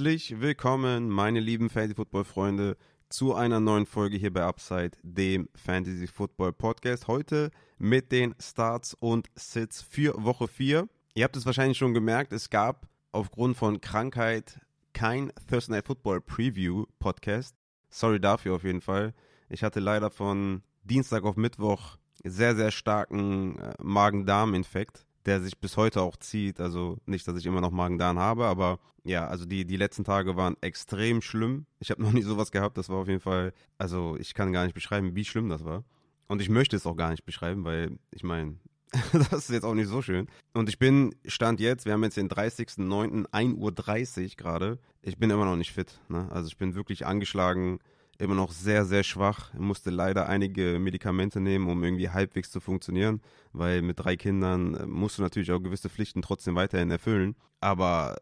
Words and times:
Herzlich 0.00 0.40
willkommen, 0.40 1.10
meine 1.10 1.40
lieben 1.40 1.68
Fantasy 1.68 1.94
Football 1.94 2.24
Freunde, 2.24 2.78
zu 3.10 3.34
einer 3.34 3.60
neuen 3.60 3.84
Folge 3.84 4.16
hier 4.16 4.32
bei 4.32 4.42
Upside, 4.42 4.92
dem 5.02 5.50
Fantasy 5.54 6.06
Football 6.06 6.54
Podcast. 6.54 7.06
Heute 7.06 7.50
mit 7.76 8.10
den 8.10 8.34
Starts 8.40 8.94
und 8.94 9.28
Sits 9.34 9.82
für 9.82 10.14
Woche 10.24 10.48
4. 10.48 10.88
Ihr 11.12 11.24
habt 11.24 11.36
es 11.36 11.44
wahrscheinlich 11.44 11.76
schon 11.76 11.92
gemerkt, 11.92 12.32
es 12.32 12.48
gab 12.48 12.88
aufgrund 13.12 13.58
von 13.58 13.82
Krankheit 13.82 14.58
kein 14.94 15.32
Thursday 15.46 15.74
Night 15.76 15.86
Football 15.86 16.22
Preview 16.22 16.86
Podcast. 16.98 17.54
Sorry 17.90 18.18
dafür 18.18 18.54
auf 18.54 18.64
jeden 18.64 18.80
Fall. 18.80 19.12
Ich 19.50 19.62
hatte 19.62 19.80
leider 19.80 20.10
von 20.10 20.62
Dienstag 20.82 21.24
auf 21.24 21.36
Mittwoch 21.36 21.98
sehr, 22.24 22.56
sehr 22.56 22.70
starken 22.70 23.58
äh, 23.58 23.74
Magen-Darm-Infekt, 23.82 25.04
der 25.26 25.40
sich 25.40 25.58
bis 25.58 25.76
heute 25.76 26.02
auch 26.02 26.16
zieht. 26.16 26.60
Also 26.60 26.98
nicht, 27.06 27.26
dass 27.26 27.36
ich 27.36 27.46
immer 27.46 27.60
noch 27.60 27.70
Magen-Darm 27.70 28.18
habe, 28.18 28.46
aber 28.46 28.78
ja, 29.04 29.26
also 29.26 29.44
die, 29.44 29.64
die 29.64 29.76
letzten 29.76 30.04
Tage 30.04 30.36
waren 30.36 30.56
extrem 30.60 31.22
schlimm. 31.22 31.66
Ich 31.78 31.90
habe 31.90 32.02
noch 32.04 32.12
nie 32.12 32.22
sowas 32.22 32.50
gehabt. 32.50 32.78
Das 32.78 32.88
war 32.88 32.98
auf 32.98 33.08
jeden 33.08 33.20
Fall, 33.20 33.52
also 33.78 34.16
ich 34.18 34.34
kann 34.34 34.52
gar 34.52 34.64
nicht 34.64 34.74
beschreiben, 34.74 35.14
wie 35.14 35.24
schlimm 35.24 35.48
das 35.48 35.64
war. 35.64 35.84
Und 36.28 36.40
ich 36.40 36.48
möchte 36.48 36.76
es 36.76 36.86
auch 36.86 36.96
gar 36.96 37.10
nicht 37.10 37.24
beschreiben, 37.24 37.64
weil 37.64 37.98
ich 38.12 38.22
meine, 38.22 38.56
das 39.12 39.32
ist 39.32 39.50
jetzt 39.50 39.64
auch 39.64 39.74
nicht 39.74 39.88
so 39.88 40.02
schön. 40.02 40.28
Und 40.52 40.68
ich 40.68 40.78
bin, 40.78 41.14
Stand 41.24 41.60
jetzt, 41.60 41.86
wir 41.86 41.92
haben 41.92 42.04
jetzt 42.04 42.16
den 42.16 42.28
30.09., 42.28 43.26
1.30 43.30 44.22
Uhr 44.22 44.36
gerade. 44.36 44.78
Ich 45.02 45.18
bin 45.18 45.30
immer 45.30 45.44
noch 45.44 45.56
nicht 45.56 45.72
fit. 45.72 46.00
Ne? 46.08 46.28
Also 46.30 46.48
ich 46.48 46.56
bin 46.56 46.74
wirklich 46.74 47.06
angeschlagen, 47.06 47.78
immer 48.20 48.34
noch 48.34 48.52
sehr, 48.52 48.84
sehr 48.84 49.02
schwach. 49.02 49.52
Ich 49.54 49.60
musste 49.60 49.90
leider 49.90 50.28
einige 50.28 50.78
Medikamente 50.78 51.40
nehmen, 51.40 51.68
um 51.68 51.82
irgendwie 51.82 52.10
halbwegs 52.10 52.50
zu 52.50 52.60
funktionieren, 52.60 53.20
weil 53.52 53.82
mit 53.82 53.98
drei 53.98 54.16
Kindern 54.16 54.74
äh, 54.74 54.86
musst 54.86 55.18
du 55.18 55.22
natürlich 55.22 55.50
auch 55.52 55.60
gewisse 55.60 55.88
Pflichten 55.88 56.22
trotzdem 56.22 56.54
weiterhin 56.54 56.90
erfüllen. 56.90 57.34
Aber 57.60 58.16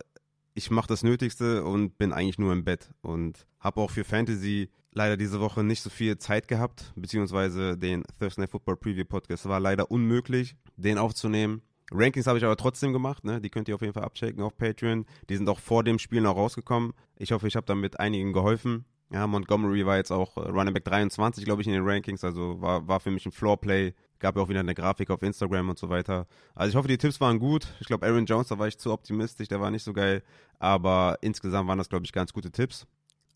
ich 0.55 0.71
mache 0.71 0.89
das 0.89 1.03
Nötigste 1.03 1.65
und 1.65 1.99
bin 1.99 2.13
eigentlich 2.13 2.39
nur 2.39 2.53
im 2.53 2.65
Bett 2.65 2.91
und 3.03 3.47
habe 3.61 3.81
auch 3.81 3.91
für 3.91 4.05
Fantasy 4.05 4.71
leider 4.93 5.17
diese 5.17 5.41
Woche 5.41 5.63
nicht 5.63 5.83
so 5.83 5.91
viel 5.91 6.19
Zeit 6.19 6.49
gehabt, 6.49 6.93
beziehungsweise 6.97 7.77
den 7.77 8.05
Thursday 8.19 8.43
Night 8.43 8.51
Football 8.51 8.77
Preview 8.77 9.05
Podcast 9.05 9.49
war 9.49 9.61
leider 9.61 9.91
unmöglich, 9.91 10.57
den 10.77 10.99
aufzunehmen. 10.99 11.63
Rankings 11.91 12.27
habe 12.27 12.39
ich 12.39 12.45
aber 12.45 12.57
trotzdem 12.57 12.93
gemacht, 12.93 13.25
ne? 13.25 13.41
Die 13.41 13.49
könnt 13.51 13.69
ihr 13.69 13.75
auf 13.75 13.81
jeden 13.81 13.95
Fall 13.95 14.05
abchecken 14.05 14.43
auf 14.43 14.57
Patreon. 14.57 15.07
Die 15.31 15.37
sind 15.37 15.49
auch 15.49 15.59
vor 15.59 15.85
dem 15.85 15.99
Spiel 15.99 16.21
noch 16.21 16.37
rausgekommen. 16.37 16.93
Ich 17.17 17.33
hoffe, 17.33 17.49
ich 17.49 17.57
habe 17.57 17.67
damit 17.67 17.99
einigen 17.99 18.33
geholfen. 18.33 18.85
Ja, 19.11 19.27
Montgomery 19.27 19.87
war 19.87 19.97
jetzt 19.97 20.11
auch 20.11 20.37
äh, 20.37 20.41
Running 20.41 20.75
Back 20.75 20.85
23, 20.85 21.45
glaube 21.45 21.63
ich, 21.63 21.69
in 21.69 21.73
den 21.73 21.83
Rankings, 21.87 22.25
also 22.25 22.61
war, 22.61 22.87
war 22.87 23.01
für 23.01 23.11
mich 23.11 23.25
ein 23.25 23.33
Floorplay. 23.33 23.95
Gab 24.19 24.37
ja 24.37 24.43
auch 24.43 24.49
wieder 24.49 24.61
eine 24.61 24.75
Grafik 24.75 25.11
auf 25.11 25.23
Instagram 25.23 25.71
und 25.71 25.79
so 25.79 25.89
weiter. 25.89 26.27
Also 26.55 26.71
ich 26.71 26.77
hoffe, 26.77 26.89
die 26.89 26.99
Tipps 26.99 27.21
waren 27.21 27.39
gut. 27.39 27.69
Ich 27.81 27.87
glaube, 27.87 28.05
Aaron 28.05 28.27
Jones, 28.27 28.49
da 28.49 28.59
war 28.59 28.67
ich 28.67 28.77
zu 28.77 28.93
optimistisch, 28.93 29.47
der 29.47 29.61
war 29.61 29.71
nicht 29.71 29.85
so 29.85 29.93
geil. 29.93 30.23
Aber 30.59 31.19
insgesamt 31.21 31.69
waren 31.69 31.79
das, 31.79 31.89
glaube 31.89 32.05
ich, 32.05 32.13
ganz 32.13 32.33
gute 32.33 32.51
Tipps. 32.51 32.87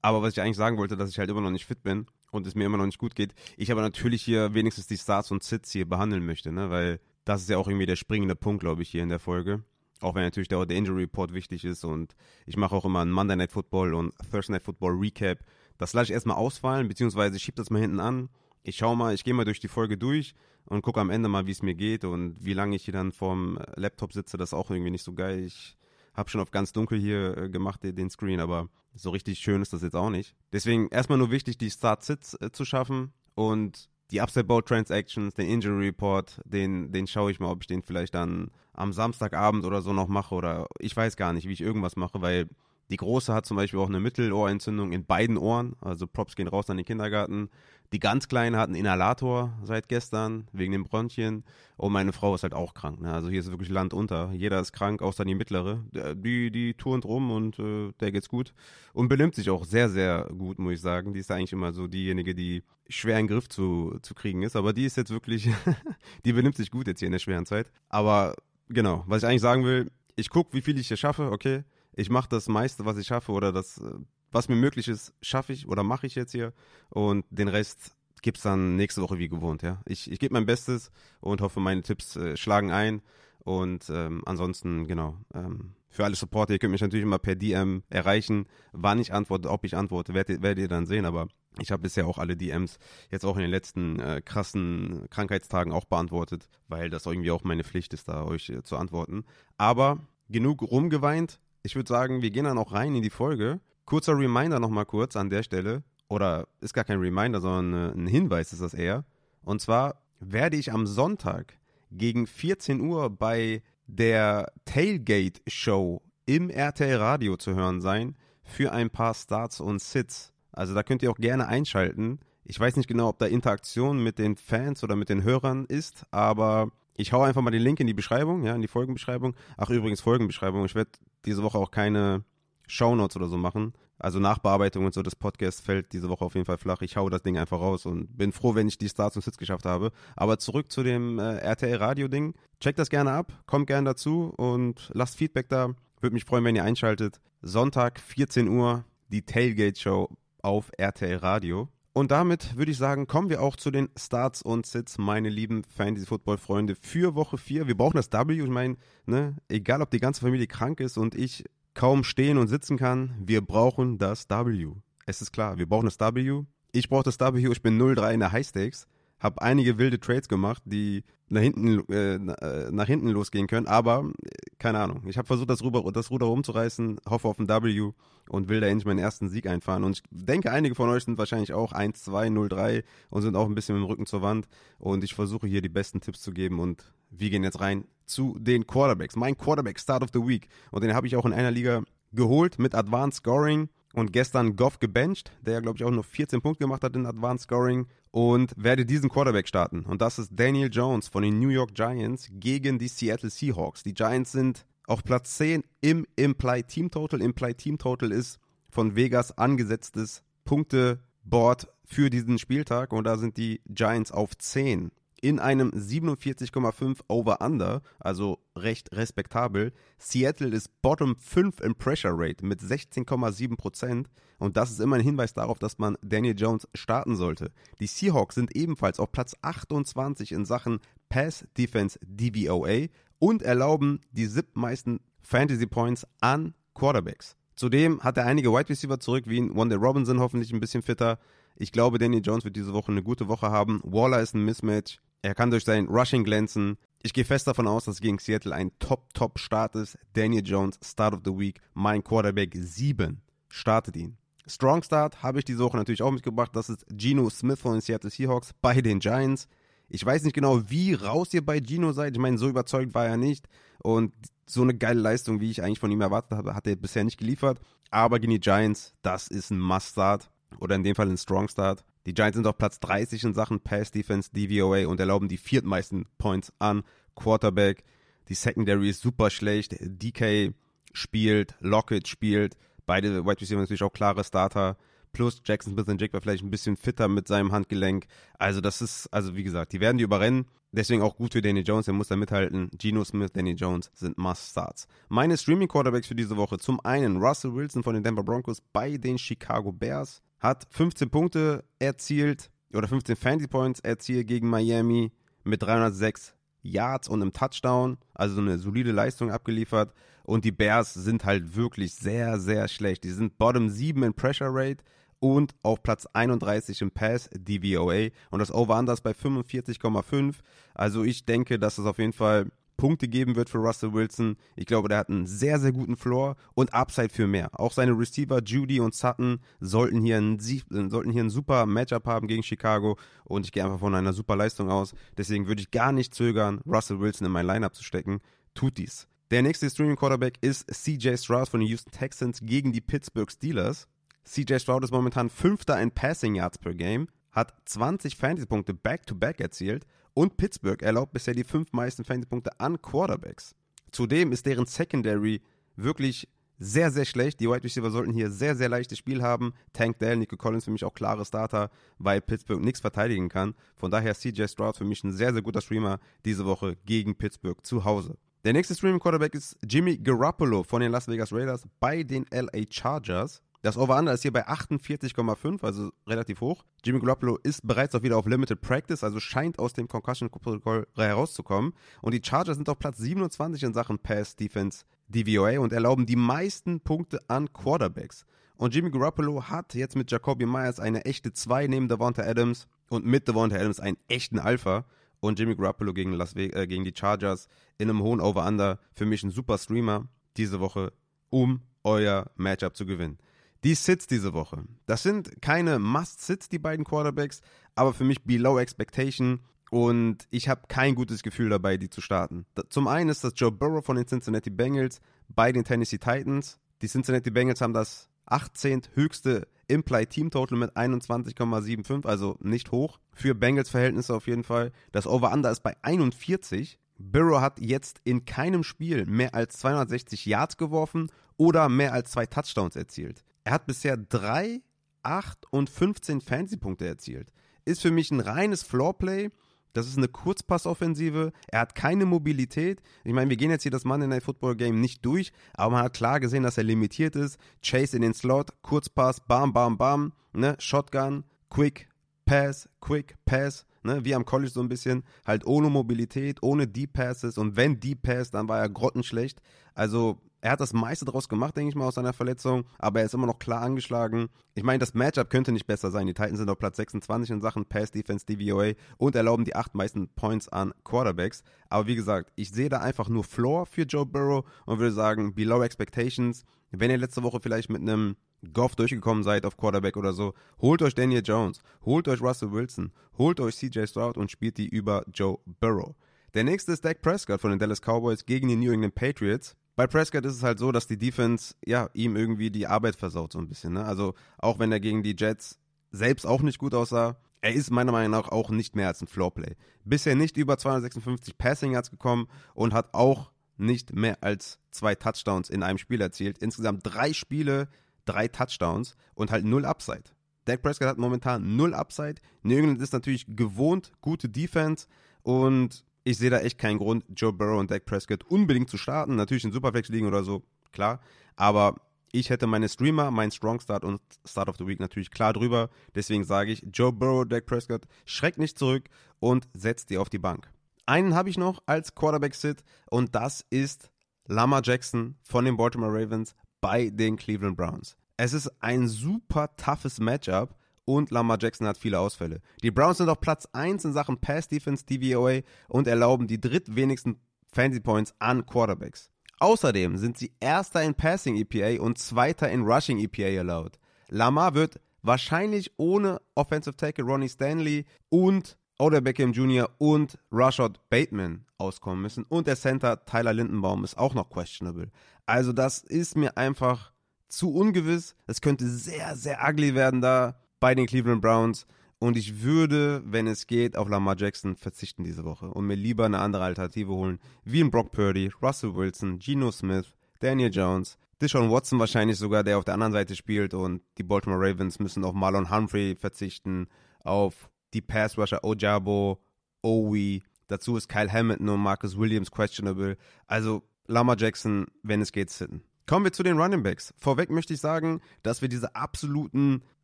Aber 0.02 0.20
was 0.20 0.32
ich 0.32 0.40
eigentlich 0.40 0.56
sagen 0.56 0.78
wollte, 0.78 0.96
dass 0.96 1.08
ich 1.08 1.18
halt 1.18 1.30
immer 1.30 1.40
noch 1.40 1.50
nicht 1.50 1.66
fit 1.66 1.84
bin 1.84 2.06
und 2.32 2.46
es 2.46 2.56
mir 2.56 2.64
immer 2.64 2.78
noch 2.78 2.86
nicht 2.86 2.98
gut 2.98 3.14
geht. 3.14 3.34
Ich 3.56 3.70
aber 3.70 3.80
natürlich 3.80 4.22
hier 4.22 4.52
wenigstens 4.52 4.88
die 4.88 4.98
Starts 4.98 5.30
und 5.30 5.44
Sits 5.44 5.70
hier 5.70 5.88
behandeln 5.88 6.26
möchte, 6.26 6.50
ne? 6.50 6.70
Weil 6.70 6.98
das 7.24 7.42
ist 7.42 7.48
ja 7.48 7.58
auch 7.58 7.68
irgendwie 7.68 7.86
der 7.86 7.96
springende 7.96 8.34
Punkt, 8.34 8.60
glaube 8.60 8.82
ich, 8.82 8.88
hier 8.88 9.04
in 9.04 9.08
der 9.08 9.20
Folge. 9.20 9.62
Auch 10.00 10.16
wenn 10.16 10.24
natürlich 10.24 10.48
der, 10.48 10.66
der 10.66 10.76
Injury 10.76 11.02
Report 11.02 11.32
wichtig 11.32 11.64
ist 11.64 11.84
und 11.84 12.16
ich 12.44 12.56
mache 12.56 12.74
auch 12.74 12.84
immer 12.84 13.00
einen 13.00 13.12
Monday 13.12 13.36
Night 13.36 13.52
Football 13.52 13.94
und 13.94 14.12
Thursday 14.32 14.54
Night 14.54 14.64
Football 14.64 14.94
Recap. 14.98 15.38
Das 15.82 15.92
lasse 15.94 16.06
ich 16.06 16.12
erstmal 16.12 16.36
ausfallen, 16.36 16.88
beziehungsweise 16.88 17.38
schiebe 17.38 17.56
das 17.56 17.70
mal 17.70 17.80
hinten 17.80 18.00
an. 18.00 18.28
Ich 18.62 18.76
schaue 18.76 18.96
mal, 18.96 19.14
ich 19.14 19.24
gehe 19.24 19.34
mal 19.34 19.44
durch 19.44 19.58
die 19.58 19.68
Folge 19.68 19.98
durch 19.98 20.34
und 20.64 20.82
gucke 20.82 21.00
am 21.00 21.10
Ende 21.10 21.28
mal, 21.28 21.46
wie 21.46 21.50
es 21.50 21.62
mir 21.62 21.74
geht 21.74 22.04
und 22.04 22.36
wie 22.38 22.52
lange 22.52 22.76
ich 22.76 22.84
hier 22.84 22.94
dann 22.94 23.10
vorm 23.10 23.58
Laptop 23.74 24.12
sitze. 24.12 24.36
Das 24.36 24.50
ist 24.50 24.54
auch 24.54 24.70
irgendwie 24.70 24.92
nicht 24.92 25.02
so 25.02 25.12
geil. 25.12 25.40
Ich 25.40 25.76
habe 26.14 26.30
schon 26.30 26.40
auf 26.40 26.52
ganz 26.52 26.72
dunkel 26.72 27.00
hier 27.00 27.36
äh, 27.36 27.48
gemacht, 27.48 27.80
den 27.82 28.10
Screen, 28.10 28.38
aber 28.38 28.68
so 28.94 29.10
richtig 29.10 29.40
schön 29.40 29.60
ist 29.62 29.72
das 29.72 29.82
jetzt 29.82 29.96
auch 29.96 30.10
nicht. 30.10 30.36
Deswegen 30.52 30.88
erstmal 30.88 31.18
nur 31.18 31.30
wichtig, 31.30 31.58
die 31.58 31.70
Start-Sits 31.70 32.34
äh, 32.34 32.52
zu 32.52 32.64
schaffen 32.64 33.12
und 33.34 33.88
die 34.12 34.20
Upside 34.20 34.44
Bowl 34.44 34.62
Transactions, 34.62 35.34
den 35.34 35.48
Injury 35.48 35.86
Report, 35.86 36.40
den, 36.44 36.92
den 36.92 37.06
schaue 37.06 37.30
ich 37.32 37.40
mal, 37.40 37.50
ob 37.50 37.62
ich 37.62 37.66
den 37.66 37.82
vielleicht 37.82 38.14
dann 38.14 38.50
am 38.74 38.92
Samstagabend 38.92 39.64
oder 39.64 39.82
so 39.82 39.92
noch 39.92 40.08
mache 40.08 40.34
oder 40.34 40.68
ich 40.78 40.96
weiß 40.96 41.16
gar 41.16 41.32
nicht, 41.32 41.48
wie 41.48 41.52
ich 41.54 41.62
irgendwas 41.62 41.96
mache, 41.96 42.20
weil 42.20 42.48
die 42.92 42.98
Große 42.98 43.32
hat 43.32 43.46
zum 43.46 43.56
Beispiel 43.56 43.80
auch 43.80 43.88
eine 43.88 44.00
Mittelohrentzündung 44.00 44.92
in 44.92 45.06
beiden 45.06 45.38
Ohren. 45.38 45.74
Also 45.80 46.06
Props 46.06 46.36
gehen 46.36 46.46
raus 46.46 46.68
an 46.68 46.76
den 46.76 46.84
Kindergarten. 46.84 47.48
Die 47.94 47.98
ganz 47.98 48.28
Kleine 48.28 48.58
hat 48.58 48.68
einen 48.68 48.76
Inhalator 48.76 49.52
seit 49.64 49.88
gestern 49.88 50.46
wegen 50.52 50.72
den 50.72 50.84
Bronchien. 50.84 51.42
Und 51.78 51.92
meine 51.92 52.12
Frau 52.12 52.34
ist 52.34 52.42
halt 52.42 52.52
auch 52.52 52.74
krank. 52.74 53.00
Ne? 53.00 53.10
Also 53.10 53.30
hier 53.30 53.40
ist 53.40 53.50
wirklich 53.50 53.70
Land 53.70 53.94
unter. 53.94 54.30
Jeder 54.32 54.60
ist 54.60 54.72
krank, 54.72 55.00
außer 55.00 55.24
die 55.24 55.34
mittlere. 55.34 55.82
Die, 56.16 56.50
die 56.50 56.74
turnt 56.74 57.06
rum 57.06 57.30
und 57.30 57.58
äh, 57.58 57.92
der 57.98 58.12
geht's 58.12 58.28
gut. 58.28 58.52
Und 58.92 59.08
benimmt 59.08 59.34
sich 59.36 59.48
auch 59.48 59.64
sehr, 59.64 59.88
sehr 59.88 60.28
gut, 60.36 60.58
muss 60.58 60.74
ich 60.74 60.80
sagen. 60.82 61.14
Die 61.14 61.20
ist 61.20 61.30
eigentlich 61.30 61.54
immer 61.54 61.72
so 61.72 61.86
diejenige, 61.86 62.34
die 62.34 62.62
schwer 62.90 63.18
in 63.18 63.26
den 63.26 63.34
Griff 63.34 63.48
zu, 63.48 63.98
zu 64.02 64.12
kriegen 64.12 64.42
ist. 64.42 64.54
Aber 64.54 64.74
die 64.74 64.84
ist 64.84 64.98
jetzt 64.98 65.10
wirklich, 65.10 65.48
die 66.26 66.34
benimmt 66.34 66.58
sich 66.58 66.70
gut 66.70 66.86
jetzt 66.86 66.98
hier 66.98 67.06
in 67.08 67.12
der 67.12 67.20
schweren 67.20 67.46
Zeit. 67.46 67.70
Aber 67.88 68.34
genau, 68.68 69.02
was 69.06 69.22
ich 69.22 69.28
eigentlich 69.30 69.40
sagen 69.40 69.64
will, 69.64 69.90
ich 70.14 70.28
gucke, 70.28 70.52
wie 70.52 70.60
viel 70.60 70.78
ich 70.78 70.88
hier 70.88 70.98
schaffe, 70.98 71.30
okay 71.30 71.64
ich 71.94 72.10
mache 72.10 72.28
das 72.28 72.48
meiste, 72.48 72.84
was 72.84 72.96
ich 72.96 73.06
schaffe 73.06 73.32
oder 73.32 73.52
das, 73.52 73.78
äh, 73.78 73.94
was 74.30 74.48
mir 74.48 74.56
möglich 74.56 74.88
ist, 74.88 75.14
schaffe 75.20 75.52
ich 75.52 75.68
oder 75.68 75.82
mache 75.82 76.06
ich 76.06 76.14
jetzt 76.14 76.32
hier 76.32 76.52
und 76.90 77.24
den 77.30 77.48
Rest 77.48 77.96
gibt 78.22 78.38
es 78.38 78.44
dann 78.44 78.76
nächste 78.76 79.02
Woche 79.02 79.18
wie 79.18 79.28
gewohnt, 79.28 79.62
ja. 79.62 79.82
Ich, 79.84 80.10
ich 80.10 80.18
gebe 80.20 80.32
mein 80.32 80.46
Bestes 80.46 80.90
und 81.20 81.40
hoffe, 81.40 81.60
meine 81.60 81.82
Tipps 81.82 82.16
äh, 82.16 82.36
schlagen 82.36 82.70
ein 82.70 83.02
und 83.44 83.90
ähm, 83.90 84.22
ansonsten, 84.24 84.86
genau, 84.86 85.18
ähm, 85.34 85.74
für 85.92 86.04
alle 86.04 86.14
Supporter, 86.14 86.54
ihr 86.54 86.58
könnt 86.58 86.72
mich 86.72 86.80
natürlich 86.80 87.02
immer 87.02 87.18
per 87.18 87.34
DM 87.34 87.82
erreichen. 87.90 88.46
Wann 88.72 88.98
ich 88.98 89.12
antworte, 89.12 89.50
ob 89.50 89.64
ich 89.64 89.76
antworte, 89.76 90.14
werdet, 90.14 90.40
werdet 90.40 90.62
ihr 90.62 90.68
dann 90.68 90.86
sehen, 90.86 91.04
aber 91.04 91.28
ich 91.60 91.70
habe 91.70 91.82
bisher 91.82 92.06
auch 92.06 92.16
alle 92.16 92.34
DMs 92.34 92.78
jetzt 93.10 93.26
auch 93.26 93.36
in 93.36 93.42
den 93.42 93.50
letzten 93.50 93.98
äh, 93.98 94.22
krassen 94.24 95.06
Krankheitstagen 95.10 95.72
auch 95.72 95.84
beantwortet, 95.84 96.48
weil 96.68 96.88
das 96.88 97.04
irgendwie 97.04 97.30
auch 97.30 97.44
meine 97.44 97.64
Pflicht 97.64 97.92
ist, 97.92 98.08
da 98.08 98.24
euch 98.24 98.48
äh, 98.48 98.62
zu 98.62 98.78
antworten. 98.78 99.24
Aber 99.58 99.98
genug 100.30 100.62
rumgeweint, 100.62 101.40
ich 101.62 101.76
würde 101.76 101.88
sagen, 101.88 102.22
wir 102.22 102.30
gehen 102.30 102.44
dann 102.44 102.58
auch 102.58 102.72
rein 102.72 102.94
in 102.94 103.02
die 103.02 103.10
Folge. 103.10 103.60
Kurzer 103.84 104.18
Reminder 104.18 104.60
nochmal 104.60 104.86
kurz 104.86 105.16
an 105.16 105.30
der 105.30 105.42
Stelle. 105.42 105.82
Oder 106.08 106.46
ist 106.60 106.74
gar 106.74 106.84
kein 106.84 106.98
Reminder, 106.98 107.40
sondern 107.40 107.90
äh, 107.90 107.94
ein 107.94 108.06
Hinweis 108.06 108.52
ist 108.52 108.62
das 108.62 108.74
eher. 108.74 109.04
Und 109.44 109.60
zwar 109.60 110.02
werde 110.20 110.56
ich 110.56 110.72
am 110.72 110.86
Sonntag 110.86 111.58
gegen 111.90 112.26
14 112.26 112.80
Uhr 112.80 113.10
bei 113.10 113.62
der 113.86 114.52
Tailgate 114.64 115.40
Show 115.46 116.02
im 116.26 116.50
RTL 116.50 116.96
Radio 116.96 117.36
zu 117.36 117.54
hören 117.54 117.80
sein 117.80 118.16
für 118.42 118.72
ein 118.72 118.90
paar 118.90 119.14
Starts 119.14 119.60
und 119.60 119.80
Sits. 119.80 120.32
Also 120.52 120.74
da 120.74 120.82
könnt 120.82 121.02
ihr 121.02 121.10
auch 121.10 121.16
gerne 121.16 121.48
einschalten. 121.48 122.20
Ich 122.44 122.58
weiß 122.58 122.76
nicht 122.76 122.88
genau, 122.88 123.08
ob 123.08 123.18
da 123.18 123.26
Interaktion 123.26 124.02
mit 124.02 124.18
den 124.18 124.36
Fans 124.36 124.84
oder 124.84 124.96
mit 124.96 125.08
den 125.08 125.22
Hörern 125.22 125.64
ist, 125.64 126.04
aber 126.10 126.70
ich 127.02 127.12
hau 127.12 127.22
einfach 127.22 127.42
mal 127.42 127.50
den 127.50 127.62
Link 127.62 127.80
in 127.80 127.86
die 127.86 127.94
Beschreibung, 127.94 128.44
ja, 128.44 128.54
in 128.54 128.62
die 128.62 128.68
Folgenbeschreibung. 128.68 129.34
Ach, 129.56 129.68
übrigens 129.70 130.00
Folgenbeschreibung. 130.00 130.64
Ich 130.64 130.74
werde 130.74 130.90
diese 131.26 131.42
Woche 131.42 131.58
auch 131.58 131.70
keine 131.70 132.24
Shownotes 132.68 133.16
oder 133.16 133.28
so 133.28 133.36
machen. 133.36 133.74
Also 133.98 134.18
Nachbearbeitung 134.18 134.84
und 134.84 134.94
so 134.94 135.02
des 135.02 135.14
Podcasts 135.14 135.60
fällt 135.60 135.92
diese 135.92 136.08
Woche 136.08 136.24
auf 136.24 136.34
jeden 136.34 136.46
Fall 136.46 136.58
flach. 136.58 136.80
Ich 136.82 136.96
hau 136.96 137.08
das 137.08 137.22
Ding 137.22 137.36
einfach 137.36 137.60
raus 137.60 137.86
und 137.86 138.16
bin 138.16 138.32
froh, 138.32 138.54
wenn 138.54 138.66
ich 138.66 138.78
die 138.78 138.88
Starts 138.88 139.16
und 139.16 139.22
Sits 139.22 139.36
geschafft 139.36 139.64
habe. 139.64 139.92
Aber 140.16 140.38
zurück 140.38 140.72
zu 140.72 140.82
dem 140.82 141.18
äh, 141.18 141.38
RTL 141.38 141.76
Radio 141.76 142.08
Ding. 142.08 142.34
Checkt 142.60 142.78
das 142.78 142.90
gerne 142.90 143.12
ab, 143.12 143.32
kommt 143.46 143.66
gerne 143.66 143.90
dazu 143.90 144.32
und 144.36 144.90
lasst 144.94 145.16
Feedback 145.16 145.48
da. 145.48 145.74
Würde 146.00 146.14
mich 146.14 146.24
freuen, 146.24 146.44
wenn 146.44 146.56
ihr 146.56 146.64
einschaltet. 146.64 147.20
Sonntag 147.42 148.00
14 148.00 148.48
Uhr 148.48 148.84
die 149.08 149.22
Tailgate 149.22 149.78
Show 149.78 150.08
auf 150.42 150.70
RTL 150.78 151.16
Radio. 151.18 151.68
Und 151.94 152.10
damit 152.10 152.56
würde 152.56 152.70
ich 152.70 152.78
sagen, 152.78 153.06
kommen 153.06 153.28
wir 153.28 153.42
auch 153.42 153.54
zu 153.54 153.70
den 153.70 153.90
Starts 153.98 154.40
und 154.40 154.64
Sits, 154.64 154.96
meine 154.96 155.28
lieben 155.28 155.62
Fantasy-Football-Freunde, 155.76 156.74
für 156.74 157.14
Woche 157.14 157.36
4. 157.36 157.66
Wir 157.66 157.76
brauchen 157.76 157.98
das 157.98 158.10
W. 158.10 158.42
Ich 158.42 158.48
meine, 158.48 158.76
ne, 159.04 159.36
egal 159.48 159.82
ob 159.82 159.90
die 159.90 160.00
ganze 160.00 160.22
Familie 160.22 160.46
krank 160.46 160.80
ist 160.80 160.96
und 160.96 161.14
ich 161.14 161.44
kaum 161.74 162.02
stehen 162.02 162.38
und 162.38 162.48
sitzen 162.48 162.78
kann, 162.78 163.14
wir 163.18 163.42
brauchen 163.42 163.98
das 163.98 164.30
W. 164.30 164.72
Es 165.04 165.20
ist 165.20 165.32
klar, 165.32 165.58
wir 165.58 165.68
brauchen 165.68 165.84
das 165.84 166.00
W. 166.00 166.44
Ich 166.72 166.88
brauche 166.88 167.04
das 167.04 167.20
W. 167.20 167.52
Ich 167.52 167.62
bin 167.62 167.78
0-3 167.78 168.14
in 168.14 168.20
der 168.20 168.32
High 168.32 168.46
Stakes 168.46 168.86
habe 169.22 169.40
einige 169.40 169.78
wilde 169.78 170.00
Trades 170.00 170.28
gemacht, 170.28 170.62
die 170.66 171.04
nach 171.28 171.40
hinten, 171.40 171.88
äh, 171.90 172.16
äh, 172.16 172.70
nach 172.72 172.86
hinten 172.86 173.08
losgehen 173.08 173.46
können, 173.46 173.66
aber 173.66 174.10
äh, 174.22 174.28
keine 174.58 174.80
Ahnung. 174.80 175.02
Ich 175.06 175.16
habe 175.16 175.26
versucht, 175.26 175.48
das, 175.48 175.62
Ruder, 175.62 175.90
das 175.92 176.10
Ruder 176.10 176.26
rumzureißen, 176.26 177.00
hoffe 177.08 177.28
auf 177.28 177.38
ein 177.38 177.48
W 177.48 177.92
und 178.28 178.48
will 178.48 178.60
da 178.60 178.66
endlich 178.66 178.84
meinen 178.84 178.98
ersten 178.98 179.28
Sieg 179.28 179.46
einfahren. 179.46 179.84
Und 179.84 179.98
ich 179.98 180.02
denke, 180.10 180.50
einige 180.50 180.74
von 180.74 180.88
euch 180.88 181.04
sind 181.04 181.18
wahrscheinlich 181.18 181.52
auch 181.52 181.72
1, 181.72 182.02
2, 182.02 182.28
0, 182.28 182.48
3 182.48 182.84
und 183.10 183.22
sind 183.22 183.36
auch 183.36 183.46
ein 183.46 183.54
bisschen 183.54 183.76
mit 183.76 183.84
dem 183.84 183.90
Rücken 183.90 184.06
zur 184.06 184.22
Wand. 184.22 184.48
Und 184.78 185.04
ich 185.04 185.14
versuche 185.14 185.46
hier 185.46 185.62
die 185.62 185.68
besten 185.68 186.00
Tipps 186.00 186.20
zu 186.20 186.32
geben 186.32 186.58
und 186.58 186.92
wir 187.10 187.30
gehen 187.30 187.44
jetzt 187.44 187.60
rein 187.60 187.84
zu 188.04 188.36
den 188.38 188.66
Quarterbacks. 188.66 189.16
Mein 189.16 189.38
Quarterback 189.38 189.78
Start 189.78 190.02
of 190.02 190.10
the 190.12 190.26
Week. 190.26 190.48
Und 190.70 190.84
den 190.84 190.94
habe 190.94 191.06
ich 191.06 191.16
auch 191.16 191.26
in 191.26 191.32
einer 191.32 191.50
Liga 191.50 191.82
geholt 192.12 192.58
mit 192.58 192.74
Advanced 192.74 193.18
Scoring 193.18 193.68
und 193.94 194.12
gestern 194.12 194.56
Goff 194.56 194.78
gebencht, 194.78 195.32
der 195.42 195.54
ja, 195.54 195.60
glaube 195.60 195.78
ich, 195.78 195.84
auch 195.84 195.90
nur 195.90 196.04
14 196.04 196.40
Punkte 196.40 196.64
gemacht 196.64 196.82
hat 196.82 196.96
in 196.96 197.06
Advanced 197.06 197.44
Scoring 197.44 197.86
und 198.10 198.52
werde 198.56 198.86
diesen 198.86 199.10
Quarterback 199.10 199.48
starten. 199.48 199.84
Und 199.84 200.02
das 200.02 200.18
ist 200.18 200.30
Daniel 200.32 200.70
Jones 200.70 201.08
von 201.08 201.22
den 201.22 201.38
New 201.40 201.48
York 201.48 201.74
Giants 201.74 202.28
gegen 202.32 202.78
die 202.78 202.88
Seattle 202.88 203.30
Seahawks. 203.30 203.82
Die 203.82 203.94
Giants 203.94 204.32
sind 204.32 204.66
Auf 204.86 205.04
Platz 205.04 205.36
10 205.36 205.62
im 205.80 206.06
Implied 206.16 206.68
Team 206.68 206.90
Total. 206.90 207.20
Implied 207.20 207.58
Team 207.58 207.78
Total 207.78 208.10
ist 208.10 208.38
von 208.68 208.96
Vegas 208.96 209.36
angesetztes 209.36 210.22
Punkteboard 210.44 211.68
für 211.84 212.10
diesen 212.10 212.38
Spieltag 212.38 212.92
und 212.92 213.04
da 213.04 213.16
sind 213.16 213.36
die 213.36 213.60
Giants 213.66 214.12
auf 214.12 214.36
10 214.36 214.90
in 215.22 215.38
einem 215.38 215.70
47,5 215.70 216.98
Over-Under, 217.08 217.80
also 217.98 218.40
recht 218.56 218.94
respektabel. 218.94 219.72
Seattle 219.98 220.48
ist 220.48 220.82
Bottom 220.82 221.16
5 221.16 221.60
im 221.60 221.74
Pressure 221.76 222.12
Rate 222.14 222.44
mit 222.44 222.60
16,7% 222.60 224.06
und 224.38 224.56
das 224.56 224.72
ist 224.72 224.80
immer 224.80 224.96
ein 224.96 225.02
Hinweis 225.02 225.32
darauf, 225.32 225.58
dass 225.60 225.78
man 225.78 225.96
Daniel 226.02 226.34
Jones 226.36 226.68
starten 226.74 227.14
sollte. 227.14 227.52
Die 227.80 227.86
Seahawks 227.86 228.34
sind 228.34 228.54
ebenfalls 228.56 228.98
auf 228.98 229.12
Platz 229.12 229.36
28 229.40 230.32
in 230.32 230.44
Sachen 230.44 230.80
Pass 231.08 231.46
Defense 231.56 231.98
DVOA 232.02 232.88
und 233.20 233.42
erlauben 233.42 234.00
die 234.10 234.26
siebtmeisten 234.26 234.98
Fantasy 235.22 235.66
Points 235.66 236.04
an 236.20 236.54
Quarterbacks. 236.74 237.36
Zudem 237.54 238.02
hat 238.02 238.16
er 238.16 238.26
einige 238.26 238.52
Wide 238.52 238.70
Receiver 238.70 238.98
zurück, 238.98 239.24
wie 239.28 239.48
Wanda 239.54 239.76
Robinson 239.76 240.18
hoffentlich 240.18 240.52
ein 240.52 240.58
bisschen 240.58 240.82
fitter. 240.82 241.20
Ich 241.54 241.70
glaube, 241.70 241.98
Daniel 241.98 242.22
Jones 242.24 242.44
wird 242.44 242.56
diese 242.56 242.72
Woche 242.72 242.90
eine 242.90 243.04
gute 243.04 243.28
Woche 243.28 243.52
haben. 243.52 243.80
Waller 243.84 244.20
ist 244.20 244.34
ein 244.34 244.44
Mismatch. 244.44 245.00
Er 245.24 245.36
kann 245.36 245.52
durch 245.52 245.64
sein 245.64 245.86
Rushing 245.86 246.24
glänzen. 246.24 246.76
Ich 247.00 247.12
gehe 247.12 247.24
fest 247.24 247.46
davon 247.46 247.68
aus, 247.68 247.84
dass 247.84 248.00
gegen 248.00 248.18
Seattle 248.18 248.52
ein 248.52 248.72
Top-Top-Start 248.80 249.76
ist. 249.76 249.96
Daniel 250.14 250.44
Jones, 250.44 250.80
Start 250.84 251.14
of 251.14 251.20
the 251.24 251.38
Week, 251.38 251.60
mein 251.74 252.02
Quarterback 252.02 252.52
7. 252.56 253.22
Startet 253.48 253.94
ihn. 253.96 254.16
Strong 254.48 254.82
Start 254.82 255.22
habe 255.22 255.38
ich 255.38 255.44
diese 255.44 255.60
Woche 255.60 255.76
natürlich 255.76 256.02
auch 256.02 256.10
mitgebracht. 256.10 256.50
Das 256.54 256.68
ist 256.68 256.84
Geno 256.88 257.30
Smith 257.30 257.60
von 257.60 257.74
den 257.74 257.80
Seattle 257.80 258.10
Seahawks 258.10 258.50
bei 258.60 258.80
den 258.80 258.98
Giants. 258.98 259.46
Ich 259.88 260.04
weiß 260.04 260.24
nicht 260.24 260.34
genau, 260.34 260.68
wie 260.68 260.94
raus 260.94 261.32
ihr 261.32 261.46
bei 261.46 261.60
Geno 261.60 261.92
seid. 261.92 262.14
Ich 262.14 262.20
meine, 262.20 262.36
so 262.36 262.48
überzeugt 262.48 262.92
war 262.92 263.06
er 263.06 263.16
nicht. 263.16 263.46
Und 263.80 264.12
so 264.46 264.62
eine 264.62 264.74
geile 264.74 265.00
Leistung, 265.00 265.38
wie 265.38 265.52
ich 265.52 265.62
eigentlich 265.62 265.78
von 265.78 265.92
ihm 265.92 266.00
erwartet 266.00 266.36
habe, 266.36 266.54
hat 266.54 266.66
er 266.66 266.74
bisher 266.74 267.04
nicht 267.04 267.18
geliefert. 267.18 267.60
Aber 267.90 268.18
gegen 268.18 268.32
die 268.32 268.40
Giants, 268.40 268.92
das 269.02 269.28
ist 269.28 269.52
ein 269.52 269.60
Must-Start. 269.60 270.30
Oder 270.58 270.74
in 270.74 270.82
dem 270.82 270.96
Fall 270.96 271.08
ein 271.08 271.16
Strong 271.16 271.48
Start. 271.48 271.84
Die 272.06 272.14
Giants 272.14 272.36
sind 272.36 272.46
auf 272.46 272.58
Platz 272.58 272.80
30 272.80 273.24
in 273.24 273.34
Sachen 273.34 273.60
Pass 273.60 273.92
Defense, 273.92 274.30
DVOA 274.32 274.86
und 274.88 274.98
erlauben 274.98 275.28
die 275.28 275.36
viertmeisten 275.36 276.06
Points 276.18 276.52
an 276.58 276.82
Quarterback. 277.14 277.84
Die 278.28 278.34
Secondary 278.34 278.90
ist 278.90 279.02
super 279.02 279.30
schlecht. 279.30 279.76
DK 279.80 280.52
spielt, 280.92 281.54
Lockett 281.60 282.08
spielt. 282.08 282.56
Beide 282.86 283.24
Wide 283.24 283.40
Receiver 283.40 283.60
natürlich 283.60 283.82
auch 283.82 283.92
klare 283.92 284.24
Starter. 284.24 284.76
Plus 285.12 285.42
Jackson 285.44 285.74
Smith 285.74 285.88
und 285.88 286.00
Jake 286.00 286.12
war 286.12 286.22
vielleicht 286.22 286.42
ein 286.42 286.50
bisschen 286.50 286.76
fitter 286.76 287.06
mit 287.06 287.28
seinem 287.28 287.52
Handgelenk. 287.52 288.06
Also 288.38 288.60
das 288.60 288.82
ist, 288.82 289.08
also 289.12 289.36
wie 289.36 289.44
gesagt, 289.44 289.72
die 289.72 289.80
werden 289.80 289.98
die 289.98 290.04
überrennen. 290.04 290.46
Deswegen 290.72 291.02
auch 291.02 291.16
gut 291.16 291.34
für 291.34 291.42
Danny 291.42 291.60
Jones, 291.60 291.84
der 291.84 291.94
muss 291.94 292.08
da 292.08 292.16
mithalten. 292.16 292.70
Geno 292.78 293.04
Smith, 293.04 293.30
Danny 293.32 293.52
Jones 293.52 293.90
sind 293.92 294.16
Must-Starts. 294.16 294.88
Meine 295.08 295.36
Streaming-Quarterbacks 295.36 296.06
für 296.06 296.14
diese 296.14 296.38
Woche. 296.38 296.58
Zum 296.58 296.80
einen 296.80 297.18
Russell 297.18 297.54
Wilson 297.54 297.82
von 297.82 297.94
den 297.94 298.02
Denver 298.02 298.24
Broncos 298.24 298.62
bei 298.72 298.96
den 298.96 299.18
Chicago 299.18 299.70
Bears 299.70 300.22
hat 300.42 300.66
15 300.70 301.08
Punkte 301.08 301.64
erzielt 301.78 302.50
oder 302.74 302.88
15 302.88 303.16
Fantasy 303.16 303.46
Points 303.46 303.80
erzielt 303.80 304.26
gegen 304.26 304.50
Miami 304.50 305.12
mit 305.44 305.62
306 305.62 306.34
Yards 306.62 307.08
und 307.08 307.22
einem 307.22 307.32
Touchdown, 307.32 307.96
also 308.12 308.40
eine 308.40 308.58
solide 308.58 308.92
Leistung 308.92 309.30
abgeliefert. 309.30 309.92
Und 310.24 310.44
die 310.44 310.52
Bears 310.52 310.94
sind 310.94 311.24
halt 311.24 311.56
wirklich 311.56 311.94
sehr, 311.94 312.38
sehr 312.38 312.68
schlecht. 312.68 313.04
Die 313.04 313.10
sind 313.10 313.38
Bottom 313.38 313.68
7 313.68 314.02
in 314.02 314.14
Pressure 314.14 314.50
Rate 314.50 314.84
und 315.18 315.54
auf 315.62 315.82
Platz 315.82 316.06
31 316.12 316.80
im 316.82 316.90
Pass 316.90 317.30
DVOA 317.32 318.08
und 318.30 318.40
das 318.40 318.52
Over-Under 318.52 318.92
ist 318.92 319.02
bei 319.02 319.12
45,5. 319.12 320.34
Also 320.74 321.04
ich 321.04 321.24
denke, 321.24 321.60
dass 321.60 321.78
es 321.78 321.86
auf 321.86 321.98
jeden 321.98 322.12
Fall 322.12 322.46
Punkte 322.82 323.06
geben 323.06 323.36
wird 323.36 323.48
für 323.48 323.58
Russell 323.58 323.92
Wilson. 323.92 324.34
Ich 324.56 324.66
glaube, 324.66 324.88
der 324.88 324.98
hat 324.98 325.08
einen 325.08 325.24
sehr, 325.24 325.60
sehr 325.60 325.70
guten 325.70 325.96
Floor 325.96 326.34
und 326.54 326.74
Upside 326.74 327.10
für 327.10 327.28
mehr. 327.28 327.48
Auch 327.52 327.70
seine 327.70 327.92
Receiver 327.92 328.42
Judy 328.42 328.80
und 328.80 328.92
Sutton 328.92 329.38
sollten 329.60 330.02
hier 330.04 330.16
ein, 330.16 330.40
sollten 330.40 331.12
hier 331.12 331.22
ein 331.22 331.30
super 331.30 331.64
Matchup 331.64 332.06
haben 332.06 332.26
gegen 332.26 332.42
Chicago 332.42 332.98
und 333.22 333.46
ich 333.46 333.52
gehe 333.52 333.64
einfach 333.64 333.78
von 333.78 333.94
einer 333.94 334.12
super 334.12 334.34
Leistung 334.34 334.68
aus. 334.68 334.94
Deswegen 335.16 335.46
würde 335.46 335.60
ich 335.60 335.70
gar 335.70 335.92
nicht 335.92 336.12
zögern, 336.12 336.60
Russell 336.66 336.98
Wilson 336.98 337.24
in 337.24 337.32
mein 337.32 337.46
Lineup 337.46 337.72
zu 337.72 337.84
stecken. 337.84 338.18
Tut 338.52 338.78
dies. 338.78 339.06
Der 339.30 339.42
nächste 339.42 339.70
Streaming 339.70 339.94
Quarterback 339.94 340.38
ist 340.40 340.68
CJ 340.68 341.18
Stroud 341.18 341.50
von 341.50 341.60
den 341.60 341.68
Houston 341.68 341.92
Texans 341.92 342.40
gegen 342.42 342.72
die 342.72 342.80
Pittsburgh 342.80 343.30
Steelers. 343.30 343.86
CJ 344.24 344.58
Stroud 344.58 344.82
ist 344.82 344.90
momentan 344.90 345.30
Fünfter 345.30 345.80
in 345.80 345.92
Passing 345.92 346.34
Yards 346.34 346.58
per 346.58 346.74
Game, 346.74 347.06
hat 347.30 347.54
20 347.64 348.16
Fantasy-Punkte 348.16 348.74
back-to-back 348.74 349.38
erzielt 349.38 349.86
und 350.14 350.36
Pittsburgh 350.36 350.82
erlaubt 350.82 351.12
bisher 351.12 351.34
die 351.34 351.44
fünf 351.44 351.72
meisten 351.72 352.04
Fantasy-Punkte 352.04 352.58
an 352.60 352.80
Quarterbacks. 352.80 353.54
Zudem 353.90 354.32
ist 354.32 354.46
deren 354.46 354.66
Secondary 354.66 355.42
wirklich 355.76 356.28
sehr, 356.58 356.90
sehr 356.90 357.04
schlecht. 357.04 357.40
Die 357.40 357.48
Wide 357.48 357.64
Receiver 357.64 357.90
sollten 357.90 358.12
hier 358.12 358.30
sehr, 358.30 358.54
sehr 358.54 358.68
leichtes 358.68 358.98
Spiel 358.98 359.22
haben. 359.22 359.52
Tank 359.72 359.98
Dell, 359.98 360.16
Nico 360.16 360.36
Collins 360.36 360.64
für 360.64 360.70
mich 360.70 360.84
auch 360.84 360.94
klare 360.94 361.24
Starter, 361.24 361.70
weil 361.98 362.20
Pittsburgh 362.20 362.62
nichts 362.62 362.80
verteidigen 362.80 363.28
kann. 363.28 363.54
Von 363.74 363.90
daher 363.90 364.14
CJ 364.14 364.46
Stroud 364.46 364.76
für 364.76 364.84
mich 364.84 365.02
ein 365.02 365.12
sehr, 365.12 365.32
sehr 365.32 365.42
guter 365.42 365.60
Streamer 365.60 365.98
diese 366.24 366.46
Woche 366.46 366.76
gegen 366.86 367.16
Pittsburgh 367.16 367.64
zu 367.64 367.84
Hause. 367.84 368.16
Der 368.44 368.52
nächste 368.52 368.74
Streaming 368.74 369.00
Quarterback 369.00 369.34
ist 369.34 369.56
Jimmy 369.68 369.96
Garoppolo 369.96 370.62
von 370.62 370.80
den 370.80 370.92
Las 370.92 371.08
Vegas 371.08 371.32
Raiders 371.32 371.64
bei 371.80 372.02
den 372.02 372.26
LA 372.32 372.64
Chargers. 372.70 373.42
Das 373.62 373.76
Over-Under 373.76 374.12
ist 374.12 374.22
hier 374.22 374.32
bei 374.32 374.48
48,5, 374.48 375.62
also 375.62 375.92
relativ 376.08 376.40
hoch. 376.40 376.64
Jimmy 376.84 376.98
Garoppolo 376.98 377.38
ist 377.44 377.64
bereits 377.64 377.94
auch 377.94 378.02
wieder 378.02 378.18
auf 378.18 378.26
Limited 378.26 378.60
Practice, 378.60 379.04
also 379.04 379.20
scheint 379.20 379.60
aus 379.60 379.72
dem 379.72 379.86
Concussion-Protokoll 379.86 380.88
herauszukommen. 380.96 381.72
Und 382.00 382.12
die 382.12 382.20
Chargers 382.20 382.56
sind 382.56 382.68
auf 382.68 382.80
Platz 382.80 382.98
27 382.98 383.62
in 383.62 383.72
Sachen 383.72 384.00
Pass 384.00 384.34
Defense 384.34 384.84
DVOA 385.06 385.60
und 385.60 385.72
erlauben 385.72 386.06
die 386.06 386.16
meisten 386.16 386.80
Punkte 386.80 387.20
an 387.28 387.52
Quarterbacks. 387.52 388.26
Und 388.56 388.74
Jimmy 388.74 388.90
Garoppolo 388.90 389.44
hat 389.44 389.74
jetzt 389.74 389.94
mit 389.94 390.10
Jacoby 390.10 390.44
Myers 390.44 390.80
eine 390.80 391.04
echte 391.04 391.32
2 391.32 391.68
neben 391.68 391.86
Devonta 391.86 392.22
Adams 392.22 392.66
und 392.90 393.06
mit 393.06 393.28
Devonta 393.28 393.54
Adams 393.54 393.78
einen 393.78 393.96
echten 394.08 394.40
Alpha. 394.40 394.86
Und 395.20 395.38
Jimmy 395.38 395.54
Garoppolo 395.54 395.94
gegen, 395.94 396.14
Las 396.14 396.34
äh, 396.34 396.66
gegen 396.66 396.82
die 396.82 396.94
Chargers 396.96 397.46
in 397.78 397.88
einem 397.88 398.02
hohen 398.02 398.20
Over-Under. 398.20 398.80
Für 398.92 399.06
mich 399.06 399.22
ein 399.22 399.30
super 399.30 399.56
Streamer 399.56 400.08
diese 400.36 400.58
Woche, 400.58 400.92
um 401.30 401.60
euer 401.84 402.28
Matchup 402.34 402.76
zu 402.76 402.86
gewinnen. 402.86 403.18
Die 403.64 403.74
Sits 403.76 404.08
diese 404.08 404.32
Woche. 404.32 404.64
Das 404.86 405.04
sind 405.04 405.40
keine 405.40 405.78
Must-Sits, 405.78 406.48
die 406.48 406.58
beiden 406.58 406.84
Quarterbacks, 406.84 407.42
aber 407.76 407.94
für 407.94 408.04
mich 408.04 408.24
below 408.24 408.58
expectation 408.58 409.40
und 409.70 410.26
ich 410.30 410.48
habe 410.48 410.62
kein 410.68 410.94
gutes 410.94 411.22
Gefühl 411.22 411.48
dabei, 411.48 411.76
die 411.76 411.88
zu 411.88 412.00
starten. 412.00 412.44
Zum 412.68 412.88
einen 412.88 413.08
ist 413.08 413.24
das 413.24 413.32
Joe 413.36 413.52
Burrow 413.52 413.84
von 413.84 413.96
den 413.96 414.06
Cincinnati 414.06 414.50
Bengals 414.50 415.00
bei 415.28 415.52
den 415.52 415.64
Tennessee 415.64 415.98
Titans. 415.98 416.58
Die 416.82 416.88
Cincinnati 416.88 417.30
Bengals 417.30 417.60
haben 417.60 417.72
das 417.72 418.10
18. 418.26 418.82
höchste 418.94 419.46
Implied 419.68 420.10
Team 420.10 420.30
Total 420.30 420.58
mit 420.58 420.76
21,75, 420.76 422.04
also 422.04 422.36
nicht 422.40 422.72
hoch. 422.72 422.98
Für 423.14 423.34
Bengals 423.34 423.70
Verhältnisse 423.70 424.14
auf 424.14 424.26
jeden 424.26 424.44
Fall. 424.44 424.72
Das 424.90 425.06
Over-Under 425.06 425.50
ist 425.50 425.62
bei 425.62 425.76
41. 425.82 426.78
Burrow 426.98 427.40
hat 427.40 427.60
jetzt 427.60 428.00
in 428.04 428.24
keinem 428.24 428.64
Spiel 428.64 429.06
mehr 429.06 429.34
als 429.34 429.56
260 429.58 430.26
Yards 430.26 430.56
geworfen 430.56 431.10
oder 431.36 431.68
mehr 431.68 431.92
als 431.92 432.10
zwei 432.10 432.26
Touchdowns 432.26 432.76
erzielt. 432.76 433.24
Er 433.44 433.52
hat 433.52 433.66
bisher 433.66 433.96
3, 433.96 434.62
8 435.02 435.46
und 435.50 435.68
15 435.68 436.20
Fantasy-Punkte 436.20 436.86
erzielt. 436.86 437.32
Ist 437.64 437.82
für 437.82 437.90
mich 437.90 438.10
ein 438.10 438.20
reines 438.20 438.62
Floorplay. 438.62 439.30
Das 439.72 439.86
ist 439.86 439.96
eine 439.96 440.08
Kurzpassoffensive. 440.08 441.32
Er 441.48 441.60
hat 441.60 441.74
keine 441.74 442.04
Mobilität. 442.04 442.82
Ich 443.04 443.12
meine, 443.12 443.30
wir 443.30 443.36
gehen 443.36 443.50
jetzt 443.50 443.62
hier 443.62 443.70
das 443.70 443.84
Monday 443.84 444.06
Night 444.06 444.22
Football 444.22 444.56
Game 444.56 444.80
nicht 444.80 445.04
durch, 445.04 445.32
aber 445.54 445.72
man 445.72 445.84
hat 445.84 445.94
klar 445.94 446.20
gesehen, 446.20 446.42
dass 446.42 446.58
er 446.58 446.64
limitiert 446.64 447.16
ist. 447.16 447.38
Chase 447.64 447.96
in 447.96 448.02
den 448.02 448.14
Slot, 448.14 448.50
Kurzpass, 448.62 449.20
bam, 449.20 449.52
bam, 449.52 449.78
bam, 449.78 450.12
ne? 450.34 450.56
Shotgun, 450.58 451.24
Quick, 451.48 451.88
Pass, 452.26 452.68
Quick, 452.80 453.16
Pass, 453.24 453.64
ne? 453.82 454.04
Wie 454.04 454.14
am 454.14 454.26
College 454.26 454.50
so 454.50 454.60
ein 454.60 454.68
bisschen. 454.68 455.04
Halt 455.26 455.46
ohne 455.46 455.70
Mobilität, 455.70 456.42
ohne 456.42 456.68
Deep 456.68 456.92
Passes 456.92 457.38
und 457.38 457.56
wenn 457.56 457.80
Deep 457.80 458.02
Pass, 458.02 458.30
dann 458.30 458.48
war 458.48 458.58
er 458.58 458.68
grottenschlecht. 458.68 459.40
Also 459.74 460.20
er 460.42 460.50
hat 460.50 460.60
das 460.60 460.72
meiste 460.72 461.04
daraus 461.04 461.28
gemacht, 461.28 461.56
denke 461.56 461.70
ich 461.70 461.76
mal, 461.76 461.86
aus 461.86 461.94
seiner 461.94 462.12
Verletzung, 462.12 462.64
aber 462.78 462.98
er 462.98 463.06
ist 463.06 463.14
immer 463.14 463.28
noch 463.28 463.38
klar 463.38 463.62
angeschlagen. 463.62 464.28
Ich 464.56 464.64
meine, 464.64 464.80
das 464.80 464.92
Matchup 464.92 465.30
könnte 465.30 465.52
nicht 465.52 465.68
besser 465.68 465.92
sein. 465.92 466.08
Die 466.08 466.14
Titans 466.14 466.38
sind 466.38 466.50
auf 466.50 466.58
Platz 466.58 466.76
26 466.78 467.30
in 467.30 467.40
Sachen 467.40 467.64
Pass 467.64 467.92
Defense 467.92 468.26
DVOA 468.26 468.72
und 468.98 469.14
erlauben 469.14 469.44
die 469.44 469.54
acht 469.54 469.76
meisten 469.76 470.08
Points 470.08 470.48
an 470.48 470.74
Quarterbacks. 470.82 471.44
Aber 471.68 471.86
wie 471.86 471.94
gesagt, 471.94 472.32
ich 472.34 472.50
sehe 472.50 472.68
da 472.68 472.78
einfach 472.78 473.08
nur 473.08 473.22
Floor 473.22 473.66
für 473.66 473.82
Joe 473.82 474.04
Burrow 474.04 474.44
und 474.66 474.80
würde 474.80 474.92
sagen, 474.92 475.32
below 475.32 475.62
expectations. 475.62 476.44
Wenn 476.72 476.90
ihr 476.90 476.98
letzte 476.98 477.22
Woche 477.22 477.38
vielleicht 477.40 477.70
mit 477.70 477.82
einem 477.82 478.16
Goff 478.52 478.74
durchgekommen 478.74 479.22
seid 479.22 479.46
auf 479.46 479.56
Quarterback 479.56 479.96
oder 479.96 480.12
so, 480.12 480.34
holt 480.60 480.82
euch 480.82 480.96
Daniel 480.96 481.22
Jones, 481.24 481.60
holt 481.84 482.08
euch 482.08 482.20
Russell 482.20 482.50
Wilson, 482.50 482.90
holt 483.16 483.38
euch 483.38 483.54
CJ 483.54 483.86
Stroud 483.86 484.16
und 484.16 484.32
spielt 484.32 484.58
die 484.58 484.68
über 484.68 485.04
Joe 485.14 485.38
Burrow. 485.60 485.94
Der 486.34 486.42
nächste 486.42 486.72
ist 486.72 486.84
Dak 486.84 487.00
Prescott 487.00 487.40
von 487.40 487.50
den 487.50 487.60
Dallas 487.60 487.80
Cowboys 487.80 488.26
gegen 488.26 488.48
die 488.48 488.56
New 488.56 488.72
England 488.72 488.96
Patriots 488.96 489.54
bei 489.76 489.86
Prescott 489.86 490.24
ist 490.24 490.36
es 490.36 490.42
halt 490.42 490.58
so, 490.58 490.72
dass 490.72 490.86
die 490.86 490.98
Defense 490.98 491.54
ja 491.64 491.88
ihm 491.94 492.16
irgendwie 492.16 492.50
die 492.50 492.66
Arbeit 492.66 492.96
versaut 492.96 493.32
so 493.32 493.38
ein 493.38 493.48
bisschen. 493.48 493.72
Ne? 493.72 493.84
Also 493.84 494.14
auch 494.38 494.58
wenn 494.58 494.72
er 494.72 494.80
gegen 494.80 495.02
die 495.02 495.16
Jets 495.18 495.58
selbst 495.90 496.26
auch 496.26 496.42
nicht 496.42 496.58
gut 496.58 496.74
aussah, 496.74 497.16
er 497.40 497.54
ist 497.54 497.70
meiner 497.70 497.92
Meinung 497.92 498.12
nach 498.12 498.28
auch 498.28 498.50
nicht 498.50 498.76
mehr 498.76 498.88
als 498.88 499.00
ein 499.00 499.08
Floorplay. 499.08 499.56
Bisher 499.84 500.14
nicht 500.14 500.36
über 500.36 500.58
256 500.58 501.38
Passing 501.38 501.72
Yards 501.72 501.90
gekommen 501.90 502.28
und 502.54 502.72
hat 502.72 502.94
auch 502.94 503.32
nicht 503.56 503.94
mehr 503.94 504.18
als 504.22 504.58
zwei 504.70 504.94
Touchdowns 504.94 505.50
in 505.50 505.62
einem 505.62 505.78
Spiel 505.78 506.00
erzielt. 506.00 506.38
Insgesamt 506.38 506.82
drei 506.84 507.12
Spiele, 507.12 507.68
drei 508.04 508.28
Touchdowns 508.28 508.94
und 509.14 509.30
halt 509.30 509.44
null 509.44 509.64
Upside. 509.64 510.04
Dak 510.44 510.62
Prescott 510.62 510.88
hat 510.88 510.98
momentan 510.98 511.56
null 511.56 511.74
Upside. 511.74 512.16
New 512.42 512.56
England 512.56 512.80
ist 512.82 512.92
natürlich 512.92 513.26
gewohnt, 513.28 513.92
gute 514.00 514.28
Defense 514.28 514.86
und 515.22 515.84
ich 516.04 516.18
sehe 516.18 516.30
da 516.30 516.40
echt 516.40 516.58
keinen 516.58 516.78
Grund, 516.78 517.04
Joe 517.14 517.32
Burrow 517.32 517.58
und 517.58 517.70
Dak 517.70 517.84
Prescott 517.84 518.24
unbedingt 518.24 518.70
zu 518.70 518.78
starten. 518.78 519.16
Natürlich 519.16 519.44
in 519.44 519.52
Superflex 519.52 519.88
liegen 519.88 520.06
oder 520.06 520.24
so, 520.24 520.42
klar. 520.72 521.00
Aber 521.36 521.76
ich 522.12 522.28
hätte 522.30 522.46
meine 522.46 522.68
Streamer, 522.68 523.10
mein 523.10 523.30
Strong 523.30 523.60
Start 523.60 523.84
und 523.84 524.00
Start 524.24 524.48
of 524.48 524.56
the 524.58 524.66
Week 524.66 524.80
natürlich 524.80 525.10
klar 525.10 525.32
drüber. 525.32 525.70
Deswegen 525.94 526.24
sage 526.24 526.52
ich, 526.52 526.66
Joe 526.72 526.92
Burrow, 526.92 527.26
Dak 527.26 527.46
Prescott, 527.46 527.86
schreckt 528.04 528.38
nicht 528.38 528.58
zurück 528.58 528.88
und 529.18 529.48
setzt 529.54 529.90
die 529.90 529.98
auf 529.98 530.10
die 530.10 530.18
Bank. 530.18 530.50
Einen 530.84 531.14
habe 531.14 531.30
ich 531.30 531.38
noch 531.38 531.62
als 531.66 531.94
Quarterback-Sit 531.94 532.62
und 532.90 533.14
das 533.14 533.44
ist 533.50 533.90
Lama 534.26 534.60
Jackson 534.62 535.16
von 535.22 535.44
den 535.44 535.56
Baltimore 535.56 535.92
Ravens 535.92 536.34
bei 536.60 536.90
den 536.90 537.16
Cleveland 537.16 537.56
Browns. 537.56 537.96
Es 538.16 538.32
ist 538.32 538.50
ein 538.62 538.88
super 538.88 539.56
toughes 539.56 539.98
Matchup 539.98 540.54
und 540.84 541.10
Lamar 541.10 541.38
Jackson 541.40 541.66
hat 541.66 541.78
viele 541.78 541.98
Ausfälle. 541.98 542.40
Die 542.62 542.70
Browns 542.70 542.98
sind 542.98 543.08
auf 543.08 543.20
Platz 543.20 543.48
1 543.52 543.84
in 543.84 543.92
Sachen 543.92 544.18
Pass 544.18 544.48
Defense 544.48 544.84
DVOA 544.84 545.40
und 545.68 545.86
erlauben 545.86 546.26
die 546.26 546.40
drittwenigsten 546.40 547.20
Fantasy 547.52 547.80
Points 547.80 548.14
an 548.18 548.46
Quarterbacks. 548.46 549.10
Außerdem 549.38 549.98
sind 549.98 550.18
sie 550.18 550.32
erster 550.40 550.82
in 550.82 550.94
Passing 550.94 551.36
EPA 551.36 551.82
und 551.82 551.98
zweiter 551.98 552.48
in 552.50 552.62
Rushing 552.62 552.98
EPA 552.98 553.28
erlaubt. 553.28 553.78
Lamar 554.08 554.54
wird 554.54 554.80
wahrscheinlich 555.02 555.72
ohne 555.78 556.20
Offensive 556.34 556.76
Tackle 556.76 557.04
Ronnie 557.04 557.28
Stanley 557.28 557.84
und 558.08 558.56
Odell 558.78 559.02
Beckham 559.02 559.32
Jr. 559.32 559.68
und 559.78 560.18
Rashad 560.30 560.80
Bateman 560.90 561.44
auskommen 561.58 562.02
müssen. 562.02 562.24
Und 562.24 562.46
der 562.46 562.56
Center 562.56 563.04
Tyler 563.04 563.32
Lindenbaum 563.32 563.84
ist 563.84 563.98
auch 563.98 564.14
noch 564.14 564.30
questionable. 564.30 564.90
Also 565.26 565.52
das 565.52 565.80
ist 565.80 566.16
mir 566.16 566.36
einfach 566.36 566.92
zu 567.28 567.54
ungewiss. 567.54 568.14
Es 568.26 568.40
könnte 568.40 568.68
sehr, 568.68 569.16
sehr 569.16 569.40
ugly 569.44 569.74
werden 569.74 570.00
da 570.00 570.36
bei 570.62 570.76
den 570.76 570.86
Cleveland 570.86 571.20
Browns. 571.20 571.66
Und 571.98 572.16
ich 572.16 572.42
würde, 572.42 573.02
wenn 573.04 573.26
es 573.26 573.48
geht, 573.48 573.76
auf 573.76 573.88
Lamar 573.88 574.16
Jackson 574.16 574.54
verzichten 574.54 575.02
diese 575.02 575.24
Woche 575.24 575.46
und 575.48 575.66
mir 575.66 575.74
lieber 575.74 576.04
eine 576.04 576.20
andere 576.20 576.44
Alternative 576.44 576.92
holen, 576.92 577.18
wie 577.42 577.60
ein 577.60 577.72
Brock 577.72 577.90
Purdy, 577.90 578.30
Russell 578.40 578.76
Wilson, 578.76 579.18
Geno 579.18 579.50
Smith, 579.50 579.96
Daniel 580.20 580.52
Jones, 580.52 580.98
Deshaun 581.20 581.50
Watson 581.50 581.80
wahrscheinlich 581.80 582.16
sogar, 582.16 582.44
der 582.44 582.58
auf 582.58 582.64
der 582.64 582.74
anderen 582.74 582.92
Seite 582.92 583.16
spielt 583.16 583.54
und 583.54 583.82
die 583.98 584.04
Baltimore 584.04 584.40
Ravens 584.40 584.78
müssen 584.78 585.04
auf 585.04 585.14
Marlon 585.14 585.50
Humphrey 585.50 585.96
verzichten, 585.96 586.68
auf 587.02 587.50
die 587.74 587.80
Pass 587.82 588.16
Rusher 588.16 588.44
Ojabo, 588.44 589.20
Owie, 589.62 590.22
dazu 590.46 590.76
ist 590.76 590.88
Kyle 590.88 591.12
Hamilton 591.12 591.48
und 591.48 591.60
Marcus 591.60 591.98
Williams 591.98 592.30
questionable. 592.30 592.96
Also 593.26 593.64
Lamar 593.88 594.16
Jackson, 594.16 594.66
wenn 594.84 595.00
es 595.00 595.10
geht, 595.10 595.30
sitten. 595.30 595.64
Kommen 595.86 596.04
wir 596.04 596.12
zu 596.12 596.22
den 596.22 596.38
Running 596.38 596.62
Backs. 596.62 596.94
Vorweg 596.96 597.30
möchte 597.30 597.52
ich 597.52 597.60
sagen, 597.60 598.00
dass 598.22 598.40
wir 598.40 598.48
diese 598.48 598.76
absoluten 598.76 599.62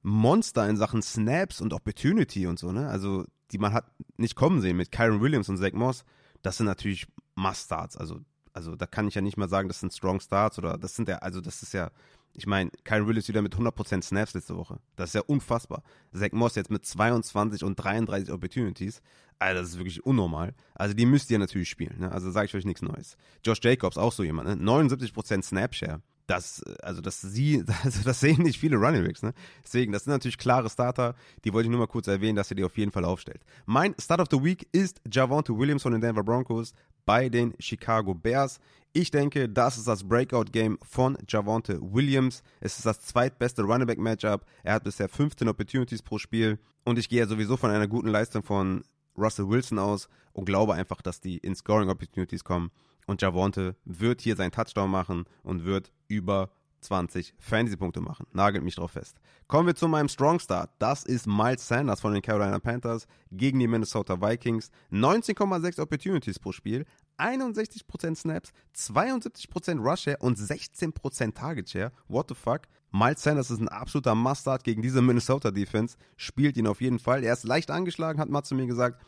Monster 0.09 0.69
in 0.69 0.77
Sachen 0.77 1.03
Snaps 1.03 1.61
und 1.61 1.73
Opportunity 1.73 2.47
und 2.47 2.59
so, 2.59 2.73
ne? 2.73 2.89
Also, 2.89 3.25
die 3.53 3.59
man 3.59 3.73
hat 3.73 3.87
nicht 4.17 4.35
kommen 4.35 4.61
sehen 4.61 4.77
mit 4.77 4.91
Kyron 4.91 5.21
Williams 5.21 5.49
und 5.49 5.59
Zach 5.59 5.73
Moss. 5.73 6.05
Das 6.43 6.57
sind 6.57 6.67
natürlich 6.67 7.07
Must-Starts. 7.35 7.97
Also, 7.97 8.21
also, 8.53 8.75
da 8.75 8.87
kann 8.87 9.07
ich 9.07 9.15
ja 9.15 9.21
nicht 9.21 9.37
mal 9.37 9.49
sagen, 9.49 9.69
das 9.69 9.81
sind 9.81 9.93
Strong 9.93 10.21
Starts 10.21 10.59
oder 10.59 10.79
das 10.79 10.97
sind 10.97 11.09
ja, 11.09 11.19
also, 11.19 11.41
das 11.41 11.63
ist 11.63 11.75
ja, 11.75 11.91
ich 12.33 12.47
meine, 12.47 12.71
Kyron 12.85 13.07
Williams 13.07 13.29
wieder 13.29 13.43
mit 13.43 13.55
100% 13.55 14.03
Snaps 14.03 14.35
letzte 14.35 14.57
Woche. 14.57 14.81
Das 14.97 15.11
ist 15.11 15.15
ja 15.15 15.23
unfassbar. 15.27 15.83
Zach 16.13 16.33
Moss 16.33 16.55
jetzt 16.55 16.71
mit 16.71 16.85
22 16.87 17.65
und 17.65 17.77
33 17.77 18.33
Opportunities. 18.33 19.03
Also 19.39 19.61
das 19.61 19.71
ist 19.71 19.79
wirklich 19.79 20.05
unnormal. 20.05 20.55
Also 20.75 20.95
die 20.95 21.07
müsst 21.07 21.31
ihr 21.31 21.39
natürlich 21.39 21.69
spielen. 21.69 22.01
Ne? 22.01 22.11
Also 22.11 22.31
sage 22.31 22.47
ich 22.47 22.55
euch 22.55 22.65
nichts 22.65 22.83
Neues. 22.83 23.17
Josh 23.45 23.61
Jacobs, 23.63 23.97
auch 23.97 24.13
so 24.13 24.25
jemand. 24.25 24.49
Ne? 24.49 24.71
79% 24.71 25.43
Snapshare. 25.43 26.01
Das, 26.29 26.63
also 26.83 27.01
das, 27.01 27.23
sie, 27.23 27.65
also 27.83 28.03
das 28.05 28.21
sehen 28.21 28.43
nicht 28.43 28.61
viele 28.61 28.77
Running 28.77 29.05
Backs. 29.05 29.23
Ne? 29.23 29.33
Deswegen, 29.65 29.93
das 29.93 30.05
sind 30.05 30.13
natürlich 30.13 30.39
klare 30.39 30.71
Starter. 30.71 31.17
Die 31.45 31.53
wollte 31.53 31.67
ich 31.67 31.71
nur 31.71 31.81
mal 31.81 31.87
kurz 31.87 32.07
erwähnen, 32.07 32.37
dass 32.37 32.51
ihr 32.51 32.57
die 32.57 32.65
auf 32.65 32.77
jeden 32.77 32.93
Fall 32.93 33.05
aufstellt. 33.05 33.41
Mein 33.67 33.95
Start 33.99 34.21
of 34.21 34.29
the 34.31 34.45
Week 34.45 34.69
ist 34.71 35.01
Javonte 35.11 35.59
Williams 35.59 35.83
von 35.83 35.93
den 35.93 36.01
Denver 36.01 36.23
Broncos 36.23 36.75
bei 37.07 37.31
den 37.31 37.55
Chicago 37.59 38.15
Bears. 38.15 38.61
Ich 38.93 39.11
denke, 39.11 39.49
das 39.49 39.79
ist 39.79 39.89
das 39.89 40.05
Breakout-Game 40.05 40.79
von 40.83 41.17
Javonte 41.27 41.81
Williams. 41.81 42.43
Es 42.61 42.77
ist 42.77 42.85
das 42.85 43.01
zweitbeste 43.01 43.63
Running 43.63 43.87
Back 43.87 43.99
Matchup. 43.99 44.45
Er 44.63 44.75
hat 44.75 44.85
bisher 44.85 45.09
15 45.09 45.49
Opportunities 45.49 46.03
pro 46.03 46.19
Spiel. 46.19 46.59
Und 46.85 46.99
ich 46.99 47.09
gehe 47.09 47.21
ja 47.21 47.27
sowieso 47.27 47.57
von 47.57 47.71
einer 47.71 47.89
guten 47.89 48.09
Leistung 48.09 48.43
von 48.43 48.83
Russell 49.17 49.49
Wilson 49.49 49.79
aus 49.79 50.09
und 50.33 50.45
glaube 50.45 50.75
einfach, 50.75 51.01
dass 51.01 51.21
die 51.21 51.39
in 51.39 51.55
Scoring 51.55 51.89
Opportunities 51.89 52.45
kommen. 52.45 52.71
Und 53.09 53.23
Javonte 53.23 53.75
wird 53.87 54.21
hier 54.21 54.37
seinen 54.37 54.53
Touchdown 54.53 54.91
machen 54.91 55.25
und 55.43 55.65
wird 55.65 55.93
über 56.09 56.51
20 56.83 57.33
Fantasy-Punkte 57.39 58.03
machen. 58.03 58.27
Nagelt 58.33 58.63
mich 58.63 58.75
drauf 58.75 58.91
fest. 58.91 59.17
Kommen 59.47 59.67
wir 59.67 59.75
zu 59.75 59.89
meinem 59.89 60.11
Strong 60.11 60.41
Start. 60.41 60.71
Das 60.79 61.05
ist 61.05 61.27
Miles 61.27 61.67
Sanders 61.67 62.03
von 62.03 62.13
den 62.13 62.21
Carolina 62.21 62.59
Panthers 62.59 63.07
gegen 63.33 63.61
die 63.61 63.67
Minnesota 63.67 64.21
Vikings. 64.21 64.71
19,6 64.93 65.81
Opportunities 65.81 66.39
pro 66.39 66.53
Spiel, 66.53 66.85
61% 67.17 68.15
Snaps, 68.15 68.53
72% 68.77 69.81
Rush 69.81 70.03
Share 70.03 70.19
und 70.19 70.37
16% 70.37 71.35
Target 71.35 71.71
Share. 71.71 71.93
What 72.09 72.29
the 72.29 72.35
fuck? 72.35 72.61
Miles 72.93 73.23
Sanders 73.23 73.51
ist 73.51 73.61
ein 73.61 73.69
absoluter 73.69 74.15
Mustard 74.15 74.65
gegen 74.65 74.83
diese 74.83 75.01
Minnesota 75.01 75.51
Defense. 75.51 75.97
Spielt 76.19 76.59
ihn 76.59 76.67
auf 76.67 76.83
jeden 76.83 76.99
Fall. 76.99 77.25
Er 77.25 77.33
ist 77.33 77.45
leicht 77.45 77.71
angeschlagen, 77.71 78.21
hat 78.21 78.29
Matt 78.29 78.45
zu 78.45 78.55
mir 78.55 78.67
gesagt. 78.67 79.01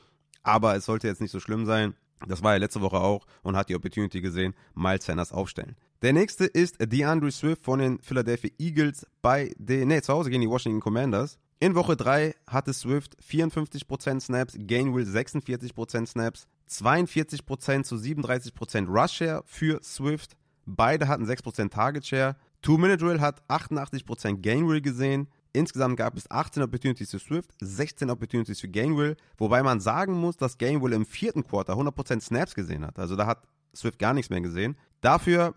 Aber 0.42 0.74
es 0.74 0.86
sollte 0.86 1.06
jetzt 1.06 1.20
nicht 1.20 1.32
so 1.32 1.38
schlimm 1.38 1.66
sein. 1.66 1.94
Das 2.26 2.42
war 2.42 2.52
er 2.52 2.58
letzte 2.58 2.80
Woche 2.80 2.98
auch 2.98 3.26
und 3.42 3.56
hat 3.56 3.68
die 3.68 3.76
Opportunity 3.76 4.20
gesehen. 4.20 4.54
Miles 4.74 5.04
Sanders 5.04 5.32
aufstellen. 5.32 5.76
Der 6.02 6.12
nächste 6.12 6.46
ist 6.46 6.76
DeAndre 6.80 7.30
Swift 7.30 7.64
von 7.64 7.78
den 7.78 7.98
Philadelphia 8.00 8.50
Eagles 8.58 9.06
bei 9.22 9.52
den, 9.58 9.88
nee, 9.88 10.00
zu 10.00 10.12
Hause 10.12 10.30
gegen 10.30 10.42
die 10.42 10.48
Washington 10.48 10.80
Commanders. 10.80 11.38
In 11.58 11.74
Woche 11.74 11.94
3 11.94 12.34
hatte 12.46 12.72
Swift 12.72 13.16
54% 13.22 14.20
Snaps, 14.20 14.56
Gainwell 14.58 15.04
46% 15.04 16.06
Snaps, 16.06 16.46
42% 16.70 17.82
zu 17.82 17.96
37% 17.96 18.88
Rush 18.88 19.12
Share 19.12 19.42
für 19.44 19.82
Swift. 19.82 20.36
Beide 20.64 21.06
hatten 21.06 21.26
6% 21.26 21.70
Target 21.70 22.06
Share. 22.06 22.36
Two-Minute-Drill 22.62 23.20
hat 23.20 23.42
88% 23.48 24.40
Gainwell 24.40 24.80
gesehen. 24.80 25.28
Insgesamt 25.52 25.96
gab 25.96 26.16
es 26.16 26.30
18 26.30 26.62
Opportunities 26.62 27.10
für 27.10 27.18
Swift, 27.18 27.50
16 27.60 28.08
Opportunities 28.10 28.60
für 28.60 28.68
Gainwell, 28.68 29.16
wobei 29.36 29.62
man 29.62 29.80
sagen 29.80 30.14
muss, 30.14 30.36
dass 30.36 30.58
Gainwell 30.58 30.92
im 30.92 31.04
vierten 31.04 31.44
Quarter 31.44 31.74
100% 31.74 32.20
Snaps 32.20 32.54
gesehen 32.54 32.86
hat. 32.86 32.98
Also 32.98 33.16
da 33.16 33.26
hat 33.26 33.42
Swift 33.74 33.98
gar 33.98 34.14
nichts 34.14 34.30
mehr 34.30 34.40
gesehen. 34.40 34.76
Dafür 35.00 35.54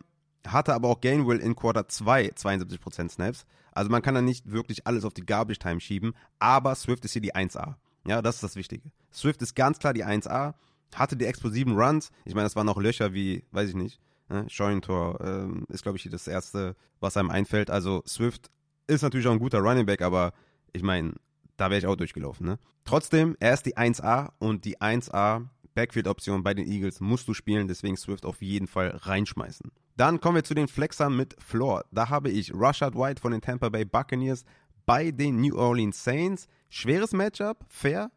hatte 0.48 0.74
aber 0.74 0.90
auch 0.90 1.02
Gainwell 1.02 1.40
in 1.40 1.56
Quarter 1.56 1.88
2 1.88 2.32
72% 2.32 3.10
Snaps. 3.10 3.46
Also 3.72 3.90
man 3.90 4.02
kann 4.02 4.16
da 4.16 4.22
nicht 4.22 4.52
wirklich 4.52 4.88
alles 4.88 5.06
auf 5.06 5.14
die 5.14 5.26
Garbage 5.26 5.60
Time 5.60 5.80
schieben, 5.80 6.14
aber 6.40 6.76
Swift 6.76 7.06
ist 7.06 7.14
hier 7.14 7.22
die 7.22 7.36
1A. 7.36 7.76
Ja, 8.06 8.22
das 8.22 8.36
ist 8.36 8.44
das 8.44 8.56
Wichtige. 8.56 8.92
Swift 9.14 9.42
ist 9.42 9.56
ganz 9.56 9.80
klar 9.80 9.94
die 9.94 10.06
1A, 10.06 10.54
hatte 10.96 11.16
die 11.16 11.26
explosiven 11.26 11.76
Runs. 11.76 12.12
Ich 12.26 12.34
meine, 12.34 12.46
das 12.46 12.56
waren 12.56 12.70
auch 12.70 12.78
Löcher 12.78 13.14
wie, 13.14 13.46
weiß 13.52 13.70
ich 13.70 13.76
nicht, 13.76 14.00
ne? 14.30 14.46
Scheunentor 14.50 15.22
ähm, 15.22 15.66
ist, 15.70 15.84
glaube 15.84 15.98
ich, 15.98 16.08
das 16.10 16.28
erste, 16.28 16.76
was 17.00 17.18
einem 17.18 17.30
einfällt. 17.30 17.70
Also 17.70 18.04
Swift 18.08 18.52
ist 18.88 19.02
natürlich 19.02 19.28
auch 19.28 19.32
ein 19.32 19.40
guter 19.40 19.60
Running 19.60 19.86
Back, 19.86 20.02
aber 20.02 20.34
ich 20.72 20.84
meine, 20.84 21.14
da 21.58 21.70
wäre 21.70 21.80
ich 21.80 21.88
auch 21.88 21.96
durchgelaufen. 21.96 22.46
Ne? 22.46 22.60
Trotzdem, 22.84 23.36
er 23.40 23.54
ist 23.54 23.66
die 23.66 23.78
1A 23.78 24.32
und 24.40 24.66
die 24.66 24.80
1A 24.80 25.48
Backfield-Option 25.76 26.44
bei 26.44 26.54
den 26.54 26.68
Eagles 26.68 27.00
musst 27.00 27.28
du 27.28 27.34
spielen, 27.34 27.68
deswegen 27.68 27.98
Swift 27.98 28.26
auf 28.26 28.42
jeden 28.42 28.68
Fall 28.68 28.90
reinschmeißen. 28.90 29.72
Dann 29.96 30.20
kommen 30.20 30.36
wir 30.36 30.44
zu 30.44 30.54
den 30.54 30.68
Flexern 30.68 31.16
mit 31.16 31.36
Floor. 31.42 31.86
Da 31.92 32.10
habe 32.10 32.30
ich 32.30 32.52
Rashad 32.54 32.96
White 32.96 33.22
von 33.22 33.32
den 33.32 33.42
Tampa 33.42 33.70
Bay 33.70 33.86
Buccaneers 33.86 34.44
bei 34.86 35.12
den 35.12 35.42
New 35.42 35.56
Orleans 35.56 36.04
Saints. 36.04 36.48
Schweres 36.70 37.14
Matchup, 37.14 37.66
fair, 37.70 38.12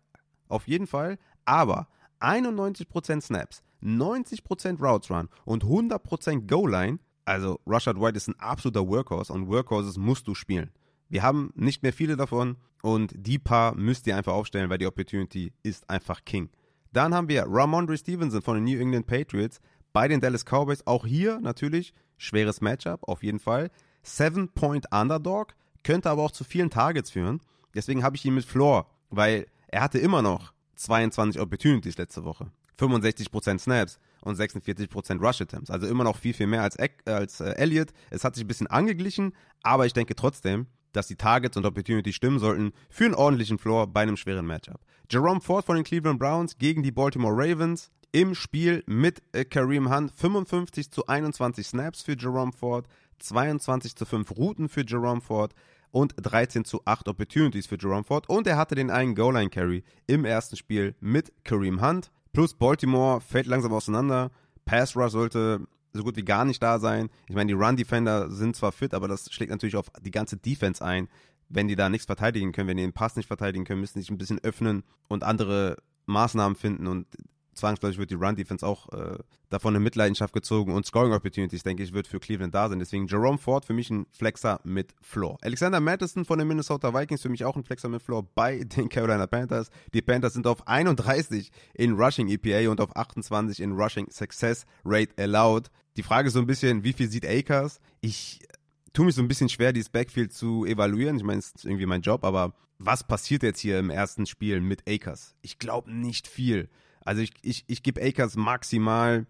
auf 0.49 0.67
jeden 0.67 0.87
Fall, 0.87 1.19
aber 1.45 1.89
91% 2.21 3.21
Snaps, 3.21 3.63
90% 3.83 4.81
Routes 4.81 5.11
Run 5.11 5.29
und 5.45 5.65
100% 5.65 6.47
Goal-Line. 6.47 6.99
Also 7.27 7.61
Rashad 7.67 8.01
White 8.01 8.17
ist 8.17 8.29
ein 8.29 8.39
absoluter 8.39 8.87
Workhorse 8.87 9.33
und 9.33 9.49
Workhorses 9.49 9.99
musst 9.99 10.27
du 10.29 10.35
spielen. 10.35 10.71
Wir 11.09 11.23
haben 11.23 11.53
nicht 11.55 11.83
mehr 11.83 11.93
viele 11.93 12.17
davon 12.17 12.57
und 12.83 13.13
die 13.17 13.39
paar 13.39 13.75
müsst 13.75 14.07
ihr 14.07 14.17
einfach 14.17 14.33
aufstellen, 14.33 14.71
weil 14.71 14.79
die 14.79 14.87
Opportunity 14.87 15.53
ist 15.63 15.91
einfach 15.91 16.25
King. 16.25 16.51
Dann 16.93 17.15
haben 17.15 17.29
wir 17.29 17.45
Ramondre 17.49 17.99
Stevenson 17.99 18.43
von 18.43 18.55
den 18.55 18.65
New 18.65 18.81
England 18.81 19.07
Patriots 19.07 19.61
bei 19.93 20.09
den 20.09 20.21
Dallas 20.21 20.45
Cowboys. 20.45 20.87
Auch 20.87 21.05
hier 21.05 21.41
natürlich 21.41 21.93
schweres 22.17 22.61
Matchup, 22.61 23.07
auf 23.09 23.23
jeden 23.23 23.41
Fall. 23.41 23.71
Seven 24.03 24.49
Point 24.49 24.87
Underdog, 24.93 25.55
könnte 25.83 26.11
aber 26.11 26.23
auch 26.23 26.31
zu 26.31 26.45
vielen 26.45 26.71
Targets 26.71 27.11
führen. 27.11 27.41
Deswegen 27.75 28.03
habe 28.03 28.17
ich 28.17 28.25
ihn 28.25 28.35
mit 28.35 28.45
Floor, 28.45 28.89
weil 29.11 29.47
er 29.69 29.83
hatte 29.83 29.99
immer 29.99 30.23
noch 30.23 30.53
22 30.77 31.41
Opportunities 31.41 31.99
letzte 31.99 32.25
Woche. 32.25 32.51
65% 32.79 33.59
Snaps 33.59 33.99
und 34.23 34.39
46% 34.39 35.21
Rush 35.21 35.41
Attempts. 35.41 35.71
Also 35.71 35.87
immer 35.87 36.05
noch 36.05 36.17
viel, 36.17 36.35
viel 36.35 36.47
mehr 36.47 36.63
als, 36.63 36.77
als 37.07 37.41
äh, 37.41 37.51
Elliott. 37.53 37.91
Es 38.11 38.25
hat 38.25 38.35
sich 38.35 38.45
ein 38.45 38.49
bisschen 38.49 38.67
angeglichen, 38.67 39.33
aber 39.63 39.87
ich 39.87 39.93
denke 39.93 40.15
trotzdem, 40.15 40.67
dass 40.93 41.07
die 41.07 41.17
Targets 41.17 41.57
und 41.57 41.67
Opportunity 41.67 42.13
stimmen 42.13 42.39
sollten 42.39 42.73
für 42.89 43.05
einen 43.05 43.15
ordentlichen 43.15 43.59
Floor 43.59 43.87
bei 43.87 44.03
einem 44.03 44.17
schweren 44.17 44.47
Matchup. 44.47 44.81
Jerome 45.11 45.41
Ford 45.41 45.65
von 45.65 45.77
den 45.77 45.85
Cleveland 45.85 46.19
Browns 46.19 46.59
gegen 46.59 46.83
die 46.83 46.93
Baltimore 46.93 47.35
Ravens. 47.35 47.91
im 48.13 48.35
Spiel 48.35 48.83
mit 48.87 49.23
äh, 49.33 49.45
Kareem 49.45 49.95
Hunt. 49.95 50.11
55 50.11 50.91
zu 50.91 51.07
21 51.07 51.67
Snaps 51.67 52.03
für 52.03 52.17
Jerome 52.17 52.53
Ford, 52.53 52.87
22 53.19 53.95
zu 53.95 54.07
5 54.07 54.31
Routen 54.37 54.69
für 54.69 54.85
Jerome 54.87 55.21
Ford 55.21 55.55
und 55.91 56.15
13 56.17 56.65
zu 56.65 56.81
8 56.85 57.09
Opportunities 57.09 57.67
für 57.67 57.77
Jerome 57.79 58.05
Ford. 58.05 58.29
Und 58.29 58.47
er 58.47 58.57
hatte 58.57 58.75
den 58.75 58.91
einen 58.91 59.15
Goal-Line-Carry 59.15 59.85
im 60.07 60.25
ersten 60.25 60.57
Spiel 60.57 60.95
mit 61.01 61.33
Kareem 61.45 61.81
Hunt. 61.83 62.11
Plus 62.37 62.53
Baltimore 62.53 63.23
fällt 63.23 63.47
langsam 63.47 63.73
auseinander. 63.73 64.31
Pass 64.67 64.95
Rush 64.95 65.13
sollte 65.13 65.67
so 65.95 66.03
gut 66.03 66.19
wie 66.19 66.23
gar 66.23 66.45
nicht 66.45 66.63
da 66.63 66.79
sein. 66.79 67.09
Ich 67.31 67.35
meine, 67.35 67.49
die 67.49 67.55
Run-Defender 67.55 68.31
sind 68.31 68.55
zwar 68.55 68.73
fit, 68.73 68.93
aber 68.93 69.09
das 69.09 69.33
schlägt 69.33 69.51
natürlich 69.51 69.75
auf 69.75 69.87
die 70.03 70.11
ganze 70.11 70.37
Defense 70.37 70.85
ein. 70.85 71.09
Wenn 71.49 71.67
die 71.67 71.77
da 71.77 71.89
nichts 71.89 72.05
verteidigen 72.05 72.53
können, 72.53 72.69
wenn 72.69 72.77
die 72.77 72.83
den 72.83 72.93
Pass 72.93 73.17
nicht 73.17 73.27
verteidigen 73.27 73.65
können, 73.65 73.81
müssen 73.81 73.97
die 73.97 74.03
sich 74.03 74.11
ein 74.11 74.19
bisschen 74.19 74.39
öffnen 74.45 74.85
und 75.09 75.25
andere 75.25 75.79
Maßnahmen 76.05 76.57
finden. 76.57 76.89
Und 76.89 77.07
zwangsläufig 77.57 77.99
wird 77.99 78.11
die 78.11 78.15
Run-Defense 78.15 78.67
auch 78.67 78.93
äh, 78.93 79.19
davon 79.49 79.75
in 79.75 79.83
Mitleidenschaft 79.83 80.33
gezogen 80.33 80.73
und 80.73 80.87
Scoring 80.87 81.13
Opportunities, 81.13 81.63
denke 81.63 81.83
ich, 81.83 81.93
wird 81.93 82.07
für 82.07 82.21
Cleveland 82.21 82.55
da 82.55 82.69
sein. 82.69 82.79
Deswegen 82.79 83.07
Jerome 83.07 83.39
Ford 83.39 83.65
für 83.65 83.73
mich 83.73 83.91
ein 83.91 84.07
Flexer 84.11 84.61
mit 84.65 84.95
Floor. 85.01 85.39
Alexander 85.43 85.81
Madison 85.81 86.25
von 86.25 86.39
den 86.39 86.49
Minnesota 86.49 86.95
Vikings 86.95 87.23
für 87.23 87.29
mich 87.29 87.45
auch 87.45 87.57
ein 87.57 87.65
Flexer 87.65 87.89
mit 87.89 88.03
Floor 88.03 88.23
bei 88.35 88.65
den 88.65 88.89
Carolina 88.89 89.27
Panthers. 89.27 89.71
Die 89.93 90.03
Panthers 90.03 90.35
sind 90.35 90.47
auf 90.47 90.67
31 90.67 91.51
in 91.75 91.95
Rushing 91.95 92.29
EPA 92.29 92.71
und 92.71 92.81
auf 92.81 92.95
28 92.95 93.61
in 93.61 93.73
Rushing 93.73 94.11
Success 94.11 94.67
Rate 94.85 95.15
Allowed. 95.19 95.71
Die 95.97 96.03
Frage 96.03 96.29
ist 96.29 96.35
so 96.35 96.41
ein 96.41 96.47
bisschen, 96.47 96.85
wie 96.85 96.93
viel 96.93 97.09
sieht 97.09 97.27
Akers? 97.27 97.81
Ich 98.01 98.41
tue 98.93 99.07
mich 99.07 99.15
so 99.15 99.23
ein 99.23 99.29
bisschen 99.29 99.49
schwer, 99.49 99.73
dieses 99.73 99.91
Backfield 99.91 100.33
zu 100.33 100.65
evaluieren. 100.65 101.17
Ich 101.17 101.23
meine, 101.23 101.39
es 101.39 101.53
ist 101.53 101.65
irgendwie 101.65 101.87
mein 101.87 102.03
Job, 102.03 102.25
aber 102.25 102.55
was 102.79 103.07
passiert 103.07 103.43
jetzt 103.43 103.61
hier 103.61 103.79
im 103.79 103.91
ersten 103.91 104.27
Spiel 104.27 104.61
mit 104.61 104.83
Akers? 104.89 105.35
Ich 105.43 105.59
glaube 105.59 105.93
nicht 105.93 106.29
viel. 106.29 106.69
Also 107.07 107.23
ich, 107.23 107.33
ich, 107.43 107.65
ich 107.69 107.83
gebe 107.83 108.03
Akers 108.03 108.37
maximal 108.37 109.27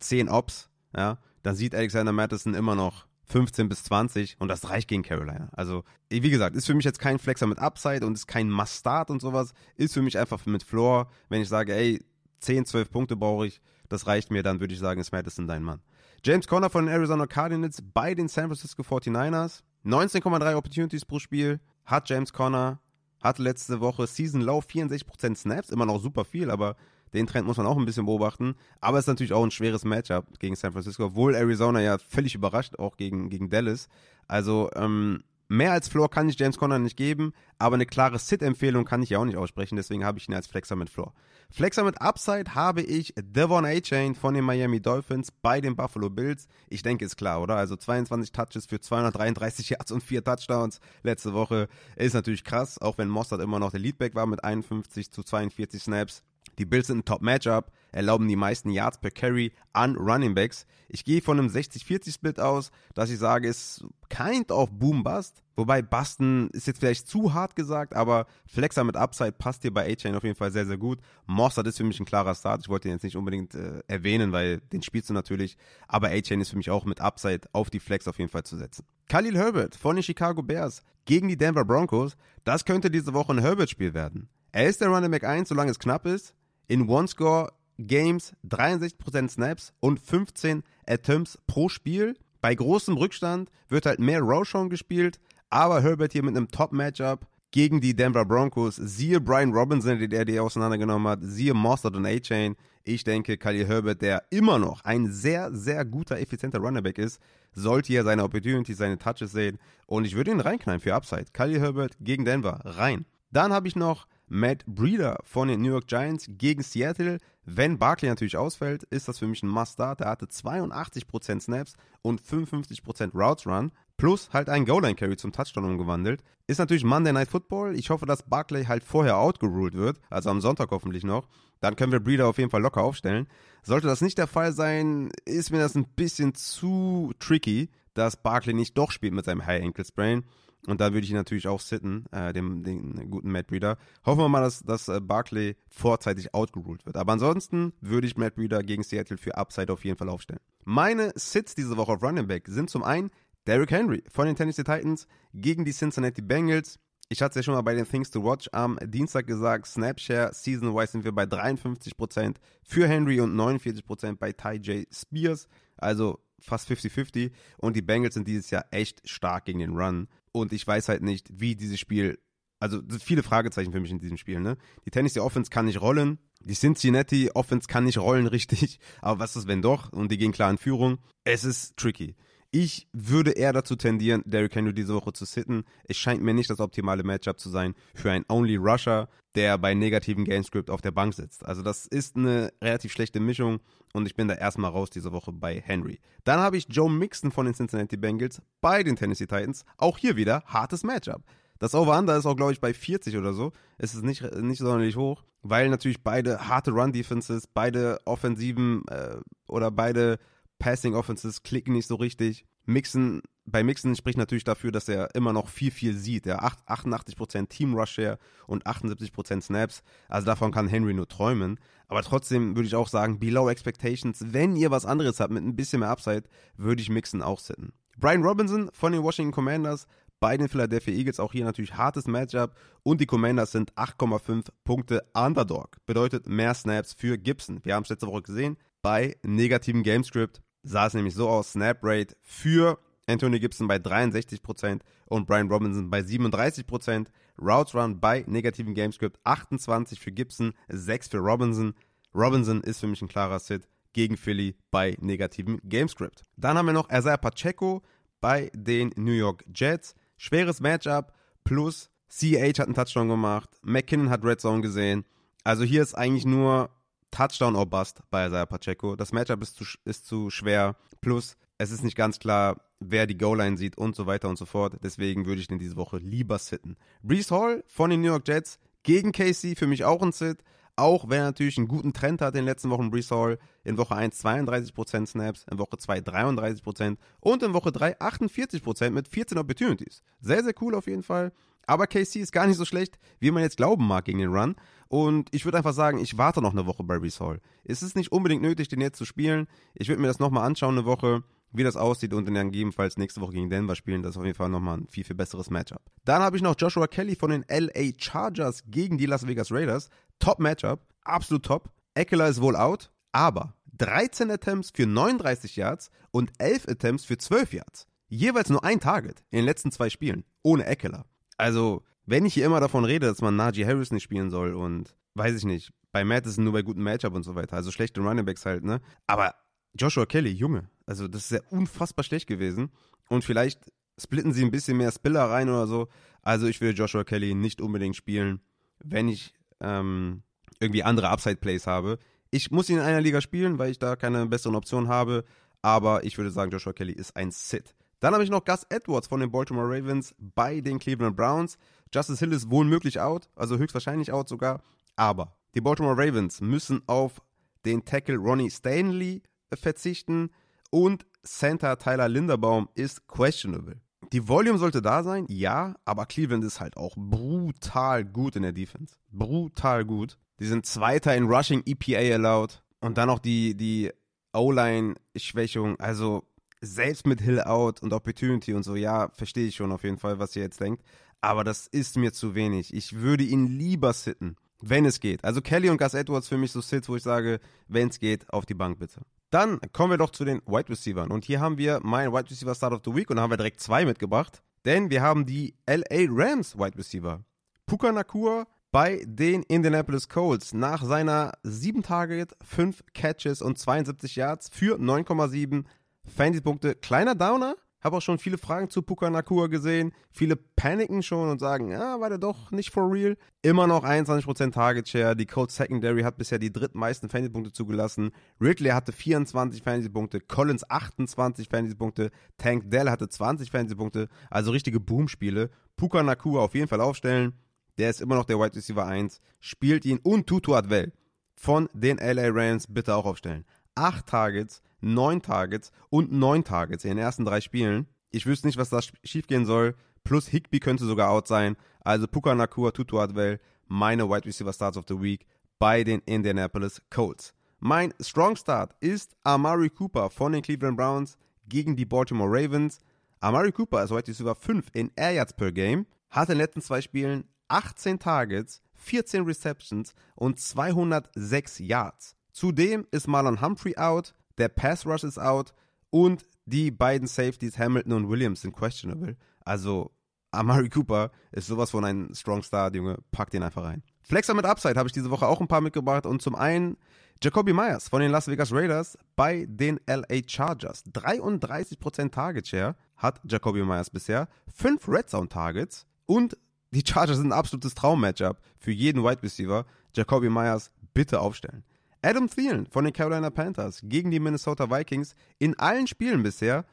10 0.00 0.28
Ops, 0.28 0.68
ja, 0.94 1.18
dann 1.42 1.54
sieht 1.54 1.74
Alexander 1.74 2.12
Madison 2.12 2.54
immer 2.54 2.74
noch 2.74 3.06
15 3.26 3.68
bis 3.68 3.84
20 3.84 4.36
und 4.40 4.48
das 4.48 4.68
reicht 4.68 4.88
gegen 4.88 5.02
Carolina. 5.02 5.48
Also, 5.52 5.84
wie 6.10 6.28
gesagt, 6.28 6.56
ist 6.56 6.66
für 6.66 6.74
mich 6.74 6.84
jetzt 6.84 6.98
kein 6.98 7.18
Flexer 7.18 7.46
mit 7.46 7.58
Upside 7.58 8.04
und 8.04 8.14
ist 8.14 8.26
kein 8.26 8.50
Must-Start 8.50 9.10
und 9.10 9.22
sowas. 9.22 9.52
Ist 9.76 9.94
für 9.94 10.02
mich 10.02 10.18
einfach 10.18 10.44
mit 10.46 10.62
Floor. 10.62 11.08
Wenn 11.28 11.40
ich 11.40 11.48
sage, 11.48 11.74
ey, 11.74 12.04
10, 12.40 12.66
12 12.66 12.90
Punkte 12.90 13.16
brauche 13.16 13.46
ich, 13.46 13.60
das 13.88 14.06
reicht 14.06 14.30
mir, 14.30 14.42
dann 14.42 14.60
würde 14.60 14.74
ich 14.74 14.80
sagen, 14.80 15.00
ist 15.00 15.12
Madison 15.12 15.46
dein 15.46 15.62
Mann. 15.62 15.80
James 16.24 16.46
Conner 16.46 16.70
von 16.70 16.86
den 16.86 16.94
Arizona 16.94 17.26
Cardinals 17.26 17.82
bei 17.94 18.14
den 18.14 18.28
San 18.28 18.46
Francisco 18.46 18.82
49ers. 18.82 19.62
19,3 19.84 20.54
Opportunities 20.54 21.04
pro 21.04 21.18
Spiel 21.18 21.60
hat 21.84 22.08
James 22.08 22.32
Conner. 22.32 22.80
Hatte 23.22 23.42
letzte 23.42 23.80
Woche 23.80 24.06
Season 24.08 24.40
Low 24.40 24.58
64% 24.58 25.36
Snaps, 25.36 25.70
immer 25.70 25.86
noch 25.86 26.00
super 26.00 26.24
viel, 26.24 26.50
aber 26.50 26.76
den 27.14 27.26
Trend 27.26 27.46
muss 27.46 27.56
man 27.56 27.66
auch 27.66 27.76
ein 27.76 27.84
bisschen 27.84 28.06
beobachten. 28.06 28.54
Aber 28.80 28.98
es 28.98 29.04
ist 29.04 29.08
natürlich 29.08 29.32
auch 29.32 29.44
ein 29.44 29.50
schweres 29.50 29.84
Matchup 29.84 30.26
gegen 30.38 30.56
San 30.56 30.72
Francisco, 30.72 31.06
obwohl 31.06 31.34
Arizona 31.34 31.80
ja 31.80 31.98
völlig 31.98 32.34
überrascht, 32.34 32.78
auch 32.78 32.96
gegen, 32.96 33.28
gegen 33.30 33.50
Dallas. 33.50 33.88
Also 34.28 34.70
ähm, 34.74 35.22
mehr 35.48 35.72
als 35.72 35.88
Floor 35.88 36.10
kann 36.10 36.28
ich 36.28 36.38
James 36.38 36.56
Conner 36.56 36.78
nicht 36.78 36.96
geben, 36.96 37.32
aber 37.58 37.74
eine 37.74 37.86
klare 37.86 38.18
Sit-Empfehlung 38.18 38.84
kann 38.84 39.02
ich 39.02 39.10
ja 39.10 39.18
auch 39.18 39.24
nicht 39.24 39.36
aussprechen, 39.36 39.76
deswegen 39.76 40.04
habe 40.04 40.18
ich 40.18 40.28
ihn 40.28 40.34
als 40.34 40.46
Flexer 40.46 40.76
mit 40.76 40.88
Floor. 40.88 41.12
Flexer 41.50 41.84
mit 41.84 42.00
Upside 42.00 42.54
habe 42.54 42.80
ich 42.80 43.12
Devon 43.20 43.66
A-Chain 43.66 44.14
von 44.14 44.32
den 44.32 44.44
Miami 44.44 44.80
Dolphins 44.80 45.30
bei 45.30 45.60
den 45.60 45.76
Buffalo 45.76 46.08
Bills. 46.08 46.48
Ich 46.70 46.82
denke, 46.82 47.04
ist 47.04 47.16
klar, 47.16 47.42
oder? 47.42 47.56
Also 47.56 47.76
22 47.76 48.32
Touches 48.32 48.64
für 48.64 48.80
233 48.80 49.68
Yards 49.68 49.92
und 49.92 50.02
4 50.02 50.24
Touchdowns 50.24 50.80
letzte 51.02 51.34
Woche 51.34 51.68
ist 51.96 52.14
natürlich 52.14 52.44
krass, 52.44 52.80
auch 52.80 52.96
wenn 52.96 53.08
Mossad 53.08 53.40
immer 53.40 53.58
noch 53.58 53.70
der 53.70 53.80
Leadback 53.80 54.14
war 54.14 54.24
mit 54.24 54.42
51 54.42 55.10
zu 55.10 55.22
42 55.22 55.82
Snaps. 55.82 56.22
Die 56.62 56.66
Bills 56.66 56.86
sind 56.86 56.98
ein 56.98 57.04
Top-Matchup, 57.04 57.72
erlauben 57.90 58.28
die 58.28 58.36
meisten 58.36 58.70
Yards 58.70 58.98
per 58.98 59.10
Carry 59.10 59.52
an 59.72 59.96
Running 59.96 60.32
Backs. 60.32 60.64
Ich 60.86 61.04
gehe 61.04 61.20
von 61.20 61.36
einem 61.36 61.48
60-40-Split 61.48 62.38
aus, 62.38 62.70
dass 62.94 63.10
ich 63.10 63.18
sage, 63.18 63.48
ist 63.48 63.84
kind 64.08 64.52
of 64.52 64.70
Boom-Bust. 64.70 65.42
Wobei 65.56 65.82
Busten 65.82 66.50
ist 66.50 66.68
jetzt 66.68 66.78
vielleicht 66.78 67.08
zu 67.08 67.34
hart 67.34 67.56
gesagt, 67.56 67.96
aber 67.96 68.26
Flexer 68.46 68.84
mit 68.84 68.96
Upside 68.96 69.32
passt 69.32 69.62
hier 69.62 69.74
bei 69.74 69.90
A-Chain 69.90 70.14
auf 70.14 70.22
jeden 70.22 70.36
Fall 70.36 70.52
sehr, 70.52 70.64
sehr 70.64 70.76
gut. 70.76 71.00
Mossad 71.26 71.66
ist 71.66 71.78
für 71.78 71.84
mich 71.84 71.98
ein 71.98 72.06
klarer 72.06 72.36
Start. 72.36 72.60
Ich 72.62 72.68
wollte 72.68 72.86
ihn 72.86 72.94
jetzt 72.94 73.02
nicht 73.02 73.16
unbedingt 73.16 73.56
äh, 73.56 73.82
erwähnen, 73.88 74.30
weil 74.30 74.60
den 74.60 74.84
spielst 74.84 75.10
du 75.10 75.14
natürlich. 75.14 75.56
Aber 75.88 76.10
A-Chain 76.10 76.40
ist 76.40 76.50
für 76.50 76.56
mich 76.56 76.70
auch 76.70 76.84
mit 76.84 77.00
Upside 77.00 77.48
auf 77.50 77.70
die 77.70 77.80
Flex 77.80 78.06
auf 78.06 78.20
jeden 78.20 78.30
Fall 78.30 78.44
zu 78.44 78.56
setzen. 78.56 78.86
Khalil 79.08 79.36
Herbert 79.36 79.74
von 79.74 79.96
den 79.96 80.04
Chicago 80.04 80.44
Bears 80.44 80.84
gegen 81.06 81.26
die 81.26 81.36
Denver 81.36 81.64
Broncos. 81.64 82.16
Das 82.44 82.64
könnte 82.64 82.88
diese 82.88 83.14
Woche 83.14 83.32
ein 83.32 83.40
Herbert-Spiel 83.40 83.94
werden. 83.94 84.28
Er 84.52 84.68
ist 84.68 84.80
der 84.80 84.88
Running 84.90 85.10
Back 85.10 85.24
1, 85.24 85.48
solange 85.48 85.72
es 85.72 85.80
knapp 85.80 86.06
ist 86.06 86.36
in 86.72 86.88
One-Score-Games 86.88 88.32
63% 88.48 89.28
Snaps 89.28 89.74
und 89.80 90.00
15 90.00 90.62
Attempts 90.86 91.38
pro 91.46 91.68
Spiel. 91.68 92.16
Bei 92.40 92.54
großem 92.54 92.96
Rückstand 92.96 93.50
wird 93.68 93.84
halt 93.84 94.00
mehr 94.00 94.22
Roshan 94.22 94.70
gespielt, 94.70 95.20
aber 95.50 95.82
Herbert 95.82 96.12
hier 96.12 96.24
mit 96.24 96.34
einem 96.34 96.48
Top-Matchup 96.48 97.26
gegen 97.50 97.82
die 97.82 97.94
Denver 97.94 98.24
Broncos. 98.24 98.76
Siehe 98.76 99.20
Brian 99.20 99.52
Robinson, 99.52 99.98
der 100.08 100.24
die 100.24 100.40
auseinandergenommen 100.40 101.08
hat, 101.08 101.18
siehe 101.22 101.52
Mostert 101.52 101.94
und 101.94 102.06
A-Chain. 102.06 102.56
Ich 102.84 103.04
denke, 103.04 103.36
Khalil 103.36 103.68
Herbert, 103.68 104.00
der 104.00 104.22
immer 104.30 104.58
noch 104.58 104.82
ein 104.82 105.12
sehr, 105.12 105.54
sehr 105.54 105.84
guter, 105.84 106.18
effizienter 106.18 106.58
Runnerback 106.58 106.96
ist, 106.96 107.20
sollte 107.52 107.88
hier 107.88 108.02
seine 108.02 108.24
Opportunities, 108.24 108.78
seine 108.78 108.96
Touches 108.96 109.32
sehen. 109.32 109.58
Und 109.86 110.06
ich 110.06 110.16
würde 110.16 110.30
ihn 110.30 110.40
reinknallen 110.40 110.80
für 110.80 110.94
Upside. 110.94 111.26
Khalil 111.34 111.60
Herbert 111.60 111.98
gegen 112.00 112.24
Denver, 112.24 112.62
rein. 112.64 113.04
Dann 113.30 113.52
habe 113.52 113.68
ich 113.68 113.76
noch 113.76 114.06
Matt 114.28 114.64
Breeder 114.66 115.18
von 115.24 115.48
den 115.48 115.62
New 115.62 115.70
York 115.70 115.86
Giants 115.86 116.26
gegen 116.28 116.62
Seattle. 116.62 117.18
Wenn 117.44 117.78
Barkley 117.78 118.08
natürlich 118.08 118.36
ausfällt, 118.36 118.84
ist 118.84 119.08
das 119.08 119.18
für 119.18 119.26
mich 119.26 119.42
ein 119.42 119.48
Must-Start. 119.48 120.00
Er 120.00 120.10
hatte 120.10 120.26
82% 120.26 121.40
Snaps 121.40 121.74
und 122.02 122.22
55% 122.22 123.12
Routes 123.14 123.46
Run. 123.46 123.72
Plus 123.96 124.30
halt 124.32 124.48
einen 124.48 124.66
Goal-Line-Carry 124.66 125.16
zum 125.16 125.32
Touchdown 125.32 125.64
umgewandelt. 125.64 126.22
Ist 126.46 126.58
natürlich 126.58 126.84
Monday 126.84 127.12
Night 127.12 127.28
Football. 127.28 127.76
Ich 127.76 127.90
hoffe, 127.90 128.06
dass 128.06 128.24
Barkley 128.24 128.64
halt 128.64 128.84
vorher 128.84 129.18
outgeruled 129.18 129.74
wird, 129.74 130.00
also 130.10 130.30
am 130.30 130.40
Sonntag 130.40 130.70
hoffentlich 130.70 131.04
noch. 131.04 131.28
Dann 131.60 131.76
können 131.76 131.92
wir 131.92 132.00
Breeder 132.00 132.26
auf 132.26 132.38
jeden 132.38 132.50
Fall 132.50 132.62
locker 132.62 132.82
aufstellen. 132.82 133.28
Sollte 133.62 133.86
das 133.86 134.00
nicht 134.00 134.18
der 134.18 134.26
Fall 134.26 134.52
sein, 134.52 135.10
ist 135.24 135.52
mir 135.52 135.60
das 135.60 135.76
ein 135.76 135.86
bisschen 135.94 136.34
zu 136.34 137.12
tricky, 137.20 137.70
dass 137.94 138.16
Barkley 138.16 138.54
nicht 138.54 138.76
doch 138.76 138.90
spielt 138.90 139.14
mit 139.14 139.24
seinem 139.24 139.46
High 139.46 139.62
Ankle 139.62 139.84
Sprain. 139.84 140.24
Und 140.66 140.80
da 140.80 140.92
würde 140.92 141.04
ich 141.04 141.10
ihn 141.10 141.16
natürlich 141.16 141.48
auch 141.48 141.60
sitten, 141.60 142.06
äh, 142.12 142.32
dem, 142.32 142.62
den 142.62 143.10
guten 143.10 143.32
Matt 143.32 143.48
Breeder. 143.48 143.78
Hoffen 144.06 144.20
wir 144.20 144.28
mal, 144.28 144.42
dass, 144.42 144.60
dass 144.60 144.88
äh, 144.88 145.54
vorzeitig 145.68 146.34
outgeruled 146.34 146.86
wird. 146.86 146.96
Aber 146.96 147.12
ansonsten 147.12 147.72
würde 147.80 148.06
ich 148.06 148.16
Matt 148.16 148.36
Breeder 148.36 148.62
gegen 148.62 148.84
Seattle 148.84 149.18
für 149.18 149.36
Upside 149.36 149.72
auf 149.72 149.84
jeden 149.84 149.98
Fall 149.98 150.08
aufstellen. 150.08 150.40
Meine 150.64 151.12
Sits 151.16 151.56
diese 151.56 151.76
Woche 151.76 151.92
auf 151.92 152.02
Running 152.02 152.28
Back 152.28 152.46
sind 152.46 152.70
zum 152.70 152.84
einen 152.84 153.10
Derrick 153.46 153.72
Henry 153.72 154.04
von 154.08 154.26
den 154.26 154.36
Tennessee 154.36 154.62
Titans 154.62 155.08
gegen 155.34 155.64
die 155.64 155.72
Cincinnati 155.72 156.22
Bengals. 156.22 156.78
Ich 157.08 157.20
hatte 157.20 157.32
es 157.32 157.36
ja 157.36 157.42
schon 157.42 157.54
mal 157.54 157.62
bei 157.62 157.74
den 157.74 157.86
Things 157.86 158.10
to 158.10 158.24
Watch 158.24 158.48
am 158.52 158.78
Dienstag 158.84 159.26
gesagt, 159.26 159.66
Snapshare 159.66 160.32
Season-wise 160.32 160.92
sind 160.92 161.04
wir 161.04 161.12
bei 161.12 161.24
53% 161.24 162.36
für 162.62 162.86
Henry 162.86 163.20
und 163.20 163.34
49% 163.34 164.16
bei 164.16 164.32
Ty 164.32 164.54
J. 164.58 164.86
Spears. 164.94 165.48
Also 165.76 166.20
fast 166.38 166.70
50-50 166.70 167.32
und 167.58 167.76
die 167.76 167.82
Bengals 167.82 168.14
sind 168.14 168.28
dieses 168.28 168.50
Jahr 168.50 168.64
echt 168.70 169.08
stark 169.08 169.46
gegen 169.46 169.58
den 169.58 169.76
Run 169.76 170.08
und 170.32 170.52
ich 170.52 170.66
weiß 170.66 170.88
halt 170.88 171.02
nicht, 171.02 171.28
wie 171.32 171.54
dieses 171.54 171.78
Spiel, 171.78 172.18
also 172.58 172.80
viele 173.00 173.22
Fragezeichen 173.22 173.72
für 173.72 173.80
mich 173.80 173.90
in 173.90 174.00
diesem 174.00 174.16
Spiel, 174.16 174.40
ne? 174.40 174.56
Die 174.86 174.90
Tennessee 174.90 175.20
Offense 175.20 175.50
kann 175.50 175.66
nicht 175.66 175.80
rollen, 175.80 176.18
die 176.40 176.54
Cincinnati 176.54 177.30
Offense 177.34 177.66
kann 177.68 177.84
nicht 177.84 177.98
rollen 177.98 178.26
richtig, 178.28 178.78
aber 179.00 179.20
was 179.20 179.36
ist, 179.36 179.46
wenn 179.46 179.62
doch? 179.62 179.92
Und 179.92 180.10
die 180.10 180.18
gehen 180.18 180.32
klar 180.32 180.50
in 180.50 180.58
Führung. 180.58 180.98
Es 181.24 181.44
ist 181.44 181.76
tricky. 181.76 182.16
Ich 182.54 182.86
würde 182.92 183.30
eher 183.30 183.54
dazu 183.54 183.76
tendieren, 183.76 184.22
Derrick 184.26 184.54
Henry 184.54 184.74
diese 184.74 184.94
Woche 184.94 185.14
zu 185.14 185.24
sitten. 185.24 185.64
Es 185.84 185.96
scheint 185.96 186.22
mir 186.22 186.34
nicht 186.34 186.50
das 186.50 186.60
optimale 186.60 187.02
Matchup 187.02 187.40
zu 187.40 187.48
sein 187.48 187.74
für 187.94 188.10
einen 188.10 188.26
Only 188.28 188.56
Rusher, 188.56 189.08
der 189.34 189.56
bei 189.56 189.72
negativen 189.72 190.26
Gamescript 190.26 190.68
auf 190.68 190.82
der 190.82 190.90
Bank 190.90 191.14
sitzt. 191.14 191.46
Also 191.46 191.62
das 191.62 191.86
ist 191.86 192.14
eine 192.14 192.52
relativ 192.62 192.92
schlechte 192.92 193.20
Mischung 193.20 193.60
und 193.94 194.04
ich 194.04 194.16
bin 194.16 194.28
da 194.28 194.34
erstmal 194.34 194.70
raus 194.70 194.90
diese 194.90 195.12
Woche 195.12 195.32
bei 195.32 195.62
Henry. 195.64 195.98
Dann 196.24 196.40
habe 196.40 196.58
ich 196.58 196.66
Joe 196.68 196.90
Mixon 196.90 197.32
von 197.32 197.46
den 197.46 197.54
Cincinnati 197.54 197.96
Bengals 197.96 198.42
bei 198.60 198.82
den 198.82 198.96
Tennessee 198.96 199.26
Titans. 199.26 199.64
Auch 199.78 199.96
hier 199.96 200.16
wieder 200.16 200.42
hartes 200.44 200.84
Matchup. 200.84 201.22
Das 201.58 201.74
Over-Under 201.74 202.18
ist 202.18 202.26
auch, 202.26 202.36
glaube 202.36 202.52
ich, 202.52 202.60
bei 202.60 202.74
40 202.74 203.16
oder 203.16 203.32
so. 203.32 203.52
Es 203.78 203.94
ist 203.94 204.04
nicht, 204.04 204.30
nicht 204.36 204.58
sonderlich 204.58 204.96
hoch, 204.96 205.24
weil 205.40 205.70
natürlich 205.70 206.02
beide 206.02 206.48
harte 206.48 206.72
Run-Defenses, 206.72 207.46
beide 207.46 207.98
Offensiven 208.04 208.82
äh, 208.88 209.16
oder 209.46 209.70
beide 209.70 210.18
Passing 210.62 210.94
Offenses 210.94 211.42
klicken 211.42 211.74
nicht 211.74 211.88
so 211.88 211.96
richtig. 211.96 212.46
Mixen, 212.66 213.20
bei 213.44 213.64
Mixen 213.64 213.96
spricht 213.96 214.16
natürlich 214.16 214.44
dafür, 214.44 214.70
dass 214.70 214.88
er 214.88 215.12
immer 215.16 215.32
noch 215.32 215.48
viel, 215.48 215.72
viel 215.72 215.92
sieht. 215.94 216.24
Er 216.24 216.36
hat 216.38 216.62
88% 216.68 217.48
Team 217.48 217.74
Rush 217.74 217.90
Share 217.90 218.16
und 218.46 218.64
78% 218.64 219.40
Snaps. 219.40 219.82
Also 220.08 220.26
davon 220.26 220.52
kann 220.52 220.68
Henry 220.68 220.94
nur 220.94 221.08
träumen. 221.08 221.58
Aber 221.88 222.02
trotzdem 222.02 222.54
würde 222.54 222.68
ich 222.68 222.76
auch 222.76 222.86
sagen, 222.86 223.18
below 223.18 223.50
expectations. 223.50 224.24
Wenn 224.24 224.54
ihr 224.54 224.70
was 224.70 224.86
anderes 224.86 225.18
habt 225.18 225.32
mit 225.32 225.42
ein 225.42 225.56
bisschen 225.56 225.80
mehr 225.80 225.90
Upside, 225.90 226.28
würde 226.56 226.80
ich 226.80 226.90
Mixen 226.90 227.22
auch 227.22 227.40
sitten. 227.40 227.72
Brian 227.98 228.22
Robinson 228.22 228.70
von 228.72 228.92
den 228.92 229.02
Washington 229.02 229.32
Commanders 229.32 229.88
bei 230.20 230.36
den 230.36 230.48
Philadelphia 230.48 230.94
Eagles. 230.94 231.18
Auch 231.18 231.32
hier 231.32 231.44
natürlich 231.44 231.74
hartes 231.74 232.06
Matchup. 232.06 232.54
Und 232.84 233.00
die 233.00 233.06
Commanders 233.06 233.50
sind 233.50 233.74
8,5 233.74 234.46
Punkte 234.62 235.02
Underdog. 235.12 235.78
Bedeutet 235.86 236.28
mehr 236.28 236.54
Snaps 236.54 236.92
für 236.92 237.18
Gibson. 237.18 237.58
Wir 237.64 237.74
haben 237.74 237.82
es 237.82 237.88
letzte 237.88 238.06
Woche 238.06 238.22
gesehen. 238.22 238.56
Bei 238.80 239.16
negativen 239.24 239.82
Gamescript 239.82 240.40
sah 240.62 240.86
es 240.86 240.94
nämlich 240.94 241.14
so 241.14 241.28
aus. 241.28 241.52
Snap 241.52 241.78
Rate 241.82 242.16
für 242.22 242.78
Anthony 243.06 243.40
Gibson 243.40 243.68
bei 243.68 243.76
63% 243.76 244.80
und 245.06 245.26
Brian 245.26 245.50
Robinson 245.50 245.90
bei 245.90 246.00
37%. 246.00 247.06
Routes 247.40 247.74
Run 247.74 247.98
bei 247.98 248.24
negativen 248.26 248.74
Gamescript 248.74 249.18
28 249.24 249.98
für 249.98 250.12
Gibson, 250.12 250.52
6 250.68 251.08
für 251.08 251.18
Robinson. 251.18 251.74
Robinson 252.14 252.60
ist 252.60 252.80
für 252.80 252.86
mich 252.86 253.00
ein 253.02 253.08
klarer 253.08 253.38
Sit 253.38 253.66
gegen 253.92 254.16
Philly 254.16 254.54
bei 254.70 254.96
negativem 255.00 255.60
Gamescript. 255.64 256.24
Dann 256.36 256.56
haben 256.56 256.66
wir 256.66 256.72
noch 256.72 256.90
Isaiah 256.90 257.16
Pacheco 257.16 257.82
bei 258.20 258.50
den 258.54 258.92
New 258.96 259.12
York 259.12 259.44
Jets. 259.54 259.94
Schweres 260.16 260.60
Matchup 260.60 261.12
plus 261.44 261.90
CH 262.08 262.58
hat 262.58 262.66
einen 262.66 262.74
Touchdown 262.74 263.08
gemacht, 263.08 263.48
McKinnon 263.62 264.10
hat 264.10 264.24
Red 264.24 264.40
Zone 264.40 264.60
gesehen. 264.60 265.04
Also 265.44 265.64
hier 265.64 265.82
ist 265.82 265.94
eigentlich 265.94 266.26
nur 266.26 266.70
Touchdown 267.12 267.54
or 267.54 267.66
Bust 267.66 268.02
bei 268.10 268.26
Isaiah 268.26 268.46
Pacheco. 268.46 268.96
Das 268.96 269.12
Matchup 269.12 269.42
ist 269.42 269.56
zu, 269.56 269.64
ist 269.84 270.06
zu 270.06 270.30
schwer. 270.30 270.74
Plus 271.00 271.36
es 271.58 271.70
ist 271.70 271.84
nicht 271.84 271.96
ganz 271.96 272.18
klar, 272.18 272.60
wer 272.80 273.06
die 273.06 273.16
Goal-Line 273.16 273.56
sieht 273.56 273.78
und 273.78 273.94
so 273.94 274.06
weiter 274.06 274.28
und 274.28 274.36
so 274.36 274.46
fort. 274.46 274.78
Deswegen 274.82 275.26
würde 275.26 275.40
ich 275.40 275.46
den 275.46 275.60
diese 275.60 275.76
Woche 275.76 275.98
lieber 275.98 276.38
sitten. 276.38 276.76
Brees 277.02 277.30
Hall 277.30 277.62
von 277.68 277.90
den 277.90 278.00
New 278.00 278.08
York 278.08 278.26
Jets 278.26 278.58
gegen 278.82 279.12
Casey, 279.12 279.54
für 279.54 279.68
mich 279.68 279.84
auch 279.84 280.02
ein 280.02 280.10
Sit. 280.10 280.42
Auch 280.74 281.08
wenn 281.08 281.18
er 281.18 281.26
natürlich 281.26 281.58
einen 281.58 281.68
guten 281.68 281.92
Trend 281.92 282.22
hat 282.22 282.34
in 282.34 282.40
den 282.40 282.46
letzten 282.46 282.70
Wochen, 282.70 282.90
Brees 282.90 283.10
Hall. 283.10 283.38
In 283.62 283.78
Woche 283.78 283.94
1 283.94 284.24
32% 284.24 285.06
Snaps, 285.06 285.46
in 285.50 285.58
Woche 285.58 285.76
2 285.76 285.98
33% 285.98 286.96
und 287.20 287.42
in 287.42 287.52
Woche 287.52 287.70
3 287.70 288.00
48% 288.00 288.90
mit 288.90 289.06
14 289.06 289.38
Opportunities. 289.38 290.02
Sehr, 290.20 290.42
sehr 290.42 290.54
cool 290.60 290.74
auf 290.74 290.86
jeden 290.88 291.02
Fall. 291.04 291.30
Aber 291.66 291.86
KC 291.86 292.16
ist 292.16 292.32
gar 292.32 292.46
nicht 292.46 292.56
so 292.56 292.64
schlecht, 292.64 292.98
wie 293.20 293.30
man 293.30 293.42
jetzt 293.42 293.56
glauben 293.56 293.86
mag 293.86 294.04
gegen 294.04 294.18
den 294.18 294.32
Run. 294.32 294.56
Und 294.88 295.28
ich 295.34 295.44
würde 295.44 295.58
einfach 295.58 295.72
sagen, 295.72 295.98
ich 295.98 296.18
warte 296.18 296.42
noch 296.42 296.52
eine 296.52 296.66
Woche 296.66 296.84
bei 296.84 296.98
Brees 296.98 297.20
Hall. 297.20 297.40
Es 297.64 297.82
ist 297.82 297.96
nicht 297.96 298.12
unbedingt 298.12 298.42
nötig, 298.42 298.68
den 298.68 298.80
jetzt 298.80 298.98
zu 298.98 299.04
spielen. 299.04 299.46
Ich 299.74 299.88
würde 299.88 300.02
mir 300.02 300.08
das 300.08 300.18
nochmal 300.18 300.44
anschauen, 300.44 300.76
eine 300.76 300.86
Woche 300.86 301.24
wie 301.52 301.62
das 301.62 301.76
aussieht 301.76 302.14
und 302.14 302.26
dann 302.26 302.50
gegebenenfalls 302.50 302.96
nächste 302.96 303.20
Woche 303.20 303.32
gegen 303.32 303.50
Denver 303.50 303.76
spielen. 303.76 304.02
Das 304.02 304.12
ist 304.12 304.16
auf 304.16 304.24
jeden 304.24 304.36
Fall 304.36 304.48
nochmal 304.48 304.78
ein 304.78 304.88
viel, 304.88 305.04
viel 305.04 305.16
besseres 305.16 305.50
Matchup. 305.50 305.82
Dann 306.04 306.22
habe 306.22 306.36
ich 306.36 306.42
noch 306.42 306.54
Joshua 306.58 306.86
Kelly 306.86 307.14
von 307.14 307.30
den 307.30 307.44
LA 307.48 307.92
Chargers 307.98 308.62
gegen 308.66 308.98
die 308.98 309.06
Las 309.06 309.26
Vegas 309.26 309.52
Raiders. 309.52 309.88
Top 310.18 310.38
Matchup, 310.38 310.80
absolut 311.04 311.44
top. 311.44 311.70
Eckler 311.94 312.28
ist 312.28 312.40
wohl 312.40 312.56
out, 312.56 312.90
aber 313.12 313.54
13 313.78 314.30
Attempts 314.30 314.70
für 314.74 314.86
39 314.86 315.56
Yards 315.56 315.90
und 316.10 316.32
11 316.38 316.68
Attempts 316.68 317.04
für 317.04 317.18
12 317.18 317.52
Yards. 317.52 317.86
Jeweils 318.08 318.50
nur 318.50 318.64
ein 318.64 318.80
Target 318.80 319.22
in 319.30 319.38
den 319.38 319.44
letzten 319.44 319.72
zwei 319.72 319.90
Spielen, 319.90 320.24
ohne 320.42 320.66
Eckler. 320.66 321.06
Also, 321.42 321.82
wenn 322.06 322.24
ich 322.24 322.34
hier 322.34 322.46
immer 322.46 322.60
davon 322.60 322.84
rede, 322.84 323.06
dass 323.06 323.20
man 323.20 323.34
Najee 323.34 323.66
Harris 323.66 323.90
nicht 323.90 324.04
spielen 324.04 324.30
soll 324.30 324.54
und 324.54 324.94
weiß 325.14 325.36
ich 325.36 325.44
nicht, 325.44 325.72
bei 325.90 326.04
Madison 326.04 326.44
nur 326.44 326.52
bei 326.52 326.62
guten 326.62 326.84
Matchup 326.84 327.14
und 327.14 327.24
so 327.24 327.34
weiter, 327.34 327.56
also 327.56 327.72
schlechte 327.72 328.00
Running 328.00 328.24
Backs 328.24 328.46
halt, 328.46 328.62
ne? 328.62 328.80
Aber 329.08 329.34
Joshua 329.74 330.06
Kelly, 330.06 330.30
Junge, 330.30 330.70
also 330.86 331.08
das 331.08 331.24
ist 331.24 331.30
ja 331.32 331.40
unfassbar 331.50 332.04
schlecht 332.04 332.28
gewesen. 332.28 332.70
Und 333.08 333.24
vielleicht 333.24 333.72
splitten 334.00 334.32
sie 334.32 334.44
ein 334.44 334.52
bisschen 334.52 334.76
mehr 334.76 334.92
Spiller 334.92 335.24
rein 335.24 335.48
oder 335.48 335.66
so. 335.66 335.88
Also 336.22 336.46
ich 336.46 336.60
würde 336.60 336.78
Joshua 336.78 337.02
Kelly 337.02 337.34
nicht 337.34 337.60
unbedingt 337.60 337.96
spielen, 337.96 338.40
wenn 338.78 339.08
ich 339.08 339.34
ähm, 339.60 340.22
irgendwie 340.60 340.84
andere 340.84 341.08
Upside-Plays 341.08 341.66
habe. 341.66 341.98
Ich 342.30 342.52
muss 342.52 342.70
ihn 342.70 342.76
in 342.76 342.84
einer 342.84 343.00
Liga 343.00 343.20
spielen, 343.20 343.58
weil 343.58 343.72
ich 343.72 343.80
da 343.80 343.96
keine 343.96 344.26
besseren 344.26 344.54
Optionen 344.54 344.88
habe. 344.88 345.24
Aber 345.60 346.04
ich 346.04 346.16
würde 346.18 346.30
sagen, 346.30 346.52
Joshua 346.52 346.72
Kelly 346.72 346.92
ist 346.92 347.16
ein 347.16 347.32
Sit. 347.32 347.74
Dann 348.02 348.14
habe 348.14 348.24
ich 348.24 348.30
noch 348.30 348.44
Gus 348.44 348.66
Edwards 348.68 349.06
von 349.06 349.20
den 349.20 349.30
Baltimore 349.30 349.68
Ravens 349.68 350.12
bei 350.18 350.60
den 350.60 350.80
Cleveland 350.80 351.16
Browns. 351.16 351.56
Justice 351.94 352.18
Hill 352.18 352.32
ist 352.32 352.50
wohl 352.50 352.64
möglich 352.64 352.98
out, 352.98 353.28
also 353.36 353.58
höchstwahrscheinlich 353.58 354.10
out 354.10 354.28
sogar. 354.28 354.60
Aber 354.96 355.36
die 355.54 355.60
Baltimore 355.60 355.96
Ravens 355.96 356.40
müssen 356.40 356.82
auf 356.88 357.22
den 357.64 357.84
Tackle 357.84 358.16
Ronnie 358.16 358.50
Stanley 358.50 359.22
verzichten 359.54 360.30
und 360.70 361.06
Center 361.22 361.78
Tyler 361.78 362.08
Linderbaum 362.08 362.68
ist 362.74 363.06
questionable. 363.06 363.80
Die 364.12 364.26
Volume 364.26 364.58
sollte 364.58 364.82
da 364.82 365.04
sein, 365.04 365.24
ja, 365.28 365.76
aber 365.84 366.06
Cleveland 366.06 366.42
ist 366.42 366.58
halt 366.58 366.76
auch 366.76 366.96
brutal 366.96 368.04
gut 368.04 368.34
in 368.34 368.42
der 368.42 368.52
Defense. 368.52 368.96
Brutal 369.12 369.84
gut. 369.84 370.18
Die 370.40 370.46
sind 370.46 370.66
Zweiter 370.66 371.14
in 371.14 371.26
Rushing 371.32 371.62
EPA 371.64 372.16
allowed 372.16 372.64
und 372.80 372.98
dann 372.98 373.06
noch 373.06 373.20
die, 373.20 373.54
die 373.54 373.92
O-Line-Schwächung. 374.32 375.78
Also 375.78 376.24
selbst 376.62 377.06
mit 377.06 377.20
Hill 377.20 377.40
out 377.40 377.82
und 377.82 377.92
Opportunity 377.92 378.54
und 378.54 378.62
so, 378.62 378.76
ja, 378.76 379.10
verstehe 379.10 379.48
ich 379.48 379.56
schon 379.56 379.72
auf 379.72 379.84
jeden 379.84 379.98
Fall, 379.98 380.18
was 380.18 380.34
ihr 380.36 380.42
jetzt 380.42 380.60
denkt. 380.60 380.82
Aber 381.20 381.44
das 381.44 381.66
ist 381.66 381.96
mir 381.96 382.12
zu 382.12 382.34
wenig. 382.34 382.72
Ich 382.72 383.00
würde 383.00 383.24
ihn 383.24 383.46
lieber 383.46 383.92
sitten, 383.92 384.36
wenn 384.60 384.84
es 384.84 385.00
geht. 385.00 385.22
Also 385.24 385.40
Kelly 385.40 385.68
und 385.70 385.78
Gus 385.78 385.94
Edwards 385.94 386.28
für 386.28 386.38
mich 386.38 386.52
so 386.52 386.60
Sits, 386.60 386.88
wo 386.88 386.96
ich 386.96 387.02
sage, 387.02 387.40
wenn 387.68 387.88
es 387.88 387.98
geht, 387.98 388.32
auf 388.32 388.46
die 388.46 388.54
Bank 388.54 388.78
bitte. 388.78 389.02
Dann 389.30 389.60
kommen 389.72 389.92
wir 389.92 389.98
doch 389.98 390.10
zu 390.10 390.24
den 390.24 390.42
Wide 390.46 390.68
Receivers. 390.68 391.08
Und 391.08 391.24
hier 391.24 391.40
haben 391.40 391.58
wir 391.58 391.80
mein 391.82 392.12
Wide 392.12 392.30
Receiver 392.30 392.54
Start 392.54 392.72
of 392.72 392.82
the 392.84 392.94
Week 392.94 393.08
und 393.10 393.16
da 393.16 393.22
haben 393.22 393.30
wir 393.30 393.36
direkt 393.36 393.60
zwei 393.60 393.84
mitgebracht. 393.84 394.42
Denn 394.64 394.90
wir 394.90 395.02
haben 395.02 395.26
die 395.26 395.54
LA 395.66 396.06
Rams 396.08 396.56
Wide 396.56 396.78
Receiver. 396.78 397.24
Puka 397.66 397.90
Nakua 397.90 398.46
bei 398.70 399.04
den 399.06 399.42
Indianapolis 399.42 400.08
Colts 400.08 400.54
nach 400.54 400.82
seiner 400.82 401.32
7 401.42 401.82
Target, 401.82 402.34
5 402.42 402.82
Catches 402.94 403.42
und 403.42 403.58
72 403.58 404.16
Yards 404.16 404.48
für 404.48 404.78
9,7 404.78 405.64
Fantasy-Punkte. 406.06 406.74
Kleiner 406.74 407.14
Downer, 407.14 407.56
habe 407.82 407.96
auch 407.96 408.02
schon 408.02 408.18
viele 408.18 408.38
Fragen 408.38 408.70
zu 408.70 408.82
Puka 408.82 409.10
Nakua 409.10 409.48
gesehen. 409.48 409.92
Viele 410.12 410.36
paniken 410.36 411.02
schon 411.02 411.28
und 411.28 411.40
sagen, 411.40 411.70
ja, 411.70 412.00
war 412.00 412.08
der 412.08 412.18
doch 412.18 412.52
nicht 412.52 412.70
for 412.70 412.90
real. 412.90 413.16
Immer 413.42 413.66
noch 413.66 413.84
21% 413.84 414.52
Target 414.52 414.88
Share. 414.88 415.16
Die 415.16 415.26
Colts 415.26 415.56
Secondary 415.56 416.02
hat 416.02 416.16
bisher 416.16 416.38
die 416.38 416.52
drittmeisten 416.52 417.08
Fantasy-Punkte 417.08 417.52
zugelassen. 417.52 418.12
Ridley 418.40 418.70
hatte 418.70 418.92
24 418.92 419.62
Fantasy-Punkte, 419.62 420.20
Collins 420.20 420.68
28 420.68 421.48
Fantasy-Punkte, 421.48 422.10
Tank 422.38 422.70
Dell 422.70 422.88
hatte 422.88 423.08
20 423.08 423.50
Fantasy-Punkte. 423.50 424.08
Also 424.30 424.52
richtige 424.52 424.78
Boom-Spiele. 424.78 425.50
Puka 425.76 426.02
Nakua 426.02 426.42
auf 426.42 426.54
jeden 426.54 426.68
Fall 426.68 426.80
aufstellen. 426.80 427.32
Der 427.78 427.90
ist 427.90 428.00
immer 428.00 428.14
noch 428.14 428.26
der 428.26 428.38
Wide 428.38 428.54
Receiver 428.54 428.86
1. 428.86 429.20
Spielt 429.40 429.84
ihn 429.84 429.98
und 430.02 430.26
Tutu 430.28 430.54
Adwell 430.54 430.92
von 431.34 431.68
den 431.72 431.96
LA 431.96 432.28
Rams 432.28 432.66
bitte 432.68 432.94
auch 432.94 433.06
aufstellen. 433.06 433.44
8 433.74 434.06
Targets, 434.06 434.62
9 434.80 435.22
Targets 435.22 435.72
und 435.90 436.12
9 436.12 436.44
Targets 436.44 436.84
in 436.84 436.90
den 436.90 436.98
ersten 436.98 437.24
drei 437.24 437.40
Spielen. 437.40 437.86
Ich 438.10 438.26
wüsste 438.26 438.46
nicht, 438.46 438.58
was 438.58 438.70
da 438.70 438.80
schiefgehen 439.04 439.46
soll. 439.46 439.74
Plus 440.04 440.28
Higby 440.28 440.60
könnte 440.60 440.84
sogar 440.84 441.10
out 441.10 441.28
sein. 441.28 441.56
Also 441.84 442.06
Puka 442.06 442.34
Nakua, 442.34 442.72
Tutu 442.72 442.98
Adwell, 442.98 443.40
meine 443.66 444.08
Wide 444.08 444.26
Receiver 444.26 444.52
Starts 444.52 444.76
of 444.76 444.84
the 444.88 445.00
Week 445.00 445.26
bei 445.58 445.84
den 445.84 446.00
Indianapolis 446.06 446.82
Colts. 446.90 447.34
Mein 447.60 447.94
Strong 448.00 448.36
Start 448.36 448.74
ist 448.80 449.14
Amari 449.22 449.70
Cooper 449.70 450.10
von 450.10 450.32
den 450.32 450.42
Cleveland 450.42 450.76
Browns 450.76 451.16
gegen 451.48 451.76
die 451.76 451.84
Baltimore 451.84 452.28
Ravens. 452.28 452.80
Amari 453.20 453.52
Cooper 453.52 453.84
ist 453.84 453.90
Wide 453.90 454.08
Receiver 454.08 454.34
5 454.34 454.66
in 454.72 454.90
Air 454.96 455.12
Yards 455.12 455.32
per 455.32 455.52
Game, 455.52 455.86
hat 456.10 456.28
in 456.28 456.34
den 456.34 456.38
letzten 456.38 456.62
zwei 456.62 456.80
Spielen 456.80 457.24
18 457.46 458.00
Targets, 458.00 458.62
14 458.74 459.24
Receptions 459.24 459.94
und 460.16 460.40
206 460.40 461.60
Yards. 461.60 462.16
Zudem 462.32 462.86
ist 462.90 463.08
Marlon 463.08 463.40
Humphrey 463.40 463.76
out, 463.76 464.14
der 464.38 464.48
Pass 464.48 464.86
Rush 464.86 465.04
ist 465.04 465.18
out 465.18 465.52
und 465.90 466.26
die 466.46 466.70
beiden 466.70 467.06
Safeties 467.06 467.58
Hamilton 467.58 467.92
und 467.92 468.08
Williams 468.08 468.40
sind 468.40 468.54
questionable. 468.54 469.16
Also 469.44 469.92
Amari 470.32 470.70
Cooper 470.70 471.10
ist 471.30 471.46
sowas 471.46 471.70
von 471.70 471.84
ein 471.84 472.14
Strong 472.14 472.42
Start, 472.42 472.74
Junge. 472.74 472.98
Pack 473.10 473.30
den 473.30 473.42
einfach 473.42 473.64
rein. 473.64 473.82
Flexer 474.02 474.34
mit 474.34 474.46
Upside 474.46 474.76
habe 474.76 474.88
ich 474.88 474.92
diese 474.92 475.10
Woche 475.10 475.26
auch 475.26 475.40
ein 475.40 475.48
paar 475.48 475.60
mitgebracht 475.60 476.06
und 476.06 476.22
zum 476.22 476.34
einen 476.34 476.76
Jacoby 477.22 477.52
Myers 477.52 477.88
von 477.88 478.00
den 478.00 478.10
Las 478.10 478.26
Vegas 478.26 478.52
Raiders 478.52 478.98
bei 479.14 479.46
den 479.48 479.78
LA 479.86 480.22
Chargers. 480.26 480.84
33% 480.86 482.10
Target 482.10 482.48
Share 482.48 482.74
hat 482.96 483.20
Jacoby 483.24 483.62
Myers 483.62 483.90
bisher, 483.90 484.28
5 484.54 484.88
Red 484.88 485.08
Zone 485.10 485.28
Targets 485.28 485.86
und 486.06 486.36
die 486.72 486.82
Chargers 486.84 487.18
sind 487.18 487.28
ein 487.28 487.38
absolutes 487.38 487.74
Traum-Matchup 487.74 488.40
für 488.58 488.72
jeden 488.72 489.04
Wide 489.04 489.22
Receiver. 489.22 489.66
Jacoby 489.94 490.30
Myers 490.30 490.70
bitte 490.94 491.20
aufstellen. 491.20 491.64
Adam 492.04 492.28
Thielen 492.28 492.66
von 492.66 492.84
den 492.84 492.92
Carolina 492.92 493.30
Panthers 493.30 493.80
gegen 493.84 494.10
die 494.10 494.18
Minnesota 494.18 494.68
Vikings 494.68 495.14
in 495.38 495.56
allen 495.60 495.86
Spielen 495.86 496.24
bisher 496.24 496.64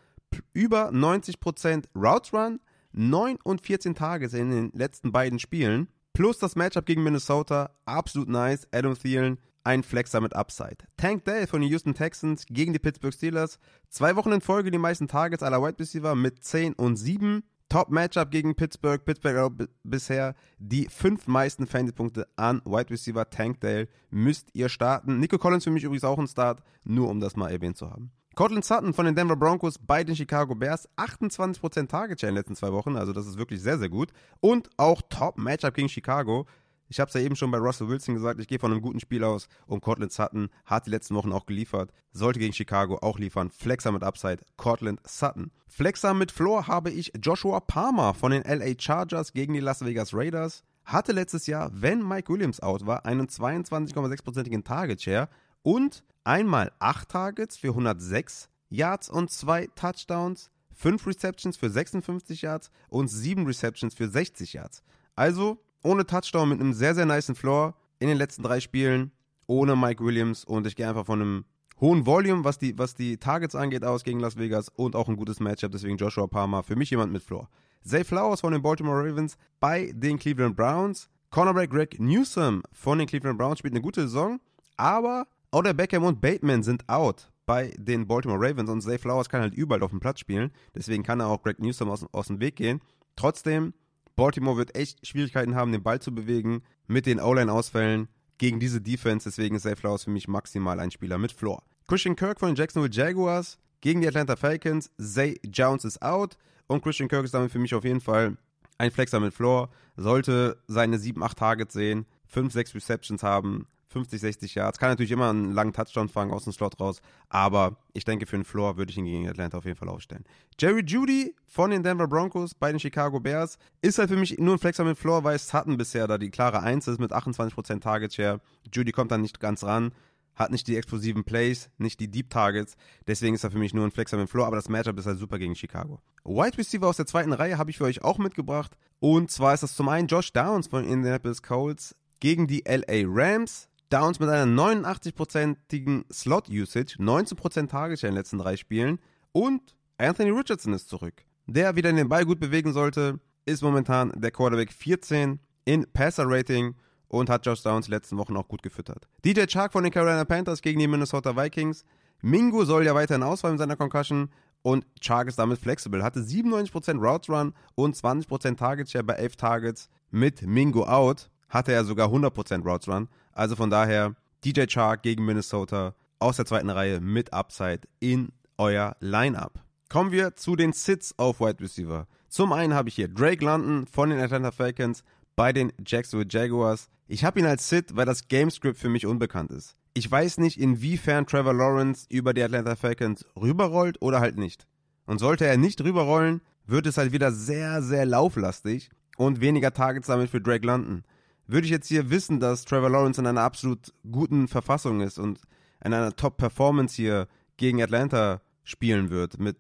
über 0.54 0.90
90% 0.90 1.86
Routes 1.96 2.34
Run, 2.34 2.60
9 2.94 3.38
und 3.44 3.62
14 3.62 3.94
Tages 3.94 4.34
in 4.34 4.50
den 4.50 4.72
letzten 4.74 5.12
beiden 5.12 5.38
Spielen. 5.38 5.88
Plus 6.14 6.40
das 6.40 6.56
Matchup 6.56 6.88
gegen 6.88 7.04
Minnesota, 7.04 7.70
absolut 7.86 8.28
nice. 8.28 8.68
Adam 8.72 8.98
Thielen, 8.98 9.38
ein 9.64 9.84
Flexer 9.84 10.20
mit 10.20 10.36
Upside. 10.36 10.78
Tank 10.98 11.26
Dell 11.26 11.46
von 11.46 11.62
den 11.62 11.70
Houston 11.70 11.94
Texans 11.94 12.48
gegen 12.48 12.74
die 12.74 12.80
Pittsburgh 12.80 13.14
Steelers. 13.14 13.60
Zwei 13.90 14.16
Wochen 14.16 14.32
in 14.32 14.42
Folge 14.42 14.72
die 14.72 14.80
meisten 14.80 15.08
Targets 15.08 15.44
aller 15.44 15.62
Wide 15.62 15.78
Receiver 15.78 16.16
mit 16.16 16.44
10 16.44 16.74
und 16.74 16.96
7. 16.96 17.44
Top-Matchup 17.70 18.32
gegen 18.32 18.56
Pittsburgh. 18.56 19.04
Pittsburgh 19.04 19.70
bisher 19.84 20.36
die 20.58 20.88
fünf 20.88 21.28
meisten 21.28 21.68
Fantasy-Punkte 21.68 22.28
an 22.36 22.62
Wide 22.66 22.90
Receiver 22.90 23.30
Tankdale. 23.30 23.88
Müsst 24.10 24.50
ihr 24.54 24.70
starten. 24.70 25.20
Nico 25.20 25.38
Collins 25.38 25.64
für 25.64 25.72
mich 25.72 25.84
übrigens 25.84 26.04
auch 26.04 26.18
ein 26.18 26.28
Start, 26.28 26.62
nur 26.84 27.10
um 27.10 27.20
das 27.20 27.36
mal 27.36 27.52
erwähnt 27.52 27.78
zu 27.78 27.90
haben. 27.90 28.12
Cortland 28.40 28.64
Sutton 28.64 28.94
von 28.94 29.06
den 29.06 29.16
Denver 29.16 29.36
Broncos 29.36 29.78
bei 29.78 30.04
den 30.04 30.16
Chicago 30.16 30.56
Bears. 30.56 30.88
28% 30.96 31.88
Target 31.88 32.22
Share 32.22 32.30
in 32.30 32.36
den 32.36 32.40
letzten 32.40 32.56
zwei 32.56 32.72
Wochen. 32.72 32.96
Also 32.96 33.12
das 33.12 33.28
ist 33.28 33.38
wirklich 33.38 33.62
sehr, 33.62 33.78
sehr 33.78 33.90
gut. 33.90 34.14
Und 34.40 34.70
auch 34.78 35.02
Top-Matchup 35.10 35.74
gegen 35.74 35.90
Chicago. 35.90 36.48
Ich 36.92 37.00
habe 37.00 37.08
es 37.08 37.14
ja 37.14 37.22
eben 37.22 37.36
schon 37.36 37.52
bei 37.52 37.60
Russell 37.60 37.88
Wilson 37.88 38.16
gesagt, 38.16 38.40
ich 38.40 38.48
gehe 38.48 38.58
von 38.58 38.72
einem 38.72 38.82
guten 38.82 39.00
Spiel 39.00 39.24
aus 39.24 39.48
und 39.68 39.82
Cortland 39.82 40.12
Sutton 40.12 40.50
hat 40.66 40.88
die 40.88 40.90
letzten 40.90 41.14
Wochen 41.14 41.32
auch 41.32 41.46
geliefert, 41.46 41.92
sollte 42.12 42.40
gegen 42.40 42.52
Chicago 42.54 42.98
auch 42.98 43.20
liefern. 43.20 43.52
Flexer 43.52 43.92
mit 43.92 44.04
Upside, 44.04 44.44
Cortland 44.58 45.00
Sutton. 45.08 45.52
Flexer 45.68 46.16
mit 46.16 46.32
Floor 46.32 46.66
habe 46.66 46.90
ich 46.90 47.14
Joshua 47.22 47.60
Palmer 47.60 48.16
von 48.16 48.32
den 48.32 48.42
LA 48.42 48.74
Chargers 48.80 49.34
gegen 49.34 49.54
die 49.54 49.60
Las 49.60 49.86
Vegas 49.86 50.16
Raiders. 50.16 50.64
Hatte 50.84 51.12
letztes 51.12 51.46
Jahr, 51.46 51.70
wenn 51.74 52.06
Mike 52.06 52.34
Williams 52.34 52.60
out 52.60 52.88
war, 52.88 53.06
einen 53.06 53.28
22,6%igen 53.28 54.64
Target 54.64 55.04
Share 55.04 55.30
und 55.62 56.04
einmal 56.24 56.72
8 56.80 57.08
Targets 57.08 57.58
für 57.58 57.70
106 57.70 58.50
Yards 58.70 59.10
und 59.10 59.30
2 59.30 59.68
Touchdowns, 59.76 60.50
5 60.74 61.06
Receptions 61.06 61.56
für 61.56 61.70
56 61.70 62.42
Yards 62.42 62.72
und 62.88 63.10
7 63.10 63.46
Receptions 63.46 63.94
für 63.94 64.08
60 64.08 64.54
Yards. 64.54 64.82
Also 65.16 65.60
ohne 65.84 66.06
Touchdown 66.06 66.50
mit 66.50 66.60
einem 66.60 66.74
sehr, 66.74 66.96
sehr 66.96 67.06
niceen 67.06 67.36
Floor 67.36 67.76
in 68.00 68.08
den 68.08 68.18
letzten 68.18 68.44
drei 68.44 68.60
Spielen, 68.60 69.12
ohne 69.48 69.76
Mike 69.76 70.04
Williams 70.04 70.46
und 70.46 70.68
ich 70.68 70.76
gehe 70.76 70.88
einfach 70.88 71.06
von 71.06 71.22
einem 71.22 71.46
hohen 71.80 72.06
Volume, 72.06 72.44
was 72.44 72.58
die, 72.58 72.78
was 72.78 72.94
die 72.94 73.18
Targets 73.18 73.56
angeht, 73.56 73.84
aus 73.84 74.04
gegen 74.04 74.20
Las 74.20 74.38
Vegas 74.38 74.70
und 74.70 74.96
auch 74.96 75.08
ein 75.08 75.16
gutes 75.16 75.40
Matchup, 75.40 75.72
deswegen 75.72 75.98
Joshua 75.98 76.28
Palmer, 76.28 76.64
für 76.64 76.76
mich 76.76 76.90
jemand 76.90 77.12
mit 77.12 77.24
Floor. 77.24 77.50
Zay 77.84 78.04
Flowers 78.04 78.42
von 78.42 78.52
den 78.52 78.62
Baltimore 78.62 79.04
Ravens 79.04 79.38
bei 79.60 79.92
den 79.96 80.20
Cleveland 80.20 80.56
Browns. 80.56 81.10
Cornerback 81.32 81.70
Greg 81.70 82.00
Newsom 82.00 82.64
von 82.72 82.98
den 82.98 83.08
Cleveland 83.08 83.38
Browns 83.38 83.60
spielt 83.60 83.74
eine 83.74 83.82
gute 83.82 84.02
Saison, 84.02 84.40
aber 84.76 85.28
Oder 85.52 85.74
Beckham 85.74 86.04
und 86.04 86.22
Bateman 86.22 86.62
sind 86.62 86.88
out 86.88 87.32
bei 87.48 87.74
den 87.78 88.06
Baltimore 88.06 88.40
Ravens 88.40 88.70
und 88.70 88.82
Zay 88.82 89.00
Flowers 89.00 89.30
kann 89.30 89.42
halt 89.42 89.56
überall 89.56 89.82
auf 89.82 89.90
dem 89.90 90.00
Platz 90.00 90.20
spielen, 90.20 90.52
deswegen 90.76 91.02
kann 91.02 91.20
er 91.20 91.28
auch 91.28 91.42
Greg 91.42 91.60
Newsom 91.60 91.90
aus, 91.90 92.06
aus 92.12 92.28
dem 92.28 92.40
Weg 92.40 92.58
gehen. 92.58 92.82
Trotzdem 93.16 93.74
Baltimore 94.20 94.58
wird 94.58 94.76
echt 94.76 95.08
Schwierigkeiten 95.08 95.56
haben, 95.56 95.72
den 95.72 95.82
Ball 95.82 96.02
zu 96.02 96.14
bewegen 96.14 96.62
mit 96.88 97.06
den 97.06 97.22
O-Line-Ausfällen 97.22 98.10
gegen 98.38 98.60
diese 98.60 98.82
Defense. 98.82 99.30
Deswegen 99.30 99.56
ist 99.56 99.62
Zay 99.64 99.78
Flowers 99.78 100.04
für 100.04 100.10
mich 100.10 100.28
maximal 100.28 100.78
ein 100.82 100.92
Spieler 100.92 101.18
mit 101.18 101.32
Floor. 101.32 101.64
Christian 101.88 102.18
Kirk 102.18 102.38
von 102.38 102.50
den 102.50 102.58
Jacksonville 102.58 102.94
Jaguars 102.94 103.60
gegen 103.80 104.02
die 104.02 104.10
Atlanta 104.10 104.36
Falcons. 104.36 104.92
Zay 104.98 105.40
Jones 105.46 105.86
ist 105.86 106.02
out 106.02 106.38
und 106.68 106.84
Christian 106.84 107.08
Kirk 107.08 107.24
ist 107.24 107.34
damit 107.34 107.50
für 107.50 107.60
mich 107.60 107.74
auf 107.74 107.86
jeden 107.86 108.02
Fall 108.02 108.36
ein 108.78 108.92
Flexer 108.92 109.22
mit 109.22 109.34
Floor. 109.34 109.70
Sollte 109.96 110.58
seine 110.68 111.00
7, 111.00 111.24
8 111.24 111.38
Targets 111.38 111.74
sehen, 111.74 112.06
5, 112.28 112.52
6 112.52 112.76
Receptions 112.76 113.24
haben, 113.24 113.68
50, 113.90 114.22
60 114.22 114.56
Yards. 114.56 114.80
Kann 114.80 114.90
natürlich 114.90 115.12
immer 115.12 115.30
einen 115.30 115.52
langen 115.52 115.74
Touchdown 115.74 116.10
fangen 116.10 116.32
aus 116.32 116.46
dem 116.46 116.54
Slot 116.54 116.80
raus, 116.80 117.02
aber 117.28 117.78
ich 117.94 118.06
denke, 118.06 118.26
für 118.26 118.36
einen 118.36 118.46
Floor 118.46 118.78
würde 118.78 118.92
ich 118.92 118.98
ihn 118.98 119.06
gegen 119.06 119.28
Atlanta 119.28 119.58
auf 119.58 119.66
jeden 119.66 119.78
Fall 119.78 119.90
aufstellen. 119.90 120.26
Jerry 120.60 120.84
Judy 120.86 121.36
von 121.46 121.72
den 121.72 121.84
Denver 121.84 122.08
Broncos 122.08 122.54
bei 122.54 122.72
den 122.72 122.80
Chicago 122.80 123.20
Bears 123.20 123.58
ist 123.82 123.98
halt 123.98 124.10
für 124.10 124.18
mich 124.18 124.38
nur 124.38 124.56
ein 124.56 124.60
Flexer 124.60 124.84
mit 124.84 124.98
Floor, 124.98 125.24
weil 125.24 125.38
Sutton 125.40 125.78
bisher 125.78 126.08
da 126.08 126.18
die 126.18 126.30
klare 126.30 126.62
1 126.62 126.88
ist 126.88 127.00
mit 127.00 127.12
28% 127.12 127.82
Target 127.82 128.14
Share. 128.14 128.42
Judy 128.74 128.92
kommt 128.92 129.12
dann 129.12 129.22
nicht 129.22 129.40
ganz 129.40 129.64
ran 129.64 129.92
hat 130.40 130.52
nicht 130.52 130.68
die 130.68 130.78
explosiven 130.78 131.26
Plays, 131.26 131.70
nicht 131.78 132.00
die 132.00 132.10
Deep 132.10 132.30
Targets. 132.30 132.76
Deswegen 133.06 133.36
ist 133.36 133.44
er 133.44 133.52
für 133.52 133.58
mich 133.58 133.74
nur 133.74 133.86
ein 133.86 133.92
Flexer 133.92 134.18
mit 134.18 134.30
Floor, 134.30 134.48
aber 134.48 134.56
das 134.56 134.70
Matchup 134.70 134.98
ist 134.98 135.06
halt 135.06 135.20
super 135.20 135.38
gegen 135.38 135.56
Chicago. 135.56 136.00
Wide 136.24 136.58
Receiver 136.58 136.88
aus 136.88 136.98
der 136.98 137.06
zweiten 137.06 137.34
Reihe 137.34 137.58
habe 137.58 137.70
ich 137.70 137.78
für 137.78 137.84
euch 137.84 138.04
auch 138.04 138.18
mitgebracht. 138.18 138.78
Und 139.00 139.30
zwar 139.30 139.54
ist 139.54 139.64
das 139.64 139.76
zum 139.76 139.90
einen 139.90 140.08
Josh 140.08 140.32
Downs 140.32 140.68
von 140.68 140.86
Indianapolis 140.86 141.44
Colts 141.44 141.96
gegen 142.20 142.48
die 142.48 142.64
LA 142.66 143.04
Rams. 143.06 143.69
Downs 143.90 144.20
mit 144.20 144.30
einer 144.30 144.46
89%igen 144.46 146.06
Slot-Usage, 146.12 146.98
19% 147.00 147.68
Target 147.70 148.04
in 148.04 148.10
den 148.10 148.16
letzten 148.16 148.38
drei 148.38 148.56
Spielen 148.56 149.00
und 149.32 149.76
Anthony 149.98 150.30
Richardson 150.30 150.74
ist 150.74 150.90
zurück. 150.90 151.26
Der 151.48 151.76
wieder 151.76 151.92
den 151.92 152.08
Ball 152.08 152.26
gut 152.26 152.40
bewegen 152.40 152.72
sollte, 152.74 153.20
ist 153.46 153.64
momentan 153.64 154.12
der 154.16 154.32
Quarterback 154.32 154.72
14 154.72 155.40
in 155.66 155.92
Passer-Rating 155.92 156.76
und 157.08 157.30
hat 157.30 157.46
Josh 157.46 157.64
Downs 157.64 157.88
letzten 157.88 158.18
Wochen 158.18 158.38
auch 158.38 158.48
gut 158.48 158.62
gefüttert. 158.62 159.08
DJ 159.26 159.46
Chark 159.48 159.74
von 159.74 159.84
den 159.84 159.92
Carolina 159.92 160.26
Panthers 160.26 160.62
gegen 160.62 160.80
die 160.80 160.88
Minnesota 160.88 161.36
Vikings. 161.36 161.84
Mingo 162.22 162.66
soll 162.66 162.86
ja 162.86 162.94
weiterhin 162.94 163.24
ausfallen 163.24 163.56
mit 163.56 163.60
seiner 163.60 163.76
Concussion 163.76 164.30
und 164.62 164.86
Chark 165.02 165.28
ist 165.28 165.40
damit 165.40 165.58
flexibel. 165.58 166.04
Hatte 166.04 166.20
97% 166.20 167.00
Routes 167.00 167.30
Run 167.30 167.54
und 167.76 167.96
20% 167.96 168.58
Target 168.58 168.90
Share 168.90 169.04
bei 169.04 169.14
11 169.14 169.36
Targets. 169.38 169.90
Mit 170.12 170.44
Mingo 170.44 170.84
out 170.86 171.30
hatte 171.50 171.74
er 171.74 171.84
sogar 171.84 172.10
100% 172.10 172.64
Routes 172.64 172.88
Run. 172.88 173.10
Also 173.40 173.56
von 173.56 173.70
daher 173.70 174.16
DJ 174.44 174.66
Chark 174.66 175.02
gegen 175.02 175.26
Minnesota 175.26 175.96
aus 176.20 176.36
der 176.36 176.46
zweiten 176.46 176.70
Reihe 176.70 177.00
mit 177.00 177.32
Upside 177.32 177.88
in 178.02 178.34
euer 178.58 178.98
Lineup. 179.00 179.64
Kommen 179.88 180.12
wir 180.12 180.36
zu 180.36 180.58
den 180.58 180.74
Sits 180.74 181.18
auf 181.18 181.40
Wide 181.40 181.64
Receiver. 181.64 182.06
Zum 182.28 182.52
einen 182.52 182.74
habe 182.74 182.90
ich 182.90 182.96
hier 182.96 183.08
Drake 183.08 183.46
London 183.46 183.88
von 183.88 184.10
den 184.10 184.20
Atlanta 184.20 184.52
Falcons 184.52 185.06
bei 185.38 185.54
den 185.54 185.72
Jacksonville 185.88 186.28
Jaguars. 186.30 186.90
Ich 187.08 187.24
habe 187.24 187.40
ihn 187.40 187.46
als 187.46 187.70
Sit, 187.70 187.96
weil 187.96 188.06
das 188.06 188.28
Gamescript 188.28 188.78
für 188.78 188.90
mich 188.90 189.06
unbekannt 189.06 189.52
ist. 189.52 189.78
Ich 189.94 190.12
weiß 190.12 190.40
nicht, 190.40 190.60
inwiefern 190.60 191.26
Trevor 191.26 191.54
Lawrence 191.54 192.08
über 192.10 192.34
die 192.34 192.44
Atlanta 192.44 192.76
Falcons 192.76 193.24
rüberrollt 193.40 194.02
oder 194.02 194.20
halt 194.20 194.38
nicht. 194.38 194.68
Und 195.06 195.20
sollte 195.20 195.48
er 195.48 195.56
nicht 195.56 195.80
rüberrollen, 195.80 196.42
wird 196.66 196.88
es 196.88 196.98
halt 196.98 197.14
wieder 197.14 197.32
sehr, 197.32 197.82
sehr 197.84 198.06
lauflastig 198.06 198.90
und 199.16 199.40
weniger 199.40 199.72
Targets 199.72 200.08
damit 200.08 200.30
für 200.30 200.42
Drake 200.42 200.68
London 200.68 201.06
würde 201.50 201.66
ich 201.66 201.72
jetzt 201.72 201.88
hier 201.88 202.10
wissen, 202.10 202.40
dass 202.40 202.66
Trevor 202.66 202.90
Lawrence 202.90 203.20
in 203.20 203.28
einer 203.28 203.42
absolut 203.42 203.94
guten 204.10 204.48
Verfassung 204.48 205.02
ist 205.02 205.18
und 205.18 205.40
in 205.84 205.94
einer 205.94 206.16
Top-Performance 206.16 206.96
hier 206.96 207.28
gegen 207.58 207.82
Atlanta 207.82 208.42
spielen 208.64 209.10
wird, 209.10 209.40
mit 209.40 209.58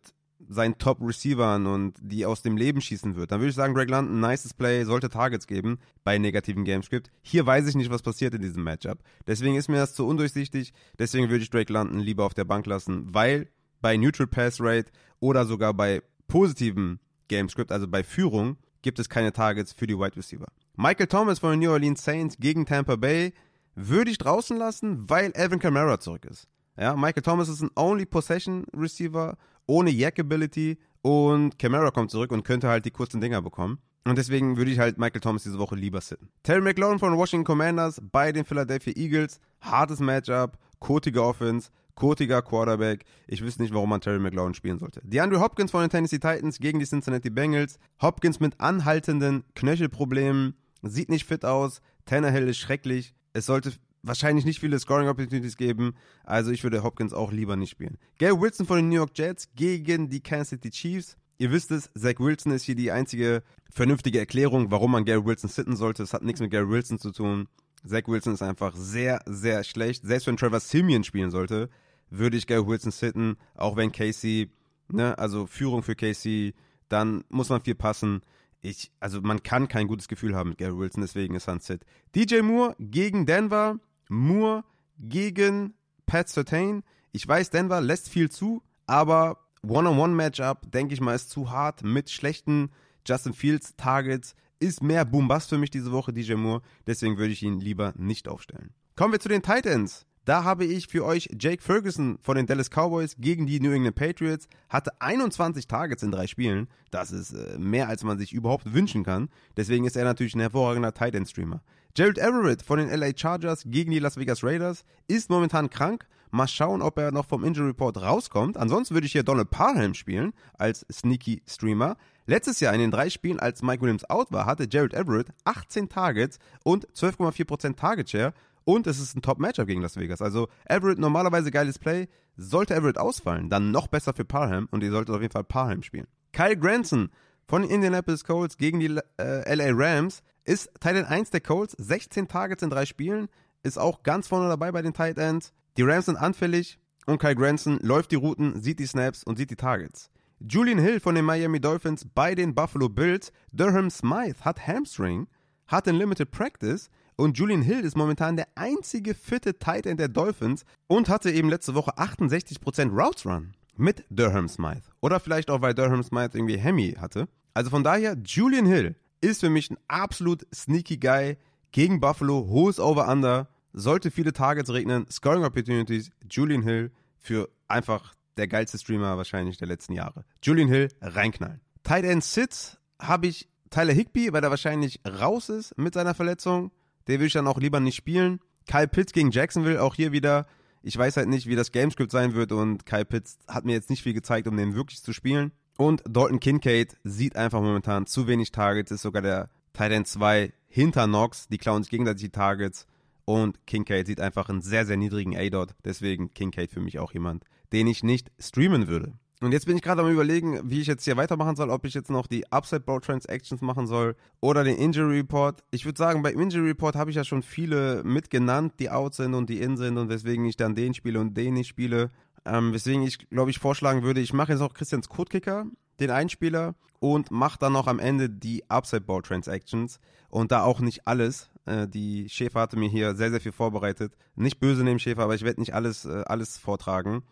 seinen 0.47 0.77
Top-Receivern 0.77 1.67
und 1.67 1.95
die 2.01 2.25
aus 2.25 2.41
dem 2.41 2.57
Leben 2.57 2.81
schießen 2.81 3.15
wird, 3.15 3.31
dann 3.31 3.39
würde 3.39 3.49
ich 3.49 3.55
sagen, 3.55 3.73
Greg 3.73 3.89
London, 3.89 4.19
nices 4.19 4.53
Play, 4.53 4.83
sollte 4.83 5.09
Targets 5.09 5.47
geben 5.47 5.79
bei 6.03 6.17
negativen 6.17 6.63
Gamescript. 6.63 7.11
Hier 7.21 7.45
weiß 7.45 7.67
ich 7.67 7.75
nicht, 7.75 7.91
was 7.91 8.01
passiert 8.01 8.33
in 8.33 8.41
diesem 8.41 8.63
Matchup. 8.63 8.99
Deswegen 9.27 9.55
ist 9.55 9.69
mir 9.69 9.77
das 9.77 9.93
zu 9.93 10.07
undurchsichtig. 10.07 10.73
Deswegen 10.97 11.29
würde 11.29 11.43
ich 11.43 11.49
Drake 11.49 11.71
London 11.71 11.99
lieber 11.99 12.25
auf 12.25 12.33
der 12.33 12.45
Bank 12.45 12.65
lassen, 12.65 13.13
weil 13.13 13.49
bei 13.81 13.97
Neutral 13.97 14.27
Pass 14.27 14.59
Rate 14.59 14.91
oder 15.19 15.45
sogar 15.45 15.73
bei 15.73 16.01
positiven 16.27 16.99
Gamescript, 17.27 17.71
also 17.71 17.87
bei 17.87 18.03
Führung, 18.03 18.57
gibt 18.81 18.99
es 18.99 19.09
keine 19.09 19.33
Targets 19.33 19.73
für 19.73 19.87
die 19.87 19.97
Wide 19.97 20.15
Receiver. 20.15 20.47
Michael 20.75 21.07
Thomas 21.07 21.39
von 21.39 21.51
den 21.51 21.59
New 21.59 21.71
Orleans 21.71 22.03
Saints 22.03 22.37
gegen 22.39 22.65
Tampa 22.65 22.95
Bay 22.95 23.33
würde 23.75 24.11
ich 24.11 24.17
draußen 24.17 24.57
lassen, 24.57 25.09
weil 25.09 25.31
Alvin 25.33 25.59
Kamara 25.59 25.99
zurück 25.99 26.25
ist. 26.25 26.47
Ja, 26.77 26.95
Michael 26.95 27.23
Thomas 27.23 27.49
ist 27.49 27.61
ein 27.61 27.71
Only 27.75 28.05
Possession 28.05 28.65
Receiver 28.75 29.37
ohne 29.67 29.89
Yak 29.89 30.19
Ability 30.19 30.77
und 31.01 31.59
Kamara 31.59 31.91
kommt 31.91 32.11
zurück 32.11 32.31
und 32.31 32.43
könnte 32.43 32.69
halt 32.69 32.85
die 32.85 32.91
kurzen 32.91 33.21
Dinger 33.21 33.41
bekommen. 33.41 33.79
Und 34.05 34.17
deswegen 34.17 34.57
würde 34.57 34.71
ich 34.71 34.79
halt 34.79 34.97
Michael 34.97 35.21
Thomas 35.21 35.43
diese 35.43 35.59
Woche 35.59 35.75
lieber 35.75 36.01
sitten. 36.01 36.29
Terry 36.43 36.61
McLaurin 36.61 36.99
von 36.99 37.15
Washington 37.17 37.45
Commanders 37.45 38.01
bei 38.01 38.31
den 38.31 38.45
Philadelphia 38.45 38.93
Eagles. 38.95 39.39
Hartes 39.61 39.99
Matchup, 39.99 40.57
kotige 40.79 41.21
Offense, 41.21 41.69
kotiger 41.99 42.41
Quarterback. 42.41 43.03
Ich 43.27 43.41
wüsste 43.41 43.61
nicht, 43.61 43.73
warum 43.73 43.89
man 43.89 44.01
Terry 44.01 44.19
McLaurin 44.19 44.55
spielen 44.55 44.79
sollte. 44.79 45.01
DeAndre 45.03 45.39
Hopkins 45.41 45.69
von 45.69 45.81
den 45.81 45.89
Tennessee 45.91 46.17
Titans 46.17 46.57
gegen 46.57 46.79
die 46.79 46.85
Cincinnati 46.85 47.29
Bengals. 47.29 47.77
Hopkins 48.01 48.39
mit 48.39 48.59
anhaltenden 48.59 49.43
Knöchelproblemen. 49.53 50.55
Sieht 50.81 51.09
nicht 51.09 51.27
fit 51.27 51.45
aus. 51.45 51.81
Tannehill 52.05 52.47
ist 52.47 52.57
schrecklich. 52.57 53.13
Es 53.33 53.45
sollte 53.45 53.73
wahrscheinlich 54.01 54.45
nicht 54.45 54.59
viele 54.59 54.79
Scoring 54.79 55.09
Opportunities 55.09 55.57
geben. 55.57 55.93
Also 56.23 56.51
ich 56.51 56.63
würde 56.63 56.83
Hopkins 56.83 57.13
auch 57.13 57.31
lieber 57.31 57.57
nicht 57.57 57.71
spielen. 57.71 57.97
Gary 58.17 58.39
Wilson 58.39 58.65
von 58.65 58.77
den 58.77 58.89
New 58.89 58.95
York 58.95 59.11
Jets 59.15 59.49
gegen 59.55 60.09
die 60.09 60.21
Kansas 60.21 60.49
City 60.49 60.71
Chiefs. 60.71 61.17
Ihr 61.37 61.51
wisst 61.51 61.71
es, 61.71 61.89
Zach 61.97 62.19
Wilson 62.19 62.51
ist 62.51 62.63
hier 62.63 62.75
die 62.75 62.91
einzige 62.91 63.43
vernünftige 63.71 64.19
Erklärung, 64.19 64.71
warum 64.71 64.91
man 64.91 65.05
Gary 65.05 65.25
Wilson 65.25 65.49
sitten 65.49 65.75
sollte. 65.75 66.03
Es 66.03 66.13
hat 66.13 66.23
nichts 66.23 66.41
mit 66.41 66.51
Gary 66.51 66.69
Wilson 66.69 66.99
zu 66.99 67.11
tun. 67.11 67.47
Zach 67.85 68.07
Wilson 68.07 68.33
ist 68.33 68.41
einfach 68.41 68.75
sehr, 68.75 69.21
sehr 69.25 69.63
schlecht. 69.63 70.03
Selbst 70.05 70.27
wenn 70.27 70.37
Trevor 70.37 70.59
Simeon 70.59 71.03
spielen 71.03 71.31
sollte, 71.31 71.69
würde 72.09 72.37
ich 72.37 72.47
Gary 72.47 72.65
Wilson 72.65 72.91
sitten, 72.91 73.37
auch 73.55 73.75
wenn 73.75 73.91
Casey, 73.91 74.51
ne, 74.87 75.17
also 75.17 75.45
Führung 75.45 75.83
für 75.83 75.95
Casey, 75.95 76.53
dann 76.87 77.23
muss 77.29 77.49
man 77.49 77.61
viel 77.61 77.75
passen 77.75 78.21
ich, 78.61 78.91
also 78.99 79.21
man 79.21 79.41
kann 79.43 79.67
kein 79.67 79.87
gutes 79.87 80.07
Gefühl 80.07 80.35
haben 80.35 80.49
mit 80.49 80.57
Gary 80.57 80.77
Wilson, 80.77 81.01
deswegen 81.01 81.35
ist 81.35 81.49
Sit. 81.61 81.85
DJ 82.15 82.41
Moore 82.41 82.75
gegen 82.79 83.25
Denver, 83.25 83.79
Moore 84.09 84.63
gegen 84.97 85.73
Pat 86.05 86.29
Sertain. 86.29 86.83
Ich 87.11 87.27
weiß, 87.27 87.49
Denver 87.51 87.81
lässt 87.81 88.09
viel 88.09 88.29
zu, 88.29 88.61
aber 88.85 89.37
One-on-One-Matchup, 89.63 90.71
denke 90.71 90.93
ich 90.93 91.01
mal, 91.01 91.15
ist 91.15 91.29
zu 91.29 91.51
hart 91.51 91.83
mit 91.83 92.09
schlechten 92.09 92.71
Justin 93.07 93.33
Fields 93.33 93.75
Targets. 93.77 94.35
Ist 94.61 94.83
mehr 94.83 95.05
Boom-Bust 95.05 95.49
für 95.49 95.57
mich 95.57 95.71
diese 95.71 95.93
Woche, 95.93 96.11
DJ 96.11 96.33
Moore. 96.33 96.61
Deswegen 96.85 97.17
würde 97.17 97.31
ich 97.31 97.43
ihn 97.43 97.61
lieber 97.61 97.93
nicht 97.95 98.27
aufstellen. 98.27 98.73
Kommen 98.97 99.13
wir 99.13 99.21
zu 99.21 99.29
den 99.29 99.41
Titans. 99.41 100.05
Da 100.29 100.43
habe 100.43 100.63
ich 100.63 100.85
für 100.85 101.05
euch 101.05 101.27
Jake 101.39 101.63
Ferguson 101.63 102.19
von 102.21 102.35
den 102.35 102.45
Dallas 102.45 102.69
Cowboys 102.69 103.15
gegen 103.17 103.47
die 103.47 103.59
New 103.59 103.71
England 103.71 103.95
Patriots. 103.95 104.47
Hatte 104.69 104.91
21 105.01 105.65
Targets 105.65 106.03
in 106.03 106.11
drei 106.11 106.27
Spielen. 106.27 106.67
Das 106.91 107.11
ist 107.11 107.33
äh, 107.33 107.57
mehr, 107.57 107.89
als 107.89 108.03
man 108.03 108.19
sich 108.19 108.31
überhaupt 108.31 108.71
wünschen 108.71 109.03
kann. 109.03 109.29
Deswegen 109.57 109.85
ist 109.85 109.97
er 109.97 110.03
natürlich 110.03 110.35
ein 110.35 110.41
hervorragender 110.41 110.93
Tight 110.93 111.15
End 111.15 111.27
Streamer. 111.27 111.63
Jared 111.97 112.19
Everett 112.19 112.61
von 112.61 112.77
den 112.77 112.89
LA 112.89 113.09
Chargers 113.15 113.63
gegen 113.65 113.89
die 113.89 113.97
Las 113.97 114.17
Vegas 114.17 114.43
Raiders 114.43 114.85
ist 115.07 115.31
momentan 115.31 115.71
krank. 115.71 116.07
Mal 116.29 116.47
schauen, 116.47 116.83
ob 116.83 116.99
er 116.99 117.11
noch 117.11 117.25
vom 117.25 117.43
Injury 117.43 117.69
Report 117.69 117.97
rauskommt. 117.97 118.55
Ansonsten 118.55 118.93
würde 118.93 119.07
ich 119.07 119.13
hier 119.13 119.23
Donald 119.23 119.49
Parham 119.49 119.95
spielen 119.95 120.33
als 120.59 120.85
Sneaky 120.91 121.41
Streamer. 121.47 121.97
Letztes 122.27 122.59
Jahr 122.59 122.75
in 122.75 122.79
den 122.79 122.91
drei 122.91 123.09
Spielen, 123.09 123.39
als 123.39 123.63
Mike 123.63 123.81
Williams 123.81 124.07
out 124.07 124.31
war, 124.31 124.45
hatte 124.45 124.67
Jared 124.69 124.93
Everett 124.93 125.29
18 125.45 125.89
Targets 125.89 126.37
und 126.63 126.87
12,4% 126.89 127.75
Target 127.75 128.11
Share. 128.11 128.33
Und 128.65 128.87
es 128.87 128.99
ist 128.99 129.15
ein 129.15 129.21
Top-Matchup 129.21 129.67
gegen 129.67 129.81
Las 129.81 129.97
Vegas. 129.97 130.21
Also 130.21 130.47
Everett 130.65 130.99
normalerweise 130.99 131.51
geiles 131.51 131.79
Play. 131.79 132.07
Sollte 132.37 132.75
Everett 132.75 132.97
ausfallen, 132.97 133.49
dann 133.49 133.71
noch 133.71 133.87
besser 133.87 134.13
für 134.13 134.25
Parham. 134.25 134.67
Und 134.71 134.83
ihr 134.83 134.91
solltet 134.91 135.13
auf 135.15 135.21
jeden 135.21 135.33
Fall 135.33 135.43
Parham 135.43 135.83
spielen. 135.83 136.07
Kyle 136.31 136.57
Granson 136.57 137.09
von 137.47 137.63
den 137.63 137.71
Indianapolis 137.71 138.23
Colts 138.23 138.57
gegen 138.57 138.79
die 138.79 138.99
äh, 139.17 139.55
LA 139.55 139.71
Rams 139.73 140.21
ist 140.45 140.69
Tight 140.79 141.05
1 141.05 141.31
der 141.31 141.41
Colts. 141.41 141.75
16 141.77 142.27
Targets 142.27 142.63
in 142.63 142.69
drei 142.69 142.85
Spielen. 142.85 143.27
Ist 143.63 143.77
auch 143.77 144.03
ganz 144.03 144.27
vorne 144.27 144.47
dabei 144.47 144.71
bei 144.71 144.81
den 144.81 144.93
Tight 144.93 145.17
Ends. 145.17 145.53
Die 145.77 145.83
Rams 145.83 146.05
sind 146.05 146.15
anfällig. 146.15 146.79
Und 147.05 147.19
Kyle 147.19 147.35
Granson 147.35 147.79
läuft 147.81 148.11
die 148.11 148.15
Routen, 148.15 148.61
sieht 148.61 148.79
die 148.79 148.85
Snaps 148.85 149.23
und 149.23 149.37
sieht 149.37 149.49
die 149.49 149.55
Targets. 149.55 150.11
Julian 150.39 150.79
Hill 150.79 150.99
von 150.99 151.15
den 151.15 151.25
Miami 151.25 151.59
Dolphins 151.59 152.05
bei 152.05 152.35
den 152.35 152.55
Buffalo 152.55 152.87
Bills. 152.87 153.31
Durham 153.51 153.89
Smythe 153.89 154.45
hat 154.45 154.65
Hamstring, 154.65 155.27
hat 155.67 155.87
in 155.87 155.95
Limited 155.95 156.31
Practice 156.31 156.89
und 157.19 157.37
Julian 157.37 157.61
Hill 157.61 157.81
ist 157.81 157.97
momentan 157.97 158.37
der 158.37 158.47
einzige 158.55 159.13
fitte 159.13 159.59
Tight 159.59 159.85
End 159.85 159.99
der 159.99 160.07
Dolphins 160.07 160.63
und 160.87 161.09
hatte 161.09 161.29
eben 161.29 161.49
letzte 161.49 161.75
Woche 161.75 161.97
68% 161.97 162.91
Routes 162.97 163.25
Run 163.25 163.51
mit 163.75 164.05
Durham 164.09 164.47
Smythe. 164.47 164.83
Oder 165.01 165.19
vielleicht 165.19 165.49
auch, 165.49 165.61
weil 165.61 165.73
Durham 165.73 166.01
Smythe 166.01 166.37
irgendwie 166.37 166.57
Hemi 166.57 166.93
hatte. 166.93 167.27
Also 167.53 167.71
von 167.71 167.83
daher, 167.83 168.15
Julian 168.23 168.65
Hill 168.65 168.95
ist 169.19 169.41
für 169.41 169.49
mich 169.49 169.69
ein 169.69 169.77
absolut 169.89 170.47
sneaky 170.55 170.95
Guy 170.95 171.37
gegen 171.73 171.99
Buffalo. 171.99 172.47
Hohes 172.47 172.79
Over-Under. 172.79 173.49
Sollte 173.73 174.11
viele 174.11 174.31
Targets 174.31 174.71
regnen. 174.71 175.05
Scoring 175.11 175.43
Opportunities. 175.43 176.11
Julian 176.31 176.61
Hill 176.61 176.89
für 177.17 177.49
einfach 177.67 178.15
der 178.37 178.47
geilste 178.47 178.77
Streamer 178.77 179.17
wahrscheinlich 179.17 179.57
der 179.57 179.67
letzten 179.67 179.91
Jahre. 179.91 180.23
Julian 180.41 180.69
Hill, 180.69 180.87
reinknallen. 181.01 181.59
Tight 181.83 182.05
End 182.05 182.23
Sits 182.23 182.77
habe 182.97 183.27
ich 183.27 183.49
Tyler 183.71 183.93
Higby, 183.93 184.31
weil 184.31 184.41
er 184.41 184.51
wahrscheinlich 184.51 185.01
raus 185.05 185.49
ist 185.49 185.77
mit 185.77 185.93
seiner 185.93 186.13
Verletzung. 186.13 186.71
Der 187.09 187.19
will 187.19 187.27
ich 187.27 187.33
dann 187.33 187.47
auch 187.47 187.57
lieber 187.57 187.79
nicht 187.79 187.95
spielen. 187.95 188.39
Kyle 188.67 188.87
Pitts 188.87 189.13
gegen 189.13 189.31
Jacksonville, 189.31 189.81
auch 189.81 189.95
hier 189.95 190.11
wieder. 190.11 190.45
Ich 190.83 190.95
weiß 190.95 191.17
halt 191.17 191.27
nicht, 191.27 191.47
wie 191.47 191.55
das 191.55 191.71
Gamescript 191.71 192.11
sein 192.11 192.35
wird 192.35 192.51
und 192.51 192.85
Kyle 192.85 193.03
Pitts 193.03 193.39
hat 193.47 193.65
mir 193.65 193.73
jetzt 193.73 193.89
nicht 193.89 194.03
viel 194.03 194.13
gezeigt, 194.13 194.47
um 194.47 194.55
den 194.55 194.75
wirklich 194.75 195.01
zu 195.01 195.11
spielen. 195.11 195.51
Und 195.77 196.03
Dalton 196.07 196.39
Kincaid 196.39 196.95
sieht 197.03 197.35
einfach 197.35 197.61
momentan 197.61 198.05
zu 198.05 198.27
wenig 198.27 198.51
Targets, 198.51 198.91
ist 198.91 199.01
sogar 199.01 199.21
der 199.21 199.49
Tight 199.73 199.91
End 199.91 200.07
2 200.07 200.53
hinter 200.67 201.07
Knox. 201.07 201.47
Die 201.47 201.57
klauen 201.57 201.83
sich 201.83 201.89
gegenseitig 201.89 202.21
die 202.21 202.29
Targets. 202.29 202.85
Und 203.25 203.65
Kincaid 203.65 204.05
sieht 204.05 204.21
einfach 204.21 204.49
einen 204.49 204.61
sehr, 204.61 204.85
sehr 204.85 204.97
niedrigen 204.97 205.35
A-Dot. 205.35 205.75
Deswegen 205.83 206.33
Kincaid 206.33 206.71
für 206.71 206.79
mich 206.79 206.99
auch 206.99 207.13
jemand, 207.13 207.43
den 207.71 207.87
ich 207.87 208.03
nicht 208.03 208.31
streamen 208.39 208.87
würde. 208.87 209.13
Und 209.41 209.53
jetzt 209.53 209.65
bin 209.65 209.77
ich 209.77 209.81
gerade 209.81 210.01
am 210.01 210.11
überlegen, 210.11 210.59
wie 210.69 210.81
ich 210.81 210.87
jetzt 210.87 211.05
hier 211.05 211.15
weitermachen 211.15 211.55
soll, 211.55 211.69
ob 211.69 211.85
ich 211.85 211.93
jetzt 211.93 212.09
noch 212.09 212.27
die 212.27 212.51
Upside 212.51 212.81
Bow 212.81 212.99
Transactions 212.99 213.61
machen 213.61 213.87
soll 213.87 214.15
oder 214.41 214.65
den 214.65 214.75
Injury 214.75 215.19
Report. 215.19 215.63
Ich 215.71 215.85
würde 215.85 215.97
sagen, 215.97 216.21
beim 216.21 216.37
Injury 216.37 216.67
Report 216.67 216.95
habe 216.95 217.09
ich 217.09 217.15
ja 217.15 217.23
schon 217.23 217.41
viele 217.41 218.03
mitgenannt, 218.03 218.73
die 218.79 218.89
out 218.89 219.15
sind 219.15 219.33
und 219.33 219.49
die 219.49 219.61
in 219.61 219.77
sind 219.77 219.97
und 219.97 220.09
weswegen 220.09 220.45
ich 220.45 220.57
dann 220.57 220.75
den 220.75 220.93
spiele 220.93 221.21
und 221.21 221.37
den 221.37 221.53
nicht 221.53 221.69
spiele. 221.69 222.09
Ähm, 222.45 222.73
weswegen 222.73 223.03
ich, 223.03 223.29
glaube 223.29 223.51
ich, 223.51 223.59
vorschlagen 223.59 224.03
würde, 224.03 224.19
ich 224.19 224.33
mache 224.33 224.51
jetzt 224.51 224.61
auch 224.61 224.73
Christians 224.73 225.07
Codekicker, 225.07 225.65
den 226.01 226.11
Einspieler 226.11 226.75
und 226.99 227.31
mache 227.31 227.59
dann 227.59 227.73
noch 227.73 227.87
am 227.87 227.99
Ende 227.99 228.29
die 228.29 228.69
Upside 228.69 229.01
Bow 229.01 229.21
Transactions 229.21 230.01
und 230.29 230.51
da 230.51 230.63
auch 230.63 230.81
nicht 230.81 231.07
alles. 231.07 231.49
Äh, 231.65 231.87
die 231.87 232.27
Schäfer 232.27 232.59
hatte 232.59 232.77
mir 232.77 232.89
hier 232.89 233.15
sehr, 233.15 233.31
sehr 233.31 233.39
viel 233.39 233.53
vorbereitet. 233.53 234.17
Nicht 234.35 234.59
böse 234.59 234.83
neben 234.83 234.99
Schäfer, 234.99 235.23
aber 235.23 235.35
ich 235.35 235.43
werde 235.43 235.61
nicht 235.61 235.73
alles, 235.73 236.03
äh, 236.03 236.23
alles 236.25 236.57
vortragen, 236.57 237.23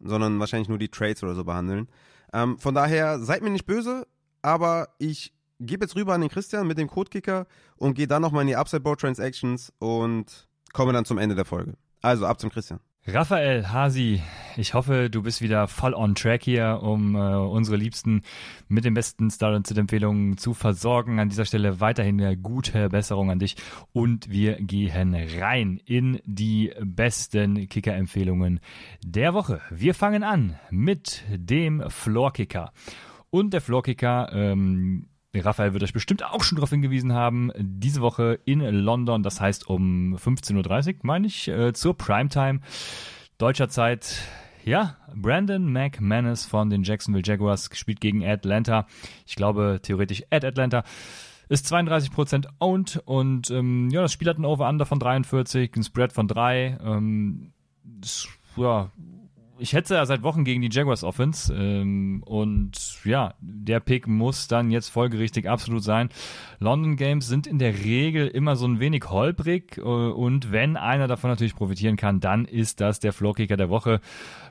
sondern 0.00 0.38
wahrscheinlich 0.38 0.68
nur 0.68 0.78
die 0.78 0.88
Trades 0.88 1.22
oder 1.22 1.34
so 1.34 1.44
behandeln. 1.44 1.88
Ähm, 2.32 2.58
von 2.58 2.74
daher, 2.74 3.18
seid 3.20 3.42
mir 3.42 3.50
nicht 3.50 3.66
böse, 3.66 4.06
aber 4.42 4.88
ich 4.98 5.32
gebe 5.60 5.84
jetzt 5.84 5.96
rüber 5.96 6.14
an 6.14 6.20
den 6.20 6.30
Christian 6.30 6.66
mit 6.66 6.78
dem 6.78 6.88
Codekicker 6.88 7.46
und 7.76 7.94
gehe 7.94 8.06
dann 8.06 8.22
nochmal 8.22 8.42
in 8.42 8.48
die 8.48 8.56
Upside 8.56 8.80
Board 8.80 9.00
Transactions 9.00 9.72
und 9.78 10.48
komme 10.72 10.92
dann 10.92 11.04
zum 11.04 11.18
Ende 11.18 11.34
der 11.34 11.44
Folge. 11.44 11.74
Also 12.02 12.26
ab 12.26 12.40
zum 12.40 12.50
Christian. 12.50 12.80
Raphael 13.08 13.70
Hasi, 13.70 14.20
ich 14.56 14.74
hoffe, 14.74 15.08
du 15.08 15.22
bist 15.22 15.40
wieder 15.40 15.68
voll 15.68 15.94
on 15.94 16.16
track 16.16 16.42
hier, 16.42 16.80
um 16.82 17.14
äh, 17.14 17.18
unsere 17.18 17.76
Liebsten 17.76 18.22
mit 18.66 18.84
den 18.84 18.94
besten 18.94 19.30
Star 19.30 19.54
und 19.54 19.70
Empfehlungen 19.70 20.38
zu 20.38 20.54
versorgen. 20.54 21.20
An 21.20 21.28
dieser 21.28 21.44
Stelle 21.44 21.78
weiterhin 21.78 22.20
eine 22.20 22.36
gute 22.36 22.88
Besserung 22.88 23.30
an 23.30 23.38
dich 23.38 23.54
und 23.92 24.28
wir 24.28 24.56
gehen 24.56 25.14
rein 25.14 25.80
in 25.84 26.20
die 26.24 26.72
besten 26.80 27.68
Kicker-Empfehlungen 27.68 28.58
der 29.04 29.34
Woche. 29.34 29.60
Wir 29.70 29.94
fangen 29.94 30.24
an 30.24 30.58
mit 30.70 31.22
dem 31.28 31.88
Floorkicker. 31.88 32.72
Und 33.30 33.52
der 33.52 33.60
Floorkicker 33.60 34.32
ähm, 34.32 35.06
Raphael 35.40 35.72
wird 35.72 35.82
euch 35.82 35.92
bestimmt 35.92 36.24
auch 36.24 36.42
schon 36.42 36.56
darauf 36.56 36.70
hingewiesen 36.70 37.12
haben, 37.12 37.50
diese 37.58 38.00
Woche 38.00 38.38
in 38.44 38.60
London, 38.60 39.22
das 39.22 39.40
heißt 39.40 39.68
um 39.68 40.16
15.30 40.16 40.88
Uhr, 40.88 40.94
meine 41.02 41.26
ich, 41.26 41.48
äh, 41.48 41.72
zur 41.72 41.96
Primetime 41.96 42.60
deutscher 43.38 43.68
Zeit. 43.68 44.22
Ja, 44.64 44.96
Brandon 45.14 45.72
McManus 45.72 46.44
von 46.44 46.70
den 46.70 46.82
Jacksonville 46.82 47.22
Jaguars 47.24 47.70
spielt 47.74 48.00
gegen 48.00 48.26
Atlanta. 48.26 48.86
Ich 49.24 49.36
glaube, 49.36 49.78
theoretisch 49.80 50.24
at 50.30 50.44
Atlanta. 50.44 50.82
Ist 51.48 51.72
32% 51.72 52.46
owned 52.58 53.00
und 53.04 53.52
ähm, 53.52 53.88
ja, 53.90 54.02
das 54.02 54.12
Spiel 54.12 54.28
hat 54.28 54.38
ein 54.38 54.44
Over-Under 54.44 54.84
von 54.84 54.98
43, 54.98 55.76
ein 55.76 55.84
Spread 55.84 56.12
von 56.12 56.26
3. 56.26 56.78
Ähm, 56.82 57.52
das, 57.84 58.26
ja, 58.56 58.90
ich 59.58 59.72
hetze 59.72 59.94
ja 59.94 60.06
seit 60.06 60.22
Wochen 60.22 60.44
gegen 60.44 60.62
die 60.62 60.68
Jaguars 60.70 61.04
Offense 61.04 61.54
ähm, 61.54 62.22
und 62.24 62.98
ja, 63.04 63.34
der 63.40 63.80
Pick 63.80 64.06
muss 64.06 64.48
dann 64.48 64.70
jetzt 64.70 64.88
folgerichtig 64.88 65.48
absolut 65.48 65.82
sein. 65.82 66.08
London 66.58 66.96
Games 66.96 67.26
sind 67.26 67.46
in 67.46 67.58
der 67.58 67.74
Regel 67.74 68.28
immer 68.28 68.56
so 68.56 68.66
ein 68.66 68.80
wenig 68.80 69.10
holprig 69.10 69.78
äh, 69.78 69.80
und 69.80 70.52
wenn 70.52 70.76
einer 70.76 71.08
davon 71.08 71.30
natürlich 71.30 71.54
profitieren 71.54 71.96
kann, 71.96 72.20
dann 72.20 72.44
ist 72.44 72.80
das 72.80 73.00
der 73.00 73.12
Flowkicker 73.12 73.56
der 73.56 73.70
Woche. 73.70 74.00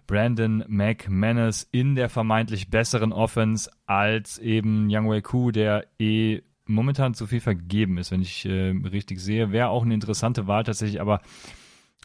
Brandon 0.08 0.63
McManus 0.68 1.68
in 1.72 1.96
der 1.96 2.10
vermeintlich 2.10 2.70
besseren 2.70 3.12
Offense 3.12 3.70
als 3.86 4.38
eben 4.38 4.88
Young 4.89 5.10
Wei 5.10 5.22
Ku, 5.22 5.52
der 5.52 5.86
eh 6.00 6.41
momentan 6.68 7.13
zu 7.13 7.28
viel 7.28 7.41
vergeben 7.41 7.98
ist, 7.98 8.12
wenn 8.12 8.22
ich 8.22 8.46
äh, 8.46 8.70
richtig 8.70 9.20
sehe. 9.20 9.52
Wäre 9.52 9.70
auch 9.70 9.84
eine 9.84 9.94
interessante 9.94 10.48
Wahl 10.48 10.63
tatsächlich, 10.63 11.00
aber 11.00 11.22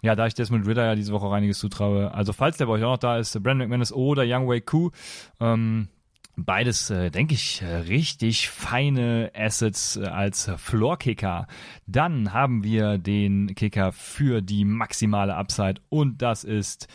ja, 0.03 0.15
da 0.15 0.27
ich 0.27 0.35
Desmond 0.35 0.67
Ritter 0.67 0.85
ja 0.85 0.95
diese 0.95 1.13
Woche 1.13 1.31
einiges 1.35 1.59
zutraue. 1.59 2.13
Also 2.15 2.33
falls 2.33 2.57
der 2.57 2.67
bei 2.67 2.73
euch 2.73 2.85
auch 2.85 2.93
noch 2.93 2.99
da 2.99 3.19
ist, 3.19 3.33
Brandon 3.43 3.69
McManus 3.69 3.93
oder 3.93 4.25
Young 4.27 4.49
Wei 4.49 4.61
Koo, 4.61 4.91
ähm, 5.41 5.89
Beides, 6.37 6.89
äh, 6.89 7.11
denke 7.11 7.35
ich, 7.35 7.63
richtig 7.63 8.49
feine 8.49 9.31
Assets 9.35 9.97
äh, 9.97 10.07
als 10.07 10.51
Floorkicker. 10.57 11.47
Dann 11.87 12.33
haben 12.33 12.65
wir 12.65 12.97
den 12.97 13.55
Kicker 13.55 13.93
für 13.93 14.41
die 14.41 14.65
maximale 14.65 15.35
Upside 15.35 15.83
und 15.91 16.23
das 16.23 16.45
ist 16.45 16.89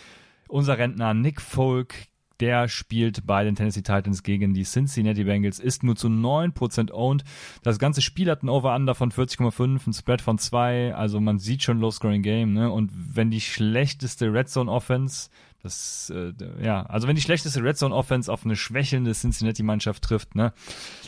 unser 0.47 0.79
Rentner 0.79 1.13
Nick 1.13 1.41
Folk 1.41 1.93
der 2.39 2.67
spielt 2.67 3.25
bei 3.25 3.43
den 3.43 3.55
Tennessee 3.55 3.81
Titans 3.81 4.23
gegen 4.23 4.53
die 4.53 4.63
Cincinnati 4.63 5.23
Bengals, 5.23 5.59
ist 5.59 5.83
nur 5.83 5.95
zu 5.95 6.07
9% 6.07 6.91
owned. 6.91 7.23
Das 7.63 7.79
ganze 7.79 8.01
Spiel 8.01 8.29
hat 8.29 8.43
ein 8.43 8.49
Over-Under 8.49 8.95
von 8.95 9.11
40,5, 9.11 9.87
ein 9.87 9.93
Spread 9.93 10.21
von 10.21 10.37
2, 10.37 10.95
also 10.95 11.19
man 11.19 11.39
sieht 11.39 11.63
schon 11.63 11.79
Low-Scoring-Game. 11.79 12.53
Ne? 12.53 12.71
Und 12.71 12.91
wenn 12.93 13.31
die 13.31 13.41
schlechteste 13.41 14.31
Red 14.33 14.49
Zone 14.49 14.71
Offense, 14.71 15.29
das, 15.65 16.13
äh, 16.15 16.31
ja, 16.63 16.83
also 16.83 17.07
wenn 17.07 17.15
die 17.15 17.23
schlechteste 17.23 17.63
Red 17.63 17.77
Zone 17.77 17.95
Offense 17.95 18.31
auf 18.31 18.45
eine 18.45 18.55
schwächelnde 18.55 19.13
Cincinnati-Mannschaft 19.13 20.03
trifft, 20.03 20.35
ne, 20.35 20.53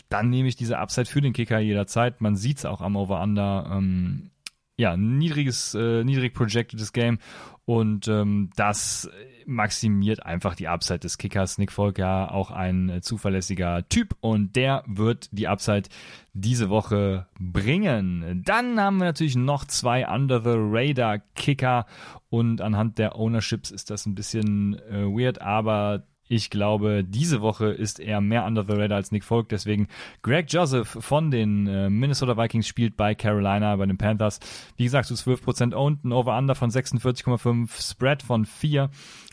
dann 0.08 0.30
nehme 0.30 0.48
ich 0.48 0.56
diese 0.56 0.78
Upside 0.78 1.06
für 1.06 1.20
den 1.20 1.32
Kicker 1.32 1.60
jederzeit. 1.60 2.20
Man 2.20 2.36
sieht 2.36 2.58
es 2.58 2.64
auch 2.64 2.80
am 2.80 2.96
Over-Under. 2.96 3.70
Ähm, 3.72 4.30
ja, 4.78 4.96
niedriges, 4.96 5.74
äh, 5.74 6.04
niedrig 6.04 6.32
projectedes 6.32 6.92
Game 6.92 7.18
und 7.66 8.08
ähm, 8.08 8.48
das 8.56 9.10
maximiert 9.44 10.24
einfach 10.24 10.54
die 10.54 10.68
Upside 10.68 11.00
des 11.00 11.18
Kickers. 11.18 11.58
Nick 11.58 11.70
Folk 11.70 11.98
ja 11.98 12.30
auch 12.30 12.50
ein 12.50 12.88
äh, 12.88 13.00
zuverlässiger 13.02 13.86
Typ 13.88 14.16
und 14.20 14.56
der 14.56 14.84
wird 14.86 15.28
die 15.32 15.48
Upside 15.48 15.90
diese 16.32 16.70
Woche 16.70 17.26
bringen. 17.38 18.42
Dann 18.44 18.80
haben 18.80 18.98
wir 18.98 19.04
natürlich 19.04 19.36
noch 19.36 19.66
zwei 19.66 20.08
Under 20.08 20.40
the 20.42 20.54
Radar 20.54 21.18
Kicker 21.34 21.84
und 22.30 22.60
anhand 22.60 22.98
der 22.98 23.18
Ownerships 23.18 23.70
ist 23.70 23.90
das 23.90 24.06
ein 24.06 24.14
bisschen 24.14 24.78
äh, 24.90 25.04
weird, 25.04 25.42
aber 25.42 26.06
ich 26.28 26.50
glaube, 26.50 27.04
diese 27.04 27.40
Woche 27.40 27.66
ist 27.66 28.00
er 28.00 28.20
mehr 28.20 28.44
under 28.44 28.64
the 28.64 28.74
radar 28.74 28.96
als 28.96 29.12
Nick 29.12 29.24
Folk. 29.24 29.48
Deswegen 29.48 29.88
Greg 30.22 30.52
Joseph 30.52 30.88
von 31.00 31.30
den 31.30 31.66
äh, 31.66 31.88
Minnesota 31.90 32.36
Vikings 32.36 32.68
spielt 32.68 32.96
bei 32.96 33.14
Carolina, 33.14 33.74
bei 33.76 33.86
den 33.86 33.98
Panthers. 33.98 34.38
Wie 34.76 34.84
gesagt, 34.84 35.08
zu 35.08 35.14
12% 35.14 35.74
owned, 35.74 36.04
ein 36.04 36.12
Over-Under 36.12 36.54
von 36.54 36.70
46,5, 36.70 37.90
Spread 37.90 38.22
von 38.22 38.44
4. 38.44 38.90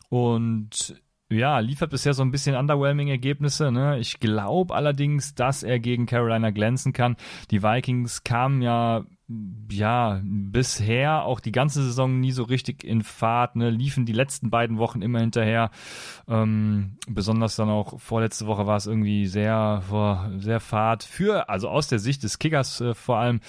Und 0.10 1.02
ja, 1.38 1.60
liefert 1.60 1.92
bisher 1.92 2.14
so 2.14 2.24
ein 2.24 2.32
bisschen 2.32 2.56
underwhelming 2.56 3.10
Ergebnisse. 3.10 3.72
Ne? 3.72 4.00
Ich 4.00 4.20
glaube 4.20 4.76
allerdings, 4.76 5.36
dass 5.36 5.64
er 5.64 5.80
gegen 5.80 6.06
Carolina 6.06 6.52
glänzen 6.52 6.94
kann. 6.94 7.16
Die 7.52 7.64
Vikings 7.64 8.24
kamen 8.24 8.62
ja 8.62 9.06
ja, 9.72 10.22
bisher 10.24 11.24
auch 11.24 11.40
die 11.40 11.52
ganze 11.52 11.84
Saison 11.84 12.20
nie 12.20 12.32
so 12.32 12.44
richtig 12.44 12.84
in 12.84 13.02
Fahrt, 13.02 13.56
ne, 13.56 13.72
liefen 13.72 14.06
die 14.06 14.14
letzten 14.14 14.52
beiden 14.52 14.78
Wochen 14.78 15.02
immer 15.02 15.20
hinterher. 15.20 15.72
Ähm, 16.28 16.98
besonders 17.08 17.56
dann 17.56 17.70
auch 17.70 18.00
vorletzte 18.00 18.46
Woche 18.46 18.68
war 18.68 18.78
es 18.78 18.86
irgendwie 18.86 19.26
sehr, 19.26 19.82
sehr 20.38 20.60
Fahrt 20.60 21.04
für, 21.04 21.50
also 21.50 21.70
aus 21.70 21.88
der 21.88 22.00
Sicht 22.00 22.22
des 22.24 22.38
Kickers 22.38 22.82
äh, 22.82 22.94
vor 22.94 23.18
allem. 23.18 23.40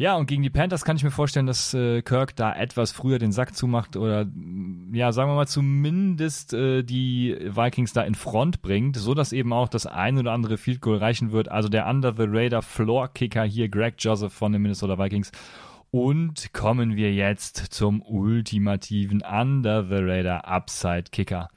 Ja, 0.00 0.16
und 0.16 0.24
gegen 0.24 0.42
die 0.42 0.48
Panthers 0.48 0.86
kann 0.86 0.96
ich 0.96 1.04
mir 1.04 1.10
vorstellen, 1.10 1.44
dass 1.44 1.74
äh, 1.74 2.00
Kirk 2.00 2.34
da 2.34 2.54
etwas 2.54 2.90
früher 2.90 3.18
den 3.18 3.32
Sack 3.32 3.54
zumacht 3.54 3.98
oder 3.98 4.26
ja, 4.94 5.12
sagen 5.12 5.30
wir 5.30 5.34
mal 5.34 5.46
zumindest 5.46 6.54
äh, 6.54 6.82
die 6.82 7.36
Vikings 7.38 7.92
da 7.92 8.00
in 8.00 8.14
Front 8.14 8.62
bringt, 8.62 8.96
so 8.96 9.12
dass 9.12 9.34
eben 9.34 9.52
auch 9.52 9.68
das 9.68 9.84
ein 9.84 10.16
oder 10.16 10.32
andere 10.32 10.56
Field 10.56 10.80
Goal 10.80 10.96
reichen 10.96 11.32
wird. 11.32 11.50
Also 11.50 11.68
der 11.68 11.86
Under 11.86 12.14
the 12.14 12.24
Radar 12.26 12.62
Floor 12.62 13.08
Kicker 13.08 13.44
hier 13.44 13.68
Greg 13.68 13.96
Joseph 13.98 14.32
von 14.32 14.52
den 14.52 14.62
Minnesota 14.62 14.98
Vikings. 14.98 15.32
Und 15.90 16.54
kommen 16.54 16.96
wir 16.96 17.12
jetzt 17.12 17.58
zum 17.58 18.00
ultimativen 18.00 19.20
Under 19.20 19.84
the 19.84 20.02
Radar 20.02 20.46
Upside 20.46 21.10
Kicker. 21.12 21.50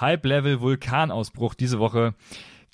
Hype 0.00 0.26
Level 0.26 0.60
Vulkanausbruch 0.60 1.54
diese 1.54 1.78
Woche. 1.78 2.14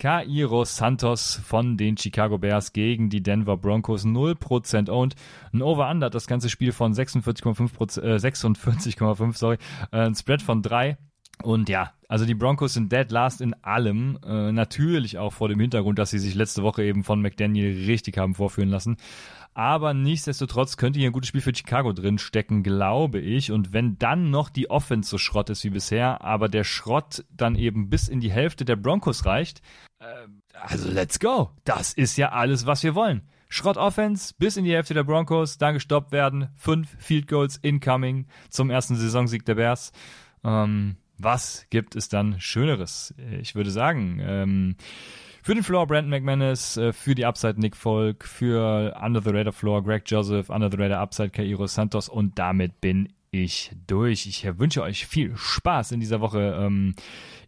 Cairo 0.00 0.64
Santos 0.64 1.38
von 1.44 1.76
den 1.76 1.98
Chicago 1.98 2.38
Bears 2.38 2.72
gegen 2.72 3.10
die 3.10 3.22
Denver 3.22 3.58
Broncos 3.58 4.06
0% 4.06 4.88
owned. 4.88 5.14
Ein 5.52 5.60
Over-Under 5.60 6.08
das 6.08 6.26
ganze 6.26 6.48
Spiel 6.48 6.72
von 6.72 6.94
46,5% 6.94 8.00
äh, 8.00 8.16
46,5, 8.16 9.36
sorry, 9.36 9.58
äh, 9.92 9.98
ein 9.98 10.14
Spread 10.14 10.40
von 10.40 10.62
3. 10.62 10.96
Und 11.42 11.68
ja, 11.68 11.92
also 12.08 12.24
die 12.24 12.34
Broncos 12.34 12.72
sind 12.72 12.90
dead 12.90 13.10
last 13.10 13.42
in 13.42 13.52
allem. 13.62 14.18
Äh, 14.24 14.52
natürlich 14.52 15.18
auch 15.18 15.34
vor 15.34 15.50
dem 15.50 15.60
Hintergrund, 15.60 15.98
dass 15.98 16.10
sie 16.10 16.18
sich 16.18 16.34
letzte 16.34 16.62
Woche 16.62 16.82
eben 16.82 17.04
von 17.04 17.20
McDaniel 17.20 17.84
richtig 17.86 18.16
haben 18.16 18.34
vorführen 18.34 18.70
lassen. 18.70 18.96
Aber 19.52 19.92
nichtsdestotrotz 19.92 20.78
könnte 20.78 20.98
hier 20.98 21.10
ein 21.10 21.12
gutes 21.12 21.28
Spiel 21.28 21.42
für 21.42 21.54
Chicago 21.54 21.92
drin 21.92 22.16
stecken, 22.16 22.62
glaube 22.62 23.20
ich. 23.20 23.52
Und 23.52 23.74
wenn 23.74 23.98
dann 23.98 24.30
noch 24.30 24.48
die 24.48 24.70
Offense 24.70 25.10
so 25.10 25.18
Schrott 25.18 25.50
ist 25.50 25.62
wie 25.62 25.70
bisher, 25.70 26.24
aber 26.24 26.48
der 26.48 26.64
Schrott 26.64 27.22
dann 27.30 27.54
eben 27.54 27.90
bis 27.90 28.08
in 28.08 28.20
die 28.20 28.32
Hälfte 28.32 28.64
der 28.64 28.76
Broncos 28.76 29.26
reicht, 29.26 29.60
also 30.52 30.90
let's 30.90 31.18
go. 31.18 31.50
Das 31.64 31.92
ist 31.92 32.16
ja 32.16 32.32
alles, 32.32 32.66
was 32.66 32.82
wir 32.82 32.94
wollen. 32.94 33.22
Schrott 33.48 33.76
Offense 33.76 34.32
bis 34.38 34.56
in 34.56 34.64
die 34.64 34.72
Hälfte 34.72 34.94
der 34.94 35.04
Broncos, 35.04 35.58
dann 35.58 35.74
gestoppt 35.74 36.12
werden. 36.12 36.48
Fünf 36.56 36.96
Field 36.98 37.26
Goals 37.26 37.56
incoming 37.56 38.26
zum 38.48 38.70
ersten 38.70 38.94
Saisonsieg 38.94 39.44
der 39.44 39.56
Bears. 39.56 39.92
Ähm, 40.44 40.96
was 41.18 41.66
gibt 41.68 41.96
es 41.96 42.08
dann 42.08 42.40
Schöneres? 42.40 43.14
Ich 43.40 43.54
würde 43.54 43.70
sagen, 43.70 44.20
ähm, 44.22 44.76
für 45.42 45.54
den 45.54 45.64
Floor 45.64 45.86
Brandon 45.86 46.10
McManus, 46.10 46.76
äh, 46.76 46.92
für 46.92 47.14
die 47.14 47.26
Upside 47.26 47.58
Nick 47.60 47.76
Folk, 47.76 48.24
für 48.24 48.96
Under 49.02 49.20
the 49.20 49.30
Radar 49.30 49.52
Floor 49.52 49.82
Greg 49.82 50.04
Joseph, 50.06 50.48
Under 50.48 50.70
the 50.70 50.76
Radar 50.76 51.00
Upside 51.00 51.30
Cairo 51.30 51.66
Santos 51.66 52.08
und 52.08 52.38
damit 52.38 52.80
bin 52.80 53.08
ich 53.30 53.72
durch. 53.86 54.26
Ich 54.26 54.46
wünsche 54.58 54.82
euch 54.82 55.06
viel 55.06 55.36
Spaß 55.36 55.92
in 55.92 56.00
dieser 56.00 56.20
Woche. 56.20 56.58
Ähm, 56.60 56.94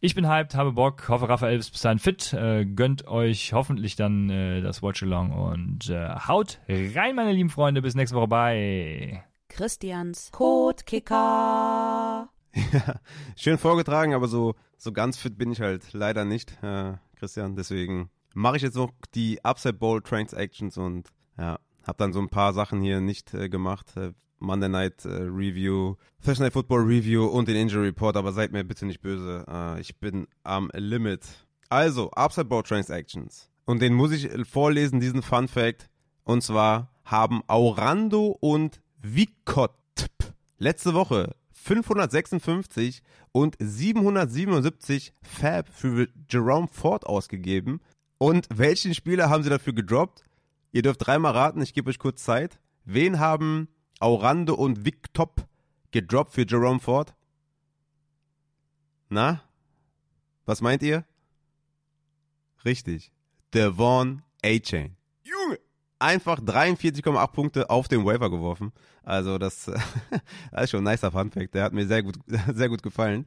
ich 0.00 0.14
bin 0.14 0.28
hyped, 0.28 0.54
habe 0.54 0.72
Bock, 0.72 1.08
hoffe 1.08 1.28
Raphael 1.28 1.58
ist 1.58 1.70
bis 1.70 1.82
dahin 1.82 1.98
fit, 1.98 2.32
äh, 2.32 2.64
gönnt 2.64 3.06
euch 3.06 3.52
hoffentlich 3.52 3.96
dann 3.96 4.30
äh, 4.30 4.60
das 4.60 4.82
Watch 4.82 5.02
Along 5.02 5.32
und 5.32 5.88
haut 5.88 6.60
rein, 6.68 7.16
meine 7.16 7.32
lieben 7.32 7.50
Freunde. 7.50 7.82
Bis 7.82 7.94
nächste 7.94 8.16
Woche. 8.16 8.28
Bye. 8.28 9.24
Christians 9.48 10.30
Code 10.32 10.82
Kicker. 10.84 12.28
Ja, 12.54 13.00
schön 13.34 13.56
vorgetragen, 13.56 14.12
aber 14.12 14.28
so, 14.28 14.54
so 14.76 14.92
ganz 14.92 15.16
fit 15.16 15.38
bin 15.38 15.52
ich 15.52 15.62
halt 15.62 15.94
leider 15.94 16.26
nicht. 16.26 16.58
Christian. 17.16 17.56
Deswegen 17.56 18.10
mache 18.34 18.56
ich 18.56 18.62
jetzt 18.62 18.74
noch 18.76 18.90
die 19.14 19.44
Upside 19.44 19.74
Bowl 19.74 20.02
Transactions 20.02 20.76
und 20.76 21.08
ja, 21.38 21.58
habe 21.86 21.98
dann 21.98 22.12
so 22.12 22.20
ein 22.20 22.28
paar 22.28 22.52
Sachen 22.52 22.80
hier 22.80 23.00
nicht 23.00 23.32
äh, 23.34 23.48
gemacht. 23.48 23.96
Äh, 23.96 24.12
Monday 24.42 24.68
Night 24.68 25.04
äh, 25.04 25.08
Review, 25.08 25.96
Thursday 26.24 26.44
Night 26.44 26.52
Football 26.52 26.82
Review 26.82 27.26
und 27.26 27.48
den 27.48 27.56
Injury 27.56 27.86
Report, 27.86 28.16
aber 28.16 28.32
seid 28.32 28.52
mir 28.52 28.64
bitte 28.64 28.86
nicht 28.86 29.00
böse. 29.00 29.44
Äh, 29.48 29.80
ich 29.80 29.98
bin 29.98 30.26
am 30.42 30.70
Limit. 30.74 31.22
Also, 31.68 32.10
Upside 32.10 32.46
Bowl 32.46 32.62
Transactions. 32.62 33.48
Und 33.64 33.80
den 33.80 33.94
muss 33.94 34.12
ich 34.12 34.28
vorlesen, 34.46 35.00
diesen 35.00 35.22
Fun 35.22 35.48
Fact. 35.48 35.88
Und 36.24 36.42
zwar 36.42 36.90
haben 37.04 37.42
Aurando 37.46 38.36
und 38.40 38.80
Vikotp 39.00 39.72
letzte 40.58 40.94
Woche 40.94 41.34
556 41.50 43.02
und 43.32 43.56
777 43.58 45.12
Fab 45.22 45.68
für 45.68 46.08
Jerome 46.28 46.68
Ford 46.68 47.06
ausgegeben. 47.06 47.80
Und 48.18 48.46
welchen 48.52 48.94
Spieler 48.94 49.30
haben 49.30 49.42
sie 49.42 49.50
dafür 49.50 49.72
gedroppt? 49.72 50.24
Ihr 50.72 50.82
dürft 50.82 51.06
dreimal 51.06 51.32
raten, 51.32 51.60
ich 51.60 51.74
gebe 51.74 51.90
euch 51.90 51.98
kurz 51.98 52.24
Zeit. 52.24 52.60
Wen 52.84 53.18
haben 53.18 53.68
Aurande 54.02 54.54
und 54.54 54.84
Vic 54.84 55.14
Top 55.14 55.46
gedroppt 55.90 56.34
für 56.34 56.46
Jerome 56.46 56.80
Ford? 56.80 57.14
Na? 59.08 59.42
Was 60.44 60.60
meint 60.60 60.82
ihr? 60.82 61.04
Richtig. 62.64 63.12
Devon 63.54 64.22
A-Chain. 64.44 64.96
Junge! 65.22 65.58
Einfach 65.98 66.40
43,8 66.40 67.26
Punkte 67.28 67.70
auf 67.70 67.88
den 67.88 68.04
Waiver 68.04 68.30
geworfen. 68.30 68.72
Also 69.04 69.38
das, 69.38 69.66
das 70.50 70.64
ist 70.64 70.70
schon 70.70 70.86
ein 70.86 70.92
nicer 70.92 71.12
Funfact. 71.12 71.54
Der 71.54 71.64
hat 71.64 71.72
mir 71.72 71.86
sehr 71.86 72.02
gut, 72.02 72.18
sehr 72.52 72.68
gut 72.68 72.82
gefallen. 72.82 73.24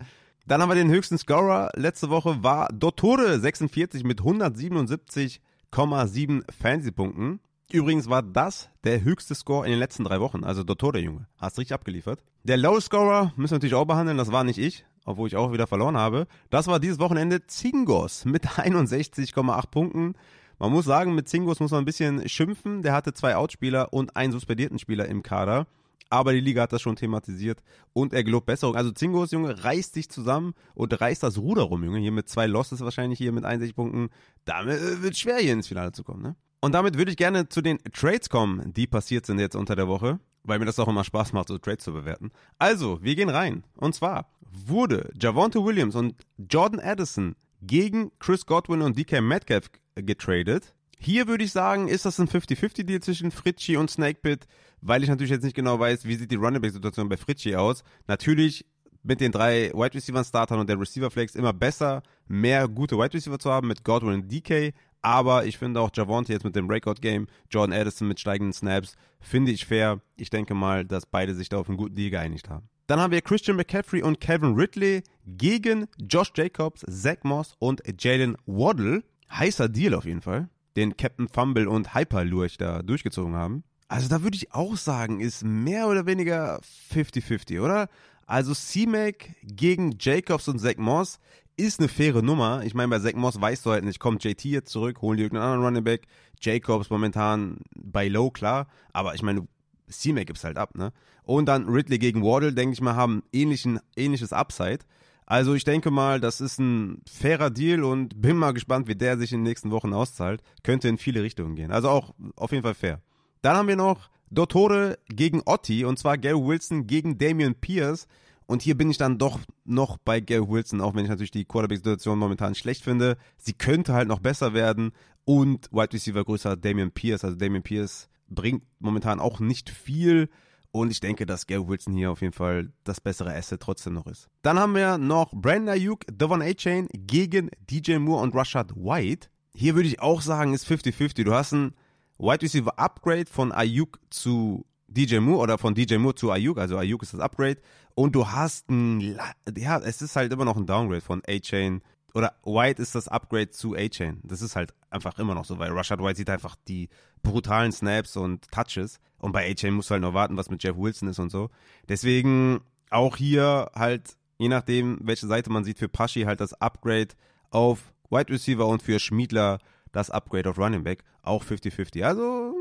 Dann 0.47 0.61
haben 0.61 0.69
wir 0.69 0.75
den 0.75 0.91
höchsten 0.91 1.17
Scorer. 1.17 1.71
Letzte 1.75 2.09
Woche 2.09 2.43
war 2.43 2.69
Dottore 2.69 3.39
46 3.39 4.03
mit 4.03 4.21
177,7 4.21 6.43
Fantasy-Punkten. 6.51 7.39
Übrigens 7.71 8.09
war 8.09 8.21
das 8.21 8.69
der 8.83 9.03
höchste 9.03 9.33
Score 9.33 9.65
in 9.65 9.71
den 9.71 9.79
letzten 9.79 10.03
drei 10.03 10.19
Wochen. 10.19 10.43
Also 10.43 10.63
Dottore, 10.63 10.99
Junge. 10.99 11.27
Hast 11.37 11.57
richtig 11.57 11.73
abgeliefert. 11.73 12.23
Der 12.43 12.57
Low 12.57 12.79
Scorer 12.79 13.33
müssen 13.35 13.51
wir 13.51 13.55
natürlich 13.55 13.73
auch 13.73 13.85
behandeln. 13.85 14.17
Das 14.17 14.31
war 14.31 14.43
nicht 14.43 14.59
ich, 14.59 14.85
obwohl 15.03 15.27
ich 15.27 15.35
auch 15.35 15.51
wieder 15.51 15.65
verloren 15.65 15.97
habe. 15.97 16.27
Das 16.51 16.67
war 16.67 16.79
dieses 16.79 16.99
Wochenende 16.99 17.47
Zingos 17.47 18.25
mit 18.25 18.45
61,8 18.47 19.67
Punkten. 19.71 20.13
Man 20.59 20.71
muss 20.71 20.85
sagen, 20.85 21.15
mit 21.15 21.27
Zingos 21.27 21.59
muss 21.59 21.71
man 21.71 21.81
ein 21.81 21.85
bisschen 21.85 22.29
schimpfen. 22.29 22.83
Der 22.83 22.93
hatte 22.93 23.13
zwei 23.13 23.35
Outspieler 23.35 23.91
und 23.91 24.15
einen 24.15 24.31
suspendierten 24.31 24.79
Spieler 24.79 25.07
im 25.07 25.23
Kader. 25.23 25.67
Aber 26.09 26.33
die 26.33 26.39
Liga 26.39 26.61
hat 26.61 26.71
das 26.71 26.83
schon 26.83 26.95
thematisiert 26.95 27.63
und 27.91 28.13
er 28.13 28.23
gelobt 28.23 28.45
Besserung. 28.45 28.75
Also 28.75 28.91
Zingos, 28.91 29.31
Junge, 29.31 29.63
reißt 29.63 29.95
sich 29.95 30.07
zusammen 30.07 30.53
und 30.75 31.01
reißt 31.01 31.23
das 31.23 31.39
Ruder 31.39 31.63
rum, 31.63 31.83
Junge. 31.83 31.97
Hier 31.97 32.11
mit 32.11 32.29
zwei 32.29 32.45
Losses 32.45 32.81
wahrscheinlich, 32.81 33.17
hier 33.17 33.31
mit 33.31 33.43
61 33.43 33.75
Punkten. 33.75 34.09
Damit 34.45 34.79
äh, 34.79 35.01
wird 35.01 35.17
schwer, 35.17 35.37
hier 35.37 35.53
ins 35.53 35.67
Finale 35.67 35.93
zu 35.93 36.03
kommen, 36.03 36.21
ne? 36.21 36.35
Und 36.65 36.71
damit 36.71 36.97
würde 36.97 37.11
ich 37.11 37.17
gerne 37.17 37.47
zu 37.47 37.61
den 37.61 37.77
Trades 37.93 38.27
kommen, 38.27 38.73
die 38.73 38.87
passiert 38.87 39.27
sind 39.27 39.37
jetzt 39.37 39.55
unter 39.55 39.75
der 39.75 39.87
Woche, 39.87 40.19
weil 40.43 40.57
mir 40.57 40.65
das 40.65 40.79
auch 40.79 40.87
immer 40.87 41.03
Spaß 41.03 41.31
macht, 41.31 41.49
so 41.49 41.59
Trades 41.59 41.83
zu 41.83 41.93
bewerten. 41.93 42.31
Also, 42.57 42.97
wir 43.03 43.15
gehen 43.15 43.29
rein. 43.29 43.63
Und 43.75 43.93
zwar 43.93 44.31
wurde 44.41 45.11
Javonte 45.21 45.63
Williams 45.63 45.93
und 45.93 46.15
Jordan 46.39 46.79
Addison 46.79 47.35
gegen 47.61 48.11
Chris 48.17 48.47
Godwin 48.47 48.81
und 48.81 48.97
DK 48.97 49.21
Metcalf 49.21 49.69
getradet. 49.93 50.73
Hier 50.97 51.27
würde 51.27 51.43
ich 51.43 51.51
sagen, 51.51 51.87
ist 51.87 52.05
das 52.05 52.19
ein 52.19 52.27
50-50-Deal 52.27 52.99
zwischen 52.99 53.29
Fritschi 53.29 53.77
und 53.77 53.91
Snakepit, 53.91 54.47
weil 54.81 55.03
ich 55.03 55.09
natürlich 55.09 55.29
jetzt 55.29 55.43
nicht 55.43 55.55
genau 55.55 55.79
weiß, 55.79 56.05
wie 56.05 56.15
sieht 56.15 56.31
die 56.31 56.35
Running 56.35 56.63
Back-Situation 56.63 57.09
bei 57.09 57.17
Fritschi 57.17 57.55
aus. 57.55 57.83
Natürlich 58.07 58.65
mit 59.03 59.21
den 59.21 59.31
drei 59.31 59.71
Wide 59.73 59.93
Receiver 59.93 60.23
Startern 60.23 60.59
und 60.59 60.67
der 60.67 60.79
Receiver 60.79 61.11
Flex 61.11 61.35
immer 61.35 61.53
besser, 61.53 62.01
mehr 62.27 62.67
gute 62.67 62.97
Wide 62.97 63.13
Receiver 63.13 63.37
zu 63.37 63.51
haben 63.51 63.67
mit 63.67 63.83
Godwin 63.83 64.15
und 64.15 64.31
DK. 64.31 64.73
Aber 65.05 65.45
ich 65.45 65.59
finde 65.59 65.81
auch 65.81 65.91
Javonte 65.93 66.33
jetzt 66.33 66.45
mit 66.45 66.55
dem 66.55 66.67
Breakout 66.67 66.95
Game, 66.99 67.27
Jordan 67.51 67.79
Addison 67.79 68.07
mit 68.07 68.19
steigenden 68.19 68.53
Snaps, 68.53 68.95
finde 69.19 69.51
ich 69.51 69.67
fair. 69.67 70.01
Ich 70.15 70.31
denke 70.31 70.55
mal, 70.55 70.83
dass 70.83 71.05
beide 71.05 71.35
sich 71.35 71.47
da 71.47 71.59
auf 71.59 71.69
einen 71.69 71.77
guten 71.77 71.93
Deal 71.93 72.09
geeinigt 72.09 72.49
haben. 72.49 72.69
Dann 72.87 72.99
haben 72.99 73.11
wir 73.11 73.21
Christian 73.21 73.55
McCaffrey 73.55 74.01
und 74.01 74.19
Kevin 74.19 74.55
Ridley 74.55 75.03
gegen 75.27 75.85
Josh 75.99 76.31
Jacobs, 76.35 76.83
Zach 76.89 77.17
Moss 77.21 77.53
und 77.59 77.83
Jalen 77.99 78.35
Waddle. 78.47 79.03
Heißer 79.31 79.69
Deal 79.69 79.93
auf 79.93 80.05
jeden 80.05 80.21
Fall, 80.21 80.49
den 80.75 80.97
Captain 80.97 81.27
Fumble 81.27 81.67
und 81.67 81.93
Hyperlurch 81.93 82.57
da 82.57 82.81
durchgezogen 82.81 83.35
haben. 83.35 83.63
Also 83.87 84.09
da 84.09 84.23
würde 84.23 84.37
ich 84.37 84.53
auch 84.53 84.75
sagen, 84.75 85.19
ist 85.19 85.43
mehr 85.43 85.87
oder 85.87 86.07
weniger 86.07 86.59
50-50, 86.91 87.61
oder? 87.61 87.89
Also 88.25 88.53
C-Mac 88.53 89.35
gegen 89.43 89.95
Jacobs 89.99 90.47
und 90.47 90.59
Zach 90.59 90.77
Moss 90.77 91.19
ist 91.57 91.79
eine 91.79 91.87
faire 91.87 92.21
Nummer. 92.21 92.63
Ich 92.63 92.73
meine, 92.73 92.89
bei 92.89 92.99
Zach 92.99 93.13
Moss 93.13 93.39
weißt 93.39 93.65
du 93.65 93.71
halt 93.71 93.85
nicht, 93.85 93.99
kommt 93.99 94.23
JT 94.23 94.43
jetzt 94.45 94.71
zurück, 94.71 95.01
holen 95.01 95.17
die 95.17 95.23
irgendeinen 95.23 95.51
anderen 95.51 95.65
Running 95.65 95.83
Back. 95.83 96.07
Jacobs 96.41 96.89
momentan 96.89 97.59
bei 97.75 98.07
Low, 98.07 98.29
klar. 98.31 98.67
Aber 98.93 99.15
ich 99.15 99.21
meine, 99.21 99.47
C-Mac 99.87 100.27
gibt's 100.27 100.43
halt 100.43 100.57
ab, 100.57 100.75
ne? 100.75 100.91
Und 101.23 101.47
dann 101.47 101.67
Ridley 101.67 101.97
gegen 101.97 102.23
Waddle, 102.23 102.53
denke 102.53 102.73
ich 102.73 102.81
mal, 102.81 102.95
haben 102.95 103.23
ähnlichen, 103.31 103.79
ähnliches 103.95 104.33
Upside. 104.33 104.79
Also 105.25 105.55
ich 105.55 105.63
denke 105.63 105.89
mal, 105.89 106.19
das 106.19 106.39
ist 106.39 106.59
ein 106.59 107.01
fairer 107.09 107.49
Deal 107.49 107.83
und 107.83 108.21
bin 108.21 108.37
mal 108.37 108.53
gespannt, 108.53 108.87
wie 108.87 108.95
der 108.95 109.17
sich 109.17 109.31
in 109.31 109.39
den 109.39 109.43
nächsten 109.43 109.71
Wochen 109.71 109.93
auszahlt. 109.93 110.41
Könnte 110.63 110.87
in 110.87 110.99
viele 110.99 111.23
Richtungen 111.23 111.55
gehen. 111.55 111.71
Also 111.71 111.89
auch 111.89 112.13
auf 112.35 112.51
jeden 112.51 112.63
Fall 112.63 112.75
fair. 112.75 113.01
Dann 113.41 113.55
haben 113.55 113.67
wir 113.67 113.75
noch 113.75 114.09
Dottore 114.29 114.97
gegen 115.07 115.41
Otti 115.45 115.85
und 115.85 115.99
zwar 115.99 116.17
Gary 116.17 116.43
Wilson 116.43 116.87
gegen 116.87 117.17
Damian 117.17 117.55
Pierce. 117.55 118.07
Und 118.47 118.61
hier 118.61 118.77
bin 118.77 118.91
ich 118.91 118.97
dann 118.97 119.17
doch 119.17 119.39
noch 119.63 119.97
bei 119.97 120.19
Gary 120.19 120.47
Wilson, 120.47 120.81
auch 120.81 120.93
wenn 120.93 121.03
ich 121.03 121.09
natürlich 121.09 121.31
die 121.31 121.45
Quarterback-Situation 121.45 122.19
momentan 122.19 122.53
schlecht 122.53 122.83
finde. 122.83 123.17
Sie 123.37 123.53
könnte 123.53 123.93
halt 123.93 124.07
noch 124.07 124.19
besser 124.19 124.53
werden. 124.53 124.91
Und 125.23 125.71
Wide 125.71 125.93
Receiver 125.93 126.23
größer 126.23 126.55
Damian 126.55 126.91
Pierce. 126.91 127.23
Also 127.23 127.35
Damian 127.35 127.63
Pierce 127.63 128.07
bringt 128.27 128.63
momentan 128.79 129.19
auch 129.19 129.39
nicht 129.39 129.71
viel. 129.71 130.29
Und 130.71 130.91
ich 130.91 130.99
denke, 130.99 131.25
dass 131.25 131.47
Gary 131.47 131.67
Wilson 131.67 131.93
hier 131.93 132.11
auf 132.11 132.21
jeden 132.21 132.33
Fall 132.33 132.71
das 132.83 133.01
bessere 133.01 133.33
Asset 133.33 133.61
trotzdem 133.61 133.93
noch 133.93 134.07
ist. 134.07 134.27
Dann 134.41 134.59
haben 134.59 134.75
wir 134.75 134.97
noch 134.97 135.31
Brandon 135.33 135.69
Ayuk, 135.69 136.01
Devon 136.11 136.41
A-Chain 136.41 136.89
gegen 136.93 137.49
DJ 137.71 137.97
Moore 137.97 138.21
und 138.23 138.35
Rashad 138.35 138.75
White. 138.75 139.29
Hier 139.55 139.75
würde 139.75 139.87
ich 139.87 140.01
auch 140.01 140.21
sagen, 140.21 140.53
ist 140.53 140.67
50-50. 140.67 141.23
Du 141.23 141.33
hast 141.33 141.53
ein 141.53 141.73
Wide 142.17 142.41
Receiver 142.41 142.77
Upgrade 142.79 143.25
von 143.29 143.51
Ayuk 143.51 143.99
zu 144.09 144.65
DJ 144.87 145.17
Moore 145.17 145.41
oder 145.41 145.57
von 145.57 145.75
DJ 145.75 145.97
Moore 145.97 146.15
zu 146.15 146.31
Ayuk, 146.31 146.57
also 146.57 146.77
Ayuk 146.77 147.03
ist 147.03 147.13
das 147.13 147.19
Upgrade 147.19 147.57
und 147.95 148.15
du 148.15 148.27
hast 148.29 148.69
ein, 148.69 149.17
ja, 149.57 149.79
es 149.79 150.01
ist 150.01 150.15
halt 150.15 150.31
immer 150.31 150.45
noch 150.45 150.55
ein 150.55 150.65
Downgrade 150.65 151.01
von 151.01 151.21
A-Chain 151.27 151.81
oder 152.13 152.33
White 152.45 152.81
ist 152.81 152.95
das 152.95 153.09
Upgrade 153.09 153.49
zu 153.49 153.75
A-Chain. 153.75 154.21
Das 154.23 154.41
ist 154.41 154.55
halt 154.55 154.73
einfach 154.89 155.19
immer 155.19 155.35
noch 155.35 155.43
so, 155.43 155.59
weil 155.59 155.71
Rashad 155.71 156.01
White 156.01 156.15
sieht 156.15 156.29
einfach 156.29 156.55
die 156.67 156.87
brutalen 157.23 157.73
Snaps 157.73 158.15
und 158.15 158.49
Touches 158.51 158.99
und 159.17 159.33
bei 159.33 159.49
A-Chain 159.51 159.73
musst 159.73 159.89
du 159.89 159.93
halt 159.93 160.01
noch 160.01 160.13
warten, 160.13 160.37
was 160.37 160.49
mit 160.49 160.63
Jeff 160.63 160.77
Wilson 160.77 161.09
ist 161.09 161.19
und 161.19 161.29
so. 161.29 161.49
Deswegen 161.89 162.61
auch 162.89 163.17
hier 163.17 163.71
halt, 163.75 164.15
je 164.37 164.47
nachdem, 164.47 164.99
welche 165.01 165.27
Seite 165.27 165.49
man 165.49 165.65
sieht, 165.65 165.79
für 165.79 165.89
Paschi 165.89 166.21
halt 166.21 166.39
das 166.39 166.53
Upgrade 166.53 167.09
auf 167.49 167.93
Wide 168.09 168.31
Receiver 168.31 168.65
und 168.65 168.81
für 168.81 168.99
Schmiedler 168.99 169.59
das 169.95 170.09
Upgrade 170.09 170.49
auf 170.49 170.57
Running 170.57 170.83
Back. 170.83 171.03
Auch 171.21 171.43
50-50. 171.43 172.03
Also 172.03 172.53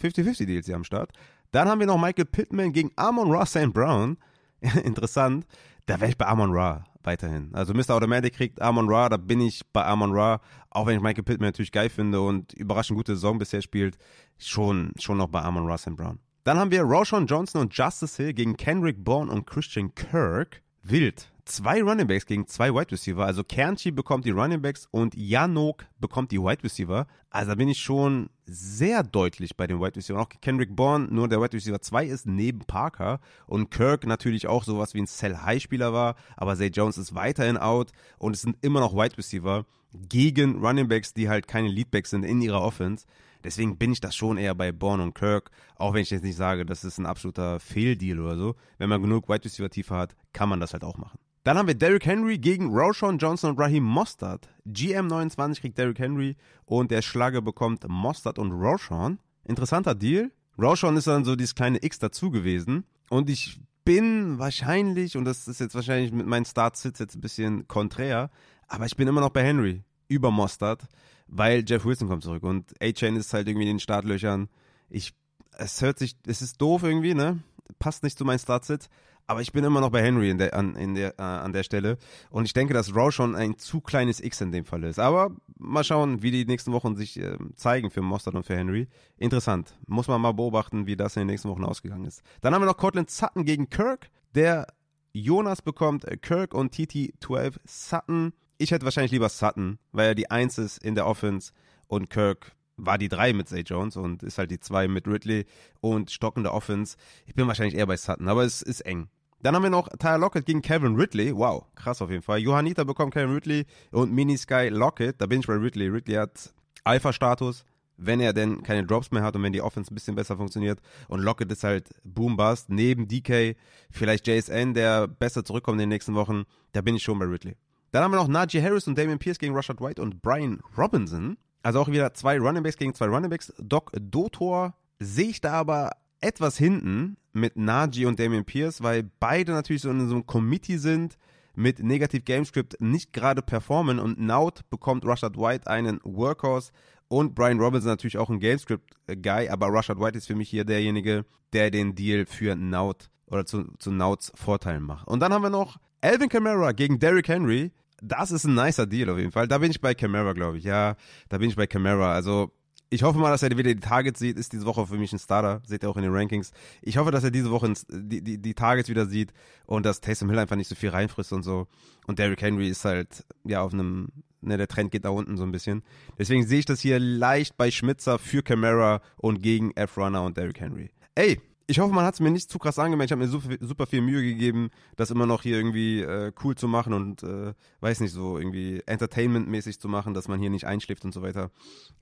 50-50 0.00 0.46
Deals 0.46 0.66
hier 0.66 0.76
am 0.76 0.84
Start. 0.84 1.10
Dann 1.50 1.68
haben 1.68 1.80
wir 1.80 1.86
noch 1.86 2.00
Michael 2.00 2.26
Pittman 2.26 2.72
gegen 2.72 2.92
Amon 2.96 3.30
Ra 3.30 3.44
St. 3.44 3.72
Brown. 3.72 4.16
Interessant. 4.84 5.46
Da 5.86 6.00
wäre 6.00 6.10
ich 6.10 6.18
bei 6.18 6.26
Amon 6.26 6.52
Ra 6.52 6.84
weiterhin. 7.02 7.50
Also 7.54 7.74
Mr. 7.74 7.90
Automatic 7.90 8.34
kriegt 8.34 8.60
Amon 8.60 8.88
Ra, 8.88 9.08
da 9.08 9.16
bin 9.16 9.40
ich 9.40 9.62
bei 9.72 9.84
Amon 9.84 10.12
Ra, 10.12 10.40
auch 10.70 10.86
wenn 10.86 10.96
ich 10.96 11.02
Michael 11.02 11.24
Pittman 11.24 11.48
natürlich 11.48 11.72
geil 11.72 11.88
finde 11.88 12.20
und 12.20 12.52
überraschend 12.52 12.96
gute 12.96 13.14
Saison 13.14 13.38
bisher 13.38 13.62
spielt, 13.62 13.96
schon, 14.36 14.92
schon 14.98 15.16
noch 15.16 15.28
bei 15.28 15.40
Amon 15.40 15.66
Ra 15.66 15.78
St. 15.78 15.96
Brown. 15.96 16.18
Dann 16.44 16.58
haben 16.58 16.70
wir 16.70 16.82
Roshan 16.82 17.26
Johnson 17.26 17.62
und 17.62 17.74
Justice 17.74 18.22
Hill 18.22 18.34
gegen 18.34 18.56
Kendrick 18.56 19.02
Bourne 19.02 19.32
und 19.32 19.46
Christian 19.46 19.94
Kirk. 19.94 20.62
Wild 20.82 21.30
zwei 21.48 21.82
Runningbacks 21.82 22.26
gegen 22.26 22.46
zwei 22.46 22.72
Wide 22.72 22.92
Receiver. 22.92 23.24
Also 23.24 23.42
Kernchi 23.42 23.90
bekommt 23.90 24.24
die 24.24 24.30
Runningbacks 24.30 24.86
und 24.90 25.14
Janok 25.16 25.86
bekommt 25.98 26.30
die 26.30 26.38
Wide 26.38 26.62
Receiver. 26.62 27.06
Also 27.30 27.50
da 27.50 27.54
bin 27.56 27.68
ich 27.68 27.80
schon 27.80 28.28
sehr 28.46 29.02
deutlich 29.02 29.56
bei 29.56 29.66
den 29.66 29.80
Wide 29.80 29.96
Receiver. 29.96 30.20
Auch 30.20 30.28
Kendrick 30.40 30.76
Bourne, 30.76 31.08
nur 31.10 31.28
der 31.28 31.40
Wide 31.40 31.54
Receiver 31.54 31.80
2 31.80 32.06
ist 32.06 32.26
neben 32.26 32.60
Parker. 32.60 33.20
Und 33.46 33.70
Kirk 33.70 34.06
natürlich 34.06 34.46
auch 34.46 34.64
sowas 34.64 34.94
wie 34.94 35.00
ein 35.00 35.06
Sell-High-Spieler 35.06 35.92
war. 35.92 36.16
Aber 36.36 36.56
Zay 36.56 36.68
Jones 36.68 36.98
ist 36.98 37.14
weiterhin 37.14 37.56
out. 37.56 37.92
Und 38.18 38.34
es 38.34 38.42
sind 38.42 38.56
immer 38.60 38.80
noch 38.80 38.94
Wide 38.94 39.16
Receiver 39.16 39.64
gegen 39.92 40.64
Runningbacks, 40.64 41.14
die 41.14 41.28
halt 41.28 41.48
keine 41.48 41.68
Leadbacks 41.68 42.10
sind 42.10 42.24
in 42.24 42.42
ihrer 42.42 42.62
Offense. 42.62 43.06
Deswegen 43.44 43.78
bin 43.78 43.92
ich 43.92 44.00
das 44.00 44.16
schon 44.16 44.36
eher 44.36 44.54
bei 44.54 44.72
Bourne 44.72 45.02
und 45.02 45.14
Kirk, 45.14 45.50
auch 45.76 45.94
wenn 45.94 46.02
ich 46.02 46.10
jetzt 46.10 46.24
nicht 46.24 46.36
sage, 46.36 46.66
das 46.66 46.82
ist 46.82 46.98
ein 46.98 47.06
absoluter 47.06 47.60
Fehldeal 47.60 48.18
oder 48.18 48.36
so. 48.36 48.54
Wenn 48.78 48.88
man 48.88 49.00
genug 49.00 49.28
Wide 49.28 49.44
Receiver 49.44 49.70
Tiefe 49.70 49.94
hat, 49.94 50.16
kann 50.32 50.48
man 50.48 50.58
das 50.58 50.72
halt 50.72 50.82
auch 50.82 50.98
machen. 50.98 51.18
Dann 51.48 51.56
haben 51.56 51.66
wir 51.66 51.74
Derrick 51.74 52.04
Henry 52.04 52.36
gegen 52.36 52.76
Roshan 52.76 53.16
Johnson 53.16 53.52
und 53.52 53.58
Raheem 53.58 53.82
Mostert. 53.82 54.50
GM29 54.66 55.62
kriegt 55.62 55.78
Derrick 55.78 55.98
Henry 55.98 56.36
und 56.66 56.90
der 56.90 57.00
Schlage 57.00 57.40
bekommt 57.40 57.88
Mostert 57.88 58.38
und 58.38 58.52
Roshan. 58.52 59.18
Interessanter 59.44 59.94
Deal. 59.94 60.30
Roshan 60.58 60.98
ist 60.98 61.06
dann 61.06 61.24
so 61.24 61.36
dieses 61.36 61.54
kleine 61.54 61.82
X 61.82 61.98
dazu 62.00 62.30
gewesen. 62.30 62.84
Und 63.08 63.30
ich 63.30 63.62
bin 63.86 64.38
wahrscheinlich, 64.38 65.16
und 65.16 65.24
das 65.24 65.48
ist 65.48 65.58
jetzt 65.58 65.74
wahrscheinlich 65.74 66.12
mit 66.12 66.26
meinen 66.26 66.44
Start-Sits 66.44 66.98
jetzt 66.98 67.14
ein 67.16 67.22
bisschen 67.22 67.66
konträr, 67.66 68.30
aber 68.66 68.84
ich 68.84 68.96
bin 68.96 69.08
immer 69.08 69.22
noch 69.22 69.30
bei 69.30 69.42
Henry 69.42 69.84
über 70.06 70.30
Mostert, 70.30 70.82
weil 71.28 71.64
Jeff 71.66 71.86
Wilson 71.86 72.08
kommt 72.08 72.24
zurück 72.24 72.42
und 72.42 72.74
A-Chain 72.82 73.16
ist 73.16 73.32
halt 73.32 73.48
irgendwie 73.48 73.70
in 73.70 73.76
den 73.76 73.80
Startlöchern. 73.80 74.50
Ich, 74.90 75.14
es 75.52 75.80
hört 75.80 75.98
sich, 75.98 76.14
es 76.26 76.42
ist 76.42 76.60
doof 76.60 76.82
irgendwie, 76.82 77.14
ne? 77.14 77.42
Passt 77.78 78.02
nicht 78.02 78.18
zu 78.18 78.26
meinen 78.26 78.38
Start-Sits, 78.38 78.90
aber 79.28 79.42
ich 79.42 79.52
bin 79.52 79.62
immer 79.62 79.80
noch 79.80 79.90
bei 79.90 80.02
Henry 80.02 80.30
in 80.30 80.38
der, 80.38 80.54
an, 80.54 80.74
in 80.74 80.94
der, 80.94 81.18
äh, 81.18 81.22
an 81.22 81.52
der 81.52 81.62
Stelle. 81.62 81.98
Und 82.30 82.46
ich 82.46 82.54
denke, 82.54 82.72
dass 82.72 82.96
Raw 82.96 83.12
schon 83.12 83.36
ein 83.36 83.58
zu 83.58 83.82
kleines 83.82 84.20
X 84.20 84.40
in 84.40 84.52
dem 84.52 84.64
Fall 84.64 84.82
ist. 84.84 84.98
Aber 84.98 85.36
mal 85.58 85.84
schauen, 85.84 86.22
wie 86.22 86.30
die 86.30 86.46
nächsten 86.46 86.72
Wochen 86.72 86.96
sich 86.96 87.20
äh, 87.20 87.36
zeigen 87.54 87.90
für 87.90 88.00
Mostert 88.00 88.34
und 88.34 88.44
für 88.44 88.56
Henry. 88.56 88.88
Interessant. 89.18 89.78
Muss 89.86 90.08
man 90.08 90.20
mal 90.22 90.32
beobachten, 90.32 90.86
wie 90.86 90.96
das 90.96 91.14
in 91.16 91.20
den 91.20 91.26
nächsten 91.28 91.50
Wochen 91.50 91.64
ausgegangen 91.64 92.06
ist. 92.06 92.22
Dann 92.40 92.54
haben 92.54 92.62
wir 92.62 92.66
noch 92.66 92.78
Cortland 92.78 93.10
Sutton 93.10 93.44
gegen 93.44 93.68
Kirk. 93.68 94.08
Der 94.34 94.66
Jonas 95.12 95.60
bekommt 95.60 96.06
äh, 96.06 96.16
Kirk 96.16 96.54
und 96.54 96.74
TT12 96.74 97.56
Sutton. 97.66 98.32
Ich 98.56 98.70
hätte 98.70 98.86
wahrscheinlich 98.86 99.12
lieber 99.12 99.28
Sutton, 99.28 99.78
weil 99.92 100.08
er 100.08 100.14
die 100.14 100.30
Eins 100.30 100.56
ist 100.56 100.82
in 100.82 100.94
der 100.94 101.06
Offense 101.06 101.52
und 101.86 102.08
Kirk 102.08 102.56
war 102.78 102.96
die 102.96 103.08
3 103.08 103.34
mit 103.34 103.48
Zay 103.48 103.60
Jones 103.60 103.96
und 103.96 104.22
ist 104.22 104.38
halt 104.38 104.50
die 104.50 104.60
2 104.60 104.88
mit 104.88 105.06
Ridley 105.06 105.44
und 105.80 106.10
stockende 106.10 106.52
Offense. 106.52 106.96
Ich 107.26 107.34
bin 107.34 107.46
wahrscheinlich 107.46 107.76
eher 107.76 107.86
bei 107.86 107.96
Sutton, 107.96 108.28
aber 108.28 108.44
es 108.44 108.62
ist 108.62 108.80
eng. 108.82 109.08
Dann 109.42 109.54
haben 109.54 109.62
wir 109.62 109.70
noch 109.70 109.88
Tyler 109.98 110.18
Lockett 110.18 110.46
gegen 110.46 110.62
Kevin 110.62 110.96
Ridley. 110.96 111.34
Wow, 111.34 111.66
krass 111.76 112.02
auf 112.02 112.10
jeden 112.10 112.22
Fall. 112.22 112.38
Johannita 112.40 112.84
bekommt 112.84 113.14
Kevin 113.14 113.34
Ridley 113.34 113.66
und 113.92 114.12
Mini 114.12 114.36
Sky 114.36 114.68
Lockett. 114.68 115.20
Da 115.20 115.26
bin 115.26 115.40
ich 115.40 115.46
bei 115.46 115.54
Ridley. 115.54 115.88
Ridley 115.88 116.16
hat 116.16 116.52
Alpha-Status, 116.82 117.64
wenn 117.96 118.20
er 118.20 118.32
denn 118.32 118.62
keine 118.62 118.84
Drops 118.84 119.12
mehr 119.12 119.22
hat 119.22 119.36
und 119.36 119.42
wenn 119.44 119.52
die 119.52 119.62
Offense 119.62 119.92
ein 119.92 119.94
bisschen 119.94 120.16
besser 120.16 120.36
funktioniert. 120.36 120.80
Und 121.06 121.20
Lockett 121.20 121.52
ist 121.52 121.62
halt 121.62 121.88
Boom-Bust. 122.02 122.68
Neben 122.70 123.06
DK, 123.06 123.56
vielleicht 123.90 124.26
JSN, 124.26 124.74
der 124.74 125.06
besser 125.06 125.44
zurückkommt 125.44 125.76
in 125.76 125.80
den 125.80 125.90
nächsten 125.90 126.14
Wochen. 126.14 126.44
Da 126.72 126.80
bin 126.80 126.96
ich 126.96 127.02
schon 127.04 127.18
bei 127.18 127.26
Ridley. 127.26 127.56
Dann 127.92 128.02
haben 128.02 128.10
wir 128.10 128.16
noch 128.16 128.28
Najee 128.28 128.62
Harris 128.62 128.86
und 128.88 128.98
Damian 128.98 129.18
Pierce 129.18 129.38
gegen 129.38 129.54
Rashad 129.54 129.80
White 129.80 130.02
und 130.02 130.20
Brian 130.20 130.60
Robinson. 130.76 131.38
Also 131.62 131.80
auch 131.80 131.88
wieder 131.88 132.12
zwei 132.14 132.38
Runningbacks 132.38 132.76
gegen 132.76 132.94
zwei 132.94 133.06
Runningbacks. 133.06 133.52
Doc 133.58 133.92
Dotor 133.94 134.74
sehe 134.98 135.28
ich 135.28 135.40
da 135.40 135.52
aber 135.52 135.92
etwas 136.20 136.58
hinten 136.58 137.16
mit 137.32 137.56
Najee 137.56 138.06
und 138.06 138.18
Damian 138.18 138.44
Pierce, 138.44 138.82
weil 138.82 139.08
beide 139.20 139.52
natürlich 139.52 139.82
so 139.82 139.90
in 139.90 140.08
so 140.08 140.14
einem 140.14 140.26
Committee 140.26 140.78
sind, 140.78 141.16
mit 141.54 141.80
Negativ 141.80 142.24
Gamescript 142.24 142.80
nicht 142.80 143.12
gerade 143.12 143.42
performen 143.42 143.98
und 143.98 144.20
Naut 144.20 144.68
bekommt 144.70 145.04
Rashad 145.04 145.36
White 145.36 145.66
einen 145.68 146.00
Workhorse 146.04 146.70
und 147.08 147.34
Brian 147.34 147.58
Robinson 147.58 147.90
natürlich 147.90 148.16
auch 148.16 148.30
ein 148.30 148.38
Gamescript-Guy, 148.38 149.48
aber 149.48 149.72
Rashad 149.72 149.98
White 149.98 150.18
ist 150.18 150.26
für 150.26 150.36
mich 150.36 150.48
hier 150.48 150.64
derjenige, 150.64 151.24
der 151.52 151.70
den 151.70 151.94
Deal 151.94 152.26
für 152.26 152.54
Naut 152.54 153.10
oder 153.26 153.44
zu, 153.44 153.64
zu 153.78 153.90
Nauts 153.90 154.30
Vorteilen 154.34 154.84
macht. 154.84 155.08
Und 155.08 155.20
dann 155.20 155.32
haben 155.32 155.42
wir 155.42 155.50
noch 155.50 155.78
Alvin 156.00 156.28
Kamara 156.28 156.72
gegen 156.72 156.98
Derrick 156.98 157.28
Henry. 157.28 157.72
Das 158.00 158.30
ist 158.30 158.44
ein 158.44 158.54
nicer 158.54 158.86
Deal 158.86 159.10
auf 159.10 159.18
jeden 159.18 159.32
Fall. 159.32 159.48
Da 159.48 159.58
bin 159.58 159.70
ich 159.70 159.80
bei 159.80 159.94
Kamara, 159.94 160.32
glaube 160.34 160.58
ich. 160.58 160.64
Ja, 160.64 160.96
da 161.28 161.38
bin 161.38 161.48
ich 161.48 161.56
bei 161.56 161.66
Kamara. 161.66 162.12
Also 162.12 162.52
ich 162.90 163.02
hoffe 163.02 163.18
mal, 163.18 163.30
dass 163.30 163.42
er 163.42 163.50
wieder 163.50 163.74
die 163.74 163.80
Targets 163.80 164.18
sieht. 164.18 164.38
Ist 164.38 164.52
diese 164.52 164.64
Woche 164.64 164.86
für 164.86 164.96
mich 164.96 165.12
ein 165.12 165.18
Starter. 165.18 165.60
Seht 165.66 165.82
ihr 165.82 165.90
auch 165.90 165.96
in 165.96 166.02
den 166.02 166.12
Rankings. 166.12 166.52
Ich 166.82 166.96
hoffe, 166.96 167.10
dass 167.10 167.24
er 167.24 167.30
diese 167.30 167.50
Woche 167.50 167.72
die, 167.90 168.22
die, 168.22 168.38
die 168.38 168.54
Targets 168.54 168.88
wieder 168.88 169.06
sieht 169.06 169.32
und 169.66 169.84
dass 169.84 170.00
Taysom 170.00 170.30
Hill 170.30 170.38
einfach 170.38 170.56
nicht 170.56 170.68
so 170.68 170.74
viel 170.74 170.90
reinfrisst 170.90 171.32
und 171.32 171.42
so. 171.42 171.66
Und 172.06 172.18
Derrick 172.18 172.40
Henry 172.40 172.68
ist 172.68 172.84
halt, 172.84 173.24
ja, 173.44 173.62
auf 173.62 173.74
einem, 173.74 174.08
ne, 174.40 174.56
der 174.56 174.68
Trend 174.68 174.90
geht 174.90 175.04
da 175.04 175.10
unten 175.10 175.36
so 175.36 175.42
ein 175.42 175.52
bisschen. 175.52 175.82
Deswegen 176.18 176.46
sehe 176.46 176.60
ich 176.60 176.64
das 176.64 176.80
hier 176.80 176.98
leicht 176.98 177.56
bei 177.56 177.70
Schmitzer 177.70 178.18
für 178.18 178.42
Camara 178.42 179.02
und 179.16 179.42
gegen 179.42 179.72
F-Runner 179.72 180.22
und 180.22 180.36
Derrick 180.36 180.60
Henry. 180.60 180.90
Ey, 181.14 181.40
ich 181.70 181.78
hoffe, 181.80 181.94
man 181.94 182.06
hat 182.06 182.14
es 182.14 182.20
mir 182.20 182.30
nicht 182.30 182.50
zu 182.50 182.58
krass 182.58 182.78
angemerkt. 182.78 183.10
Ich 183.10 183.12
habe 183.12 183.22
mir 183.22 183.28
super, 183.28 183.54
super, 183.60 183.86
viel 183.86 184.00
Mühe 184.00 184.22
gegeben, 184.22 184.70
das 184.96 185.10
immer 185.10 185.26
noch 185.26 185.42
hier 185.42 185.58
irgendwie 185.58 186.00
äh, 186.00 186.32
cool 186.42 186.54
zu 186.54 186.66
machen 186.66 186.94
und 186.94 187.22
äh, 187.22 187.52
weiß 187.80 188.00
nicht, 188.00 188.12
so 188.12 188.38
irgendwie 188.38 188.82
entertainmentmäßig 188.86 189.78
zu 189.78 189.86
machen, 189.86 190.14
dass 190.14 190.28
man 190.28 190.40
hier 190.40 190.48
nicht 190.48 190.64
einschläft 190.64 191.04
und 191.04 191.12
so 191.12 191.20
weiter. 191.20 191.50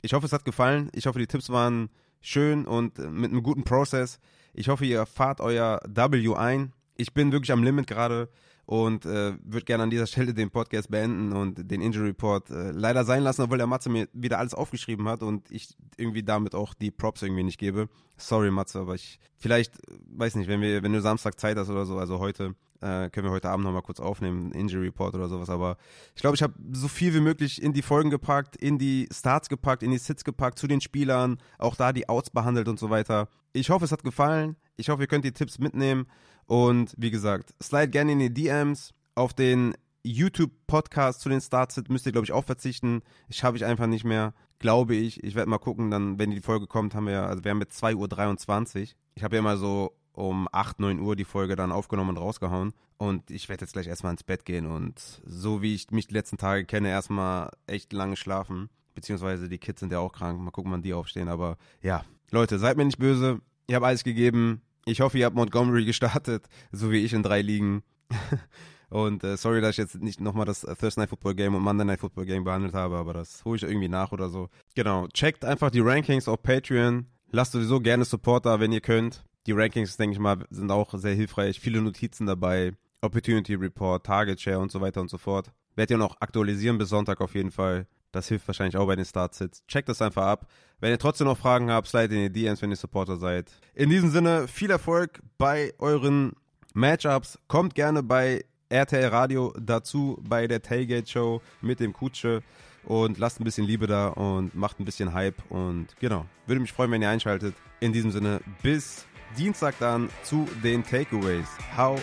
Ich 0.03 0.14
hoffe, 0.14 0.25
es 0.25 0.33
hat 0.33 0.45
gefallen. 0.45 0.89
Ich 0.95 1.07
hoffe, 1.07 1.19
die 1.19 1.27
Tipps 1.27 1.51
waren 1.51 1.91
schön 2.21 2.64
und 2.64 3.01
äh, 3.01 3.11
mit 3.11 3.33
einem 3.33 3.43
guten 3.43 3.64
Prozess. 3.64 4.21
Ich 4.55 4.69
hoffe, 4.69 4.87
ihr 4.87 5.05
fahrt 5.05 5.41
euer 5.41 5.81
W 5.85 6.35
ein. 6.37 6.73
Ich 6.97 7.12
bin 7.12 7.33
wirklich 7.33 7.51
am 7.51 7.64
Limit 7.64 7.89
gerade 7.89 8.29
und 8.67 9.07
äh, 9.07 9.35
würde 9.43 9.64
gerne 9.64 9.85
an 9.85 9.91
dieser 9.91 10.07
Stelle 10.07 10.35
den 10.35 10.51
Podcast 10.51 10.91
beenden 10.91 11.33
und 11.33 11.71
den 11.71 11.81
Injury 11.81 12.09
Report 12.09 12.51
äh, 12.51 12.73
leider 12.73 13.05
sein 13.05 13.23
lassen, 13.23 13.43
obwohl 13.43 13.59
der 13.59 13.69
Matze 13.69 13.89
mir 13.89 14.09
wieder 14.12 14.39
alles 14.39 14.55
aufgeschrieben 14.55 15.09
hat 15.09 15.23
und 15.23 15.51
ich 15.51 15.77
irgendwie 15.97 16.25
damit 16.25 16.55
auch 16.55 16.75
die 16.75 16.91
Props 16.91 17.23
irgendwie 17.23 17.45
nicht 17.45 17.59
gebe. 17.59 17.89
Sorry 18.17 18.51
Matze, 18.51 18.81
aber 18.81 18.95
ich 18.97 19.21
vielleicht 19.37 19.75
weiß 20.11 20.35
nicht, 20.35 20.49
wenn 20.49 20.61
wir 20.61 20.83
wenn 20.83 20.93
du 20.93 21.01
Samstag 21.01 21.39
Zeit 21.39 21.57
hast 21.57 21.71
oder 21.71 21.87
so, 21.87 21.97
also 21.97 22.19
heute 22.19 22.57
äh, 22.81 23.09
können 23.11 23.27
wir 23.27 23.31
heute 23.31 23.51
Abend 23.51 23.64
nochmal 23.64 23.83
kurz 23.83 24.01
aufnehmen, 24.01 24.51
Injury 24.51 24.87
Report 24.87 25.14
oder 25.14 25.29
sowas, 25.29 25.49
aber 25.49 25.77
ich 26.17 26.21
glaube, 26.21 26.35
ich 26.35 26.43
habe 26.43 26.55
so 26.73 26.89
viel 26.89 27.14
wie 27.14 27.21
möglich 27.21 27.62
in 27.62 27.73
die 27.73 27.83
Folgen 27.83 28.11
gepackt, 28.11 28.57
in 28.57 28.79
die 28.79 29.09
Starts 29.12 29.49
gepackt, 29.49 29.85
in 29.85 29.93
die 29.93 29.99
Sits 29.99 30.25
gepackt, 30.25 30.59
zu 30.59 30.67
den 30.67 30.81
Spielern, 30.81 31.39
auch 31.59 31.77
da 31.77 31.93
die 31.93 32.09
Outs 32.09 32.31
behandelt 32.31 32.69
und 32.69 32.79
so 32.79 32.91
weiter. 32.91 33.29
Ich 33.53 33.71
hoffe, 33.71 33.85
es 33.85 33.93
hat 33.93 34.03
gefallen. 34.03 34.57
Ich 34.77 34.91
hoffe, 34.91 35.03
ihr 35.03 35.07
könnt 35.07 35.25
die 35.25 35.33
Tipps 35.33 35.59
mitnehmen. 35.59 36.07
Und 36.47 36.94
wie 36.97 37.11
gesagt, 37.11 37.55
slide 37.62 37.90
gerne 37.90 38.12
in 38.12 38.18
die 38.20 38.32
DMs. 38.32 38.92
Auf 39.14 39.34
den 39.34 39.74
YouTube-Podcast 40.05 41.20
zu 41.20 41.28
den 41.28 41.40
Starts 41.40 41.82
müsst 41.88 42.07
ihr, 42.07 42.12
glaube 42.12 42.24
ich, 42.24 42.32
auch 42.32 42.44
verzichten. 42.44 43.03
Ich 43.28 43.38
schaffe 43.38 43.57
ich 43.57 43.64
einfach 43.64 43.86
nicht 43.86 44.05
mehr, 44.05 44.34
glaube 44.59 44.94
ich. 44.94 45.22
Ich 45.24 45.34
werde 45.34 45.51
mal 45.51 45.59
gucken, 45.59 45.90
dann, 45.90 46.18
wenn 46.18 46.30
die 46.30 46.40
Folge 46.40 46.66
kommt, 46.66 46.94
haben 46.94 47.07
wir, 47.07 47.26
also 47.26 47.44
wir 47.44 47.51
haben 47.51 47.61
jetzt 47.61 47.82
2.23 47.82 48.80
Uhr. 48.80 48.88
Ich 49.14 49.24
habe 49.24 49.36
ja 49.36 49.40
immer 49.40 49.57
so 49.57 49.97
um 50.12 50.49
8, 50.51 50.80
9 50.80 51.01
Uhr 51.01 51.16
die 51.16 51.24
Folge 51.24 51.57
dann 51.57 51.72
aufgenommen 51.72 52.11
und 52.11 52.18
rausgehauen. 52.18 52.72
Und 52.97 53.30
ich 53.30 53.49
werde 53.49 53.64
jetzt 53.64 53.72
gleich 53.72 53.86
erstmal 53.86 54.12
ins 54.12 54.24
Bett 54.24 54.44
gehen 54.44 54.66
und 54.66 55.20
so 55.26 55.61
wie 55.61 55.74
ich 55.74 55.90
mich 55.90 56.07
die 56.07 56.14
letzten 56.14 56.38
Tage 56.38 56.64
kenne, 56.64 56.88
erstmal 56.88 57.51
echt 57.66 57.92
lange 57.92 58.16
schlafen. 58.16 58.70
Beziehungsweise 58.94 59.51
die 59.51 59.59
Kids 59.59 59.80
sind 59.80 59.92
ja 59.92 59.99
auch 59.99 60.12
krank. 60.12 60.40
Mal 60.40 60.51
gucken, 60.51 60.72
wann 60.72 60.80
die 60.80 60.94
aufstehen. 60.94 61.28
Aber 61.28 61.59
ja, 61.82 62.05
Leute, 62.30 62.59
seid 62.59 62.78
mir 62.78 62.86
nicht 62.86 62.99
böse. 62.99 63.40
Ich 63.66 63.74
habe 63.74 63.86
alles 63.86 64.05
gegeben. 64.05 64.62
Ich 64.89 65.01
hoffe, 65.01 65.18
ihr 65.18 65.26
habt 65.26 65.34
Montgomery 65.34 65.84
gestartet, 65.84 66.49
so 66.70 66.93
wie 66.93 67.05
ich 67.05 67.12
in 67.12 67.24
drei 67.24 67.43
Ligen. 67.43 67.82
Und 68.89 69.24
äh, 69.24 69.37
sorry, 69.37 69.61
dass 69.61 69.72
ich 69.72 69.78
jetzt 69.78 70.01
nicht 70.01 70.20
nochmal 70.20 70.47
das 70.47 70.61
Thursday 70.61 71.01
Night 71.01 71.11
Football 71.11 71.34
Game 71.34 71.57
und 71.57 71.62
Monday 71.64 71.84
Night 71.84 71.99
Football 71.99 72.24
Game 72.24 72.45
behandelt 72.45 72.72
habe, 72.72 72.97
aber 72.97 73.12
das 73.12 73.45
hole 73.45 73.57
ich 73.57 73.64
irgendwie 73.64 73.89
nach 73.89 74.12
oder 74.12 74.28
so. 74.28 74.49
Genau, 74.76 75.09
checkt 75.09 75.45
einfach 75.45 75.72
die 75.72 75.80
Rankings 75.80 76.28
auf 76.28 76.41
Patreon. 76.41 77.07
Lasst 77.32 77.51
sowieso 77.51 77.80
gerne 77.80 78.05
Supporter, 78.05 78.61
wenn 78.61 78.70
ihr 78.70 78.80
könnt. 78.80 79.24
Die 79.49 79.53
Rankings, 79.53 79.97
denke 79.97 80.14
ich 80.14 80.20
mal, 80.20 80.39
sind 80.51 80.70
auch 80.70 80.95
sehr 80.95 81.14
hilfreich. 81.14 81.59
Viele 81.59 81.82
Notizen 81.82 82.26
dabei. 82.28 82.74
Opportunity 83.01 83.55
Report, 83.55 84.07
Target 84.07 84.41
Share 84.41 84.61
und 84.61 84.70
so 84.70 84.80
weiter 84.80 85.01
und 85.01 85.11
so 85.11 85.18
fort. 85.18 85.51
Werdet 85.74 85.91
ihr 85.91 85.99
noch 85.99 86.20
aktualisieren 86.20 86.78
bis 86.78 86.91
Sonntag 86.91 87.20
auf 87.20 87.34
jeden 87.34 87.51
Fall. 87.51 87.89
Das 88.17 88.29
hilft 88.29 88.49
wahrscheinlich 88.49 88.79
auch 88.79 88.87
bei 88.87 88.97
den 88.97 89.05
Startsits. 89.05 89.62
Checkt 89.67 89.91
das 89.91 90.01
einfach 90.01 90.25
ab. 90.25 90.47
Wenn 90.81 90.91
ihr 90.91 90.99
trotzdem 90.99 91.27
noch 91.27 91.37
Fragen 91.37 91.71
habt, 91.71 91.87
slide 91.87 92.14
in 92.14 92.33
die 92.33 92.33
DMs, 92.33 92.62
wenn 92.62 92.71
ihr 92.71 92.77
Supporter 92.77 93.19
seid. 93.19 93.53
In 93.75 93.91
diesem 93.91 94.11
Sinne, 94.11 94.49
viel 94.49 94.71
Erfolg 94.71 95.21
bei 95.37 95.75
euren 95.79 96.33
Matchups. 96.73 97.39
Kommt 97.47 97.75
gerne 97.75 98.03
bei 98.03 98.45
RTL 98.71 99.09
Radio 99.09 99.53
dazu 99.61 100.19
bei 100.27 100.47
der 100.47 100.62
Tailgate 100.62 101.07
Show 101.07 101.43
mit 101.61 101.79
dem 101.79 101.93
Kutsche 101.93 102.43
und 102.85 103.19
lasst 103.19 103.39
ein 103.39 103.45
bisschen 103.45 103.67
Liebe 103.67 103.87
da 103.87 104.09
und 104.09 104.55
macht 104.55 104.81
ein 104.81 104.87
bisschen 104.87 105.12
Hype 105.12 105.43
und 105.51 105.89
genau, 106.01 106.25
würde 106.47 106.61
mich 106.61 106.73
freuen, 106.73 106.91
wenn 106.91 107.03
ihr 107.03 107.11
einschaltet. 107.11 107.55
In 107.81 107.93
diesem 107.93 108.11
Sinne, 108.11 108.41
bis 108.62 109.07
Dienstag 109.37 109.75
dann 109.79 110.09
zu 110.23 110.49
den 110.64 110.83
Takeaways. 110.83 111.49
Haut 111.77 112.01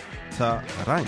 rein! 0.85 1.07